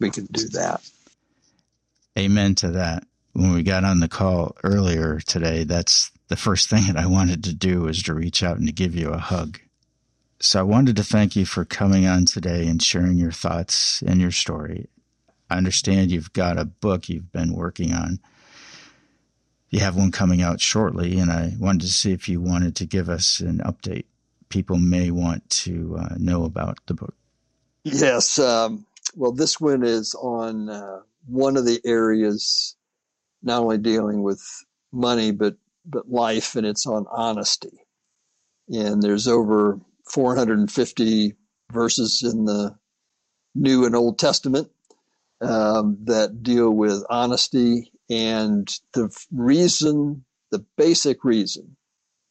we 0.00 0.10
can 0.10 0.26
do 0.26 0.48
that. 0.48 0.88
Amen 2.18 2.54
to 2.56 2.70
that. 2.72 3.04
When 3.32 3.52
we 3.52 3.62
got 3.62 3.84
on 3.84 4.00
the 4.00 4.08
call 4.08 4.56
earlier 4.64 5.20
today, 5.20 5.64
that's 5.64 6.10
the 6.28 6.36
first 6.36 6.70
thing 6.70 6.84
that 6.86 6.96
I 6.96 7.06
wanted 7.06 7.44
to 7.44 7.54
do 7.54 7.82
was 7.82 8.02
to 8.04 8.14
reach 8.14 8.42
out 8.42 8.58
and 8.58 8.66
to 8.66 8.72
give 8.72 8.94
you 8.94 9.10
a 9.10 9.18
hug. 9.18 9.60
So 10.38 10.60
I 10.60 10.64
wanted 10.64 10.96
to 10.96 11.04
thank 11.04 11.34
you 11.34 11.46
for 11.46 11.64
coming 11.64 12.06
on 12.06 12.26
today 12.26 12.66
and 12.66 12.82
sharing 12.82 13.16
your 13.16 13.32
thoughts 13.32 14.02
and 14.02 14.20
your 14.20 14.30
story. 14.30 14.88
I 15.48 15.56
understand 15.56 16.10
you've 16.10 16.32
got 16.32 16.58
a 16.58 16.64
book 16.64 17.08
you've 17.08 17.32
been 17.32 17.54
working 17.54 17.92
on 17.92 18.20
you 19.70 19.80
have 19.80 19.96
one 19.96 20.12
coming 20.12 20.42
out 20.42 20.60
shortly, 20.60 21.18
and 21.18 21.30
I 21.30 21.52
wanted 21.58 21.82
to 21.82 21.88
see 21.92 22.12
if 22.12 22.28
you 22.28 22.40
wanted 22.40 22.76
to 22.76 22.86
give 22.86 23.08
us 23.08 23.40
an 23.40 23.58
update. 23.58 24.04
people 24.48 24.78
may 24.78 25.10
want 25.10 25.48
to 25.50 25.96
uh, 25.98 26.14
know 26.18 26.44
about 26.44 26.78
the 26.86 26.94
book? 26.94 27.14
Yes. 27.82 28.38
Um, 28.38 28.86
well, 29.14 29.32
this 29.32 29.60
one 29.60 29.82
is 29.82 30.14
on 30.14 30.68
uh, 30.68 31.00
one 31.26 31.56
of 31.56 31.64
the 31.64 31.80
areas, 31.84 32.76
not 33.42 33.62
only 33.62 33.78
dealing 33.78 34.22
with 34.22 34.42
money, 34.92 35.32
but, 35.32 35.56
but 35.84 36.08
life, 36.08 36.54
and 36.54 36.66
it's 36.66 36.86
on 36.86 37.06
honesty. 37.10 37.86
And 38.68 39.02
there's 39.02 39.26
over 39.26 39.80
450 40.10 41.34
verses 41.72 42.22
in 42.22 42.44
the 42.44 42.76
New 43.54 43.86
and 43.86 43.96
Old 43.96 44.18
Testament 44.18 44.70
um, 45.40 45.98
that 46.04 46.42
deal 46.42 46.70
with 46.70 47.04
honesty. 47.10 47.92
And 48.08 48.68
the 48.92 49.10
reason, 49.32 50.24
the 50.50 50.64
basic 50.76 51.24
reason 51.24 51.76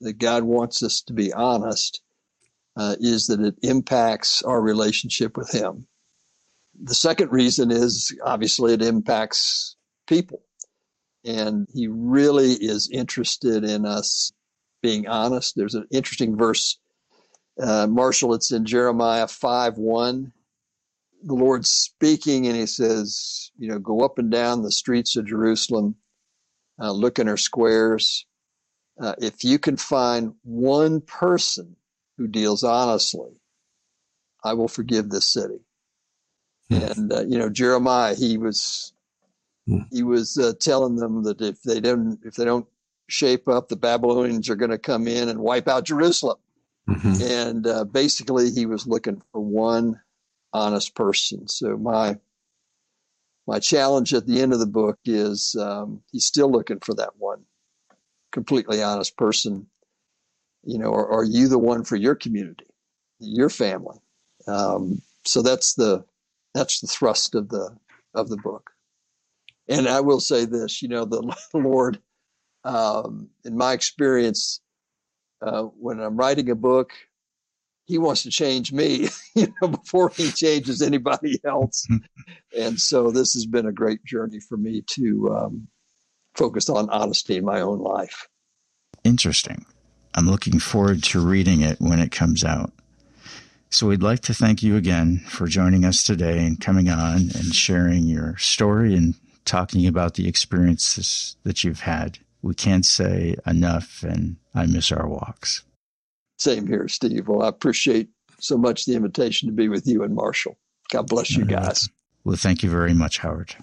that 0.01 0.17
God 0.17 0.43
wants 0.43 0.83
us 0.83 1.01
to 1.01 1.13
be 1.13 1.33
honest 1.33 2.01
uh, 2.77 2.95
is 2.99 3.27
that 3.27 3.41
it 3.41 3.55
impacts 3.61 4.41
our 4.43 4.61
relationship 4.61 5.37
with 5.37 5.49
Him. 5.51 5.87
The 6.81 6.95
second 6.95 7.31
reason 7.31 7.71
is 7.71 8.15
obviously 8.23 8.73
it 8.73 8.81
impacts 8.81 9.75
people. 10.07 10.41
And 11.25 11.67
He 11.73 11.87
really 11.87 12.51
is 12.53 12.89
interested 12.91 13.63
in 13.63 13.85
us 13.85 14.31
being 14.81 15.07
honest. 15.07 15.55
There's 15.55 15.75
an 15.75 15.87
interesting 15.91 16.37
verse, 16.37 16.77
uh, 17.59 17.87
Marshall, 17.87 18.33
it's 18.33 18.51
in 18.51 18.65
Jeremiah 18.65 19.27
5 19.27 19.77
1. 19.77 20.31
The 21.25 21.33
Lord's 21.33 21.69
speaking, 21.69 22.47
and 22.47 22.55
He 22.55 22.65
says, 22.65 23.51
You 23.57 23.69
know, 23.69 23.79
go 23.79 24.01
up 24.01 24.19
and 24.19 24.31
down 24.31 24.61
the 24.61 24.71
streets 24.71 25.15
of 25.15 25.27
Jerusalem, 25.27 25.95
uh, 26.79 26.91
look 26.91 27.19
in 27.19 27.27
her 27.27 27.37
squares. 27.37 28.25
Uh, 28.99 29.15
if 29.17 29.43
you 29.43 29.59
can 29.59 29.75
find 29.75 30.35
one 30.43 31.01
person 31.01 31.75
who 32.17 32.27
deals 32.27 32.63
honestly, 32.63 33.31
I 34.43 34.53
will 34.53 34.69
forgive 34.69 35.09
this 35.09 35.27
city. 35.27 35.59
Hmm. 36.69 36.75
And 36.75 37.13
uh, 37.13 37.25
you 37.25 37.37
know 37.37 37.49
Jeremiah, 37.49 38.15
he 38.15 38.37
was 38.37 38.93
hmm. 39.67 39.81
he 39.91 40.03
was 40.03 40.37
uh, 40.37 40.53
telling 40.59 40.95
them 40.95 41.23
that 41.23 41.41
if 41.41 41.61
they 41.63 41.79
don't 41.79 42.19
if 42.23 42.35
they 42.35 42.45
don't 42.45 42.67
shape 43.07 43.47
up, 43.47 43.67
the 43.67 43.75
Babylonians 43.75 44.49
are 44.49 44.55
going 44.55 44.71
to 44.71 44.77
come 44.77 45.07
in 45.07 45.29
and 45.29 45.39
wipe 45.39 45.67
out 45.67 45.85
Jerusalem. 45.85 46.37
Mm-hmm. 46.89 47.23
And 47.23 47.67
uh, 47.67 47.83
basically, 47.85 48.51
he 48.51 48.65
was 48.65 48.87
looking 48.87 49.21
for 49.31 49.41
one 49.41 49.99
honest 50.55 50.95
person. 50.95 51.47
So 51.47 51.77
my 51.77 52.17
my 53.47 53.59
challenge 53.59 54.13
at 54.13 54.25
the 54.25 54.41
end 54.41 54.53
of 54.53 54.59
the 54.59 54.65
book 54.65 54.97
is 55.05 55.55
um, 55.59 56.01
he's 56.11 56.25
still 56.25 56.51
looking 56.51 56.79
for 56.79 56.95
that 56.95 57.17
one 57.17 57.43
completely 58.31 58.83
honest 58.83 59.15
person 59.17 59.67
you 60.65 60.79
know, 60.79 60.91
are, 60.93 61.07
are 61.09 61.23
you 61.23 61.47
the 61.47 61.59
one 61.59 61.83
for 61.83 61.95
your 61.95 62.15
community, 62.15 62.65
your 63.19 63.49
family? 63.49 63.99
Um, 64.47 65.01
so 65.23 65.41
that's 65.41 65.75
the 65.75 66.03
that's 66.53 66.81
the 66.81 66.87
thrust 66.87 67.35
of 67.35 67.49
the 67.49 67.77
of 68.13 68.29
the 68.29 68.37
book. 68.37 68.71
And 69.67 69.87
I 69.87 70.01
will 70.01 70.19
say 70.19 70.45
this, 70.45 70.81
you 70.81 70.87
know, 70.87 71.05
the 71.05 71.35
Lord, 71.53 71.99
um, 72.63 73.29
in 73.43 73.55
my 73.55 73.73
experience, 73.73 74.59
uh, 75.41 75.63
when 75.63 75.99
I'm 75.99 76.17
writing 76.17 76.49
a 76.49 76.55
book, 76.55 76.91
He 77.85 77.97
wants 77.97 78.23
to 78.23 78.31
change 78.31 78.71
me, 78.71 79.09
you 79.35 79.53
know, 79.61 79.69
before 79.69 80.09
He 80.09 80.31
changes 80.31 80.81
anybody 80.81 81.39
else. 81.45 81.87
and 82.57 82.79
so 82.79 83.11
this 83.11 83.33
has 83.33 83.45
been 83.45 83.67
a 83.67 83.71
great 83.71 84.03
journey 84.03 84.39
for 84.39 84.57
me 84.57 84.83
to 84.87 85.35
um, 85.35 85.67
focus 86.35 86.69
on 86.69 86.89
honesty 86.89 87.37
in 87.37 87.45
my 87.45 87.61
own 87.61 87.79
life. 87.79 88.27
Interesting. 89.03 89.65
I'm 90.13 90.29
looking 90.29 90.59
forward 90.59 91.03
to 91.05 91.19
reading 91.19 91.61
it 91.61 91.79
when 91.79 91.99
it 91.99 92.11
comes 92.11 92.43
out. 92.43 92.71
So 93.69 93.87
we'd 93.87 94.01
like 94.01 94.21
to 94.21 94.33
thank 94.33 94.63
you 94.63 94.77
again 94.77 95.19
for 95.27 95.47
joining 95.47 95.83
us 95.83 96.03
today 96.03 96.45
and 96.45 96.61
coming 96.61 96.89
on 96.89 97.15
and 97.35 97.53
sharing 97.53 98.05
your 98.05 98.37
story 98.37 98.95
and 98.95 99.15
talking 99.43 99.85
about 99.85 100.13
the 100.13 100.27
experiences 100.27 101.35
that 101.43 101.63
you've 101.63 101.81
had. 101.81 102.19
We 102.41 102.53
can't 102.53 102.85
say 102.85 103.35
enough, 103.45 104.03
and 104.03 104.37
I 104.53 104.65
miss 104.65 104.91
our 104.91 105.07
walks. 105.07 105.63
Same 106.37 106.67
here, 106.67 106.87
Steve. 106.87 107.27
Well, 107.27 107.43
I 107.43 107.47
appreciate 107.47 108.09
so 108.39 108.57
much 108.57 108.85
the 108.85 108.95
invitation 108.95 109.47
to 109.47 109.53
be 109.53 109.69
with 109.69 109.87
you 109.87 110.03
and 110.03 110.13
Marshall. 110.13 110.57
God 110.91 111.07
bless 111.07 111.31
you 111.31 111.45
guys. 111.45 111.89
Well, 112.23 112.35
thank 112.35 112.63
you 112.63 112.69
very 112.69 112.93
much, 112.93 113.19
Howard. 113.19 113.55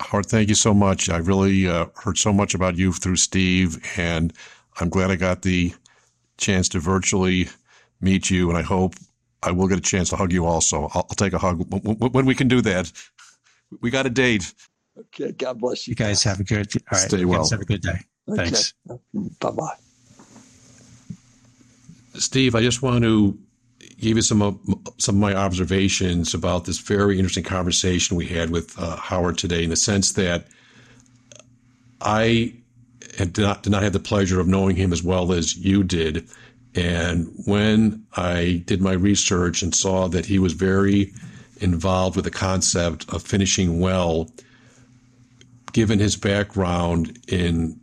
Howard, 0.00 0.26
thank 0.26 0.48
you 0.48 0.54
so 0.54 0.74
much. 0.74 1.08
I 1.08 1.18
really 1.18 1.68
uh, 1.68 1.86
heard 1.96 2.18
so 2.18 2.32
much 2.32 2.54
about 2.54 2.76
you 2.76 2.92
through 2.92 3.16
Steve, 3.16 3.82
and 3.96 4.32
I'm 4.80 4.88
glad 4.88 5.10
I 5.10 5.16
got 5.16 5.42
the 5.42 5.74
chance 6.36 6.68
to 6.70 6.80
virtually 6.80 7.48
meet 8.00 8.30
you, 8.30 8.48
and 8.48 8.58
I 8.58 8.62
hope 8.62 8.94
I 9.42 9.50
will 9.50 9.68
get 9.68 9.78
a 9.78 9.82
chance 9.82 10.10
to 10.10 10.16
hug 10.16 10.32
you 10.32 10.46
also. 10.46 10.88
I'll, 10.94 11.06
I'll 11.08 11.16
take 11.16 11.32
a 11.32 11.38
hug 11.38 11.64
when 11.70 12.26
we 12.26 12.34
can 12.34 12.48
do 12.48 12.60
that. 12.62 12.92
We 13.80 13.90
got 13.90 14.06
a 14.06 14.10
date. 14.10 14.52
Okay. 14.98 15.32
God 15.32 15.58
bless 15.58 15.86
you. 15.86 15.92
You 15.92 15.96
guys 15.96 16.22
have 16.22 16.40
a 16.40 16.44
good. 16.44 16.70
All 16.76 16.98
right. 16.98 17.08
Stay 17.08 17.24
well. 17.24 17.48
have 17.48 17.60
a 17.60 17.64
good 17.64 17.82
day. 17.82 18.00
Okay. 18.28 18.50
Thanks. 18.50 18.74
Bye 19.40 19.50
bye. 19.50 19.74
Steve, 22.16 22.54
I 22.54 22.62
just 22.62 22.82
want 22.82 23.04
to 23.04 23.38
give 23.98 24.16
you 24.16 24.22
some 24.22 24.42
of 24.42 24.58
some 24.98 25.16
of 25.16 25.20
my 25.20 25.34
observations 25.34 26.34
about 26.34 26.64
this 26.64 26.78
very 26.78 27.18
interesting 27.18 27.44
conversation 27.44 28.16
we 28.16 28.26
had 28.26 28.50
with 28.50 28.78
uh, 28.78 28.96
Howard 28.96 29.38
today, 29.38 29.64
in 29.64 29.70
the 29.70 29.76
sense 29.76 30.12
that 30.12 30.46
I 32.00 32.54
did 33.16 33.38
not, 33.38 33.62
did 33.62 33.70
not 33.70 33.82
have 33.82 33.92
the 33.92 33.98
pleasure 34.00 34.40
of 34.40 34.48
knowing 34.48 34.76
him 34.76 34.92
as 34.92 35.02
well 35.02 35.32
as 35.32 35.56
you 35.56 35.82
did. 35.82 36.28
And 36.74 37.32
when 37.46 38.04
I 38.16 38.62
did 38.66 38.80
my 38.80 38.92
research 38.92 39.62
and 39.62 39.74
saw 39.74 40.08
that 40.08 40.26
he 40.26 40.38
was 40.38 40.52
very 40.52 41.12
involved 41.60 42.16
with 42.16 42.24
the 42.24 42.30
concept 42.30 43.08
of 43.12 43.22
finishing 43.22 43.78
well, 43.78 44.28
given 45.72 45.98
his 45.98 46.16
background 46.16 47.18
in 47.28 47.80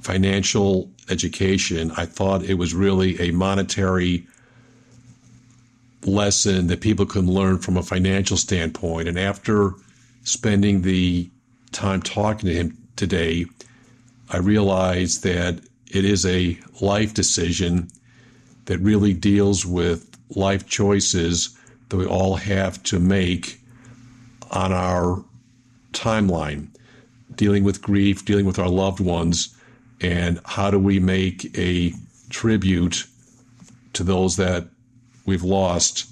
financial 0.00 0.90
education, 1.08 1.90
I 1.96 2.06
thought 2.06 2.44
it 2.44 2.54
was 2.54 2.74
really 2.74 3.20
a 3.20 3.30
monetary 3.30 4.26
lesson 6.04 6.66
that 6.68 6.80
people 6.80 7.06
can 7.06 7.26
learn 7.26 7.58
from 7.58 7.76
a 7.76 7.82
financial 7.82 8.36
standpoint. 8.36 9.08
And 9.08 9.18
after 9.18 9.72
spending 10.22 10.82
the 10.82 11.30
time 11.72 12.02
talking 12.02 12.48
to 12.48 12.54
him 12.54 12.76
today, 12.96 13.46
I 14.30 14.38
realize 14.38 15.20
that 15.20 15.60
it 15.90 16.04
is 16.04 16.26
a 16.26 16.58
life 16.80 17.14
decision 17.14 17.88
that 18.66 18.78
really 18.78 19.12
deals 19.12 19.66
with 19.66 20.10
life 20.30 20.66
choices 20.66 21.56
that 21.88 21.96
we 21.96 22.06
all 22.06 22.36
have 22.36 22.82
to 22.84 22.98
make 22.98 23.60
on 24.50 24.72
our 24.72 25.22
timeline, 25.92 26.68
dealing 27.34 27.64
with 27.64 27.82
grief, 27.82 28.24
dealing 28.24 28.46
with 28.46 28.58
our 28.58 28.68
loved 28.68 29.00
ones, 29.00 29.53
and 30.04 30.38
how 30.44 30.70
do 30.70 30.78
we 30.78 31.00
make 31.00 31.56
a 31.56 31.92
tribute 32.28 33.06
to 33.94 34.04
those 34.04 34.36
that 34.36 34.66
we've 35.24 35.42
lost 35.42 36.06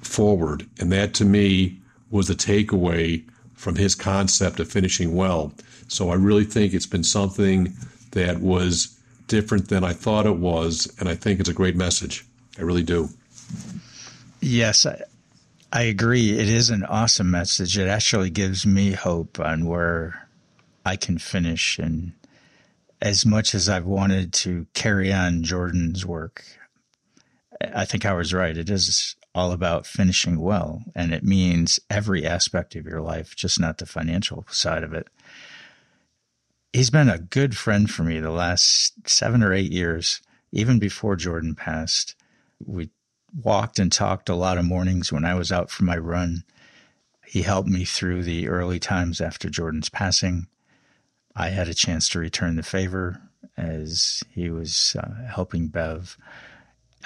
forward. 0.00 0.66
And 0.80 0.90
that 0.92 1.12
to 1.14 1.24
me 1.24 1.80
was 2.10 2.28
the 2.28 2.34
takeaway 2.34 3.28
from 3.54 3.76
his 3.76 3.94
concept 3.94 4.58
of 4.58 4.70
finishing 4.70 5.14
well. 5.14 5.52
So 5.88 6.10
I 6.10 6.14
really 6.14 6.44
think 6.44 6.72
it's 6.72 6.86
been 6.86 7.04
something 7.04 7.74
that 8.12 8.40
was 8.40 8.98
different 9.26 9.68
than 9.68 9.84
I 9.84 9.92
thought 9.92 10.24
it 10.24 10.36
was, 10.36 10.90
and 10.98 11.08
I 11.08 11.14
think 11.14 11.40
it's 11.40 11.48
a 11.48 11.54
great 11.54 11.76
message. 11.76 12.24
I 12.58 12.62
really 12.62 12.82
do. 12.82 13.08
Yes, 14.40 14.86
I, 14.86 15.02
I 15.72 15.82
agree. 15.82 16.38
It 16.38 16.48
is 16.48 16.70
an 16.70 16.84
awesome 16.84 17.30
message. 17.30 17.76
It 17.76 17.88
actually 17.88 18.30
gives 18.30 18.64
me 18.64 18.92
hope 18.92 19.38
on 19.38 19.66
where 19.66 20.28
I 20.86 20.96
can 20.96 21.18
finish. 21.18 21.78
And 21.78 22.12
as 23.00 23.24
much 23.24 23.54
as 23.54 23.68
I've 23.68 23.86
wanted 23.86 24.32
to 24.34 24.66
carry 24.74 25.12
on 25.12 25.42
Jordan's 25.42 26.04
work, 26.04 26.44
I 27.74 27.84
think 27.84 28.04
I 28.04 28.12
was 28.12 28.34
right. 28.34 28.56
It 28.56 28.70
is 28.70 29.16
all 29.34 29.52
about 29.52 29.86
finishing 29.86 30.40
well, 30.40 30.82
and 30.94 31.12
it 31.12 31.22
means 31.22 31.78
every 31.90 32.26
aspect 32.26 32.74
of 32.74 32.86
your 32.86 33.00
life, 33.00 33.36
just 33.36 33.60
not 33.60 33.78
the 33.78 33.86
financial 33.86 34.44
side 34.48 34.82
of 34.82 34.92
it 34.92 35.08
he's 36.72 36.90
been 36.90 37.08
a 37.08 37.18
good 37.18 37.56
friend 37.56 37.90
for 37.90 38.02
me 38.02 38.20
the 38.20 38.30
last 38.30 39.08
seven 39.08 39.42
or 39.42 39.52
eight 39.52 39.72
years, 39.72 40.20
even 40.52 40.78
before 40.78 41.16
Jordan 41.16 41.54
passed. 41.54 42.14
We 42.64 42.90
walked 43.34 43.78
and 43.78 43.92
talked 43.92 44.28
a 44.28 44.34
lot 44.34 44.58
of 44.58 44.64
mornings 44.64 45.12
when 45.12 45.24
I 45.24 45.34
was 45.34 45.52
out 45.52 45.70
for 45.70 45.84
my 45.84 45.96
run. 45.96 46.44
He 47.26 47.42
helped 47.42 47.68
me 47.68 47.84
through 47.84 48.22
the 48.22 48.48
early 48.48 48.78
times 48.78 49.20
after 49.20 49.50
Jordan's 49.50 49.88
passing. 49.88 50.46
I 51.38 51.50
had 51.50 51.68
a 51.68 51.74
chance 51.74 52.08
to 52.08 52.18
return 52.18 52.56
the 52.56 52.64
favor 52.64 53.22
as 53.56 54.24
he 54.34 54.50
was 54.50 54.96
uh, 54.98 55.26
helping 55.32 55.68
Bev. 55.68 56.18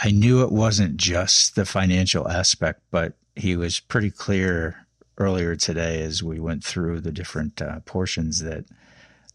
I 0.03 0.11
knew 0.11 0.43
it 0.43 0.51
wasn't 0.51 0.97
just 0.97 1.55
the 1.55 1.67
financial 1.67 2.27
aspect, 2.27 2.81
but 2.91 3.13
he 3.37 3.57
was 3.57 3.79
pretty 3.79 4.11
clear 4.11 4.87
earlier 5.19 5.55
today 5.55 6.03
as 6.03 6.23
we 6.23 6.41
went 6.41 6.65
through 6.65 7.01
the 7.01 7.13
different 7.13 7.61
uh, 7.61 7.81
portions 7.81 8.41
that 8.43 8.65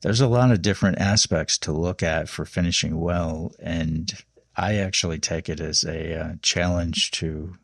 there's 0.01 0.19
a 0.21 0.27
lot 0.27 0.51
of 0.51 0.63
different 0.63 0.97
aspects 0.97 1.59
to 1.59 1.71
look 1.71 2.01
at 2.01 2.27
for 2.27 2.43
finishing 2.43 2.99
well. 2.99 3.51
And 3.59 4.11
I 4.55 4.75
actually 4.75 5.19
take 5.19 5.47
it 5.47 5.59
as 5.59 5.83
a 5.83 6.19
uh, 6.19 6.33
challenge 6.41 7.11
to 7.11 7.55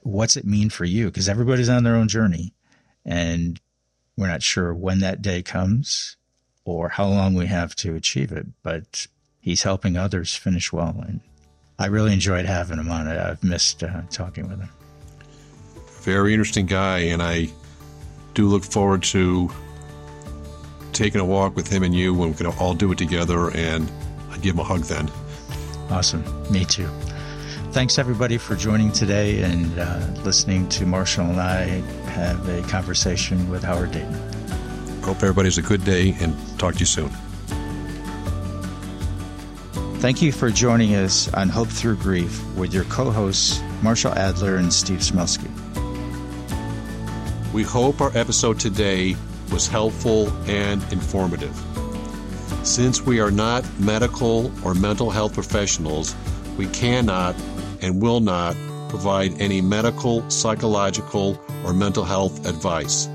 what's 0.00 0.36
it 0.36 0.46
mean 0.46 0.70
for 0.70 0.86
you? 0.86 1.06
Because 1.06 1.28
everybody's 1.28 1.68
on 1.68 1.84
their 1.84 1.96
own 1.96 2.08
journey 2.08 2.54
and 3.04 3.60
we're 4.16 4.28
not 4.28 4.42
sure 4.42 4.74
when 4.74 5.00
that 5.00 5.22
day 5.22 5.42
comes 5.42 6.16
or 6.64 6.88
how 6.88 7.06
long 7.06 7.34
we 7.34 7.46
have 7.46 7.74
to 7.76 7.94
achieve 7.94 8.32
it, 8.32 8.46
but 8.62 9.06
he's 9.40 9.62
helping 9.62 9.96
others 9.96 10.34
finish 10.34 10.72
well. 10.72 10.96
And 11.06 11.20
I 11.78 11.86
really 11.86 12.12
enjoyed 12.12 12.46
having 12.46 12.78
him 12.78 12.90
on. 12.90 13.06
I've 13.06 13.44
missed 13.44 13.82
uh, 13.82 14.02
talking 14.10 14.48
with 14.48 14.60
him. 14.60 14.70
Very 16.02 16.32
interesting 16.32 16.66
guy, 16.66 16.98
and 16.98 17.22
I 17.22 17.48
do 18.34 18.48
look 18.48 18.64
forward 18.64 19.02
to 19.04 19.50
taking 20.92 21.20
a 21.20 21.24
walk 21.24 21.54
with 21.54 21.68
him 21.68 21.82
and 21.82 21.94
you 21.94 22.14
when 22.14 22.30
we 22.30 22.34
can 22.36 22.46
all 22.46 22.74
do 22.74 22.90
it 22.92 22.98
together, 22.98 23.50
and 23.54 23.90
I'd 24.30 24.40
give 24.40 24.54
him 24.54 24.60
a 24.60 24.64
hug 24.64 24.82
then. 24.82 25.10
Awesome. 25.90 26.24
Me 26.50 26.64
too. 26.64 26.88
Thanks 27.72 27.98
everybody 27.98 28.38
for 28.38 28.56
joining 28.56 28.90
today 28.90 29.42
and 29.42 29.78
uh, 29.78 29.98
listening 30.24 30.68
to 30.70 30.86
Marshall 30.86 31.26
and 31.26 31.40
I 31.40 31.82
have 32.16 32.48
a 32.48 32.62
conversation 32.68 33.48
with 33.50 33.62
Howard 33.62 33.92
Dayton. 33.92 34.14
Hope 35.02 35.18
everybody 35.18 35.46
has 35.46 35.58
a 35.58 35.62
good 35.62 35.84
day 35.84 36.16
and 36.18 36.34
talk 36.58 36.74
to 36.74 36.80
you 36.80 36.86
soon. 36.86 37.10
Thank 40.00 40.22
you 40.22 40.32
for 40.32 40.50
joining 40.50 40.94
us 40.94 41.32
on 41.34 41.48
Hope 41.48 41.68
Through 41.68 41.96
Grief 41.96 42.42
with 42.54 42.72
your 42.72 42.84
co 42.84 43.10
hosts, 43.10 43.60
Marshall 43.82 44.12
Adler 44.14 44.56
and 44.56 44.72
Steve 44.72 45.00
Seneff. 45.00 45.38
We 47.52 47.62
hope 47.62 48.00
our 48.00 48.16
episode 48.16 48.58
today 48.58 49.16
was 49.52 49.66
helpful 49.66 50.28
and 50.48 50.82
informative. 50.92 51.54
Since 52.62 53.02
we 53.02 53.20
are 53.20 53.30
not 53.30 53.64
medical 53.78 54.50
or 54.66 54.74
mental 54.74 55.10
health 55.10 55.34
professionals, 55.34 56.14
we 56.56 56.66
cannot 56.68 57.36
and 57.80 58.00
will 58.02 58.20
not 58.20 58.56
provide 58.88 59.40
any 59.40 59.60
medical, 59.60 60.28
psychological, 60.30 61.40
or 61.64 61.72
mental 61.72 62.04
health 62.04 62.46
advice. 62.46 63.08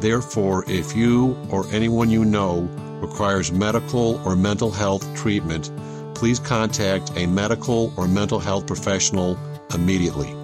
Therefore, 0.00 0.64
if 0.66 0.96
you 0.96 1.36
or 1.50 1.66
anyone 1.72 2.10
you 2.10 2.24
know 2.24 2.68
requires 3.00 3.52
medical 3.52 4.20
or 4.26 4.36
mental 4.36 4.70
health 4.70 5.14
treatment, 5.14 5.70
please 6.14 6.38
contact 6.38 7.12
a 7.16 7.26
medical 7.26 7.92
or 7.96 8.06
mental 8.08 8.38
health 8.38 8.66
professional 8.66 9.38
immediately. 9.74 10.39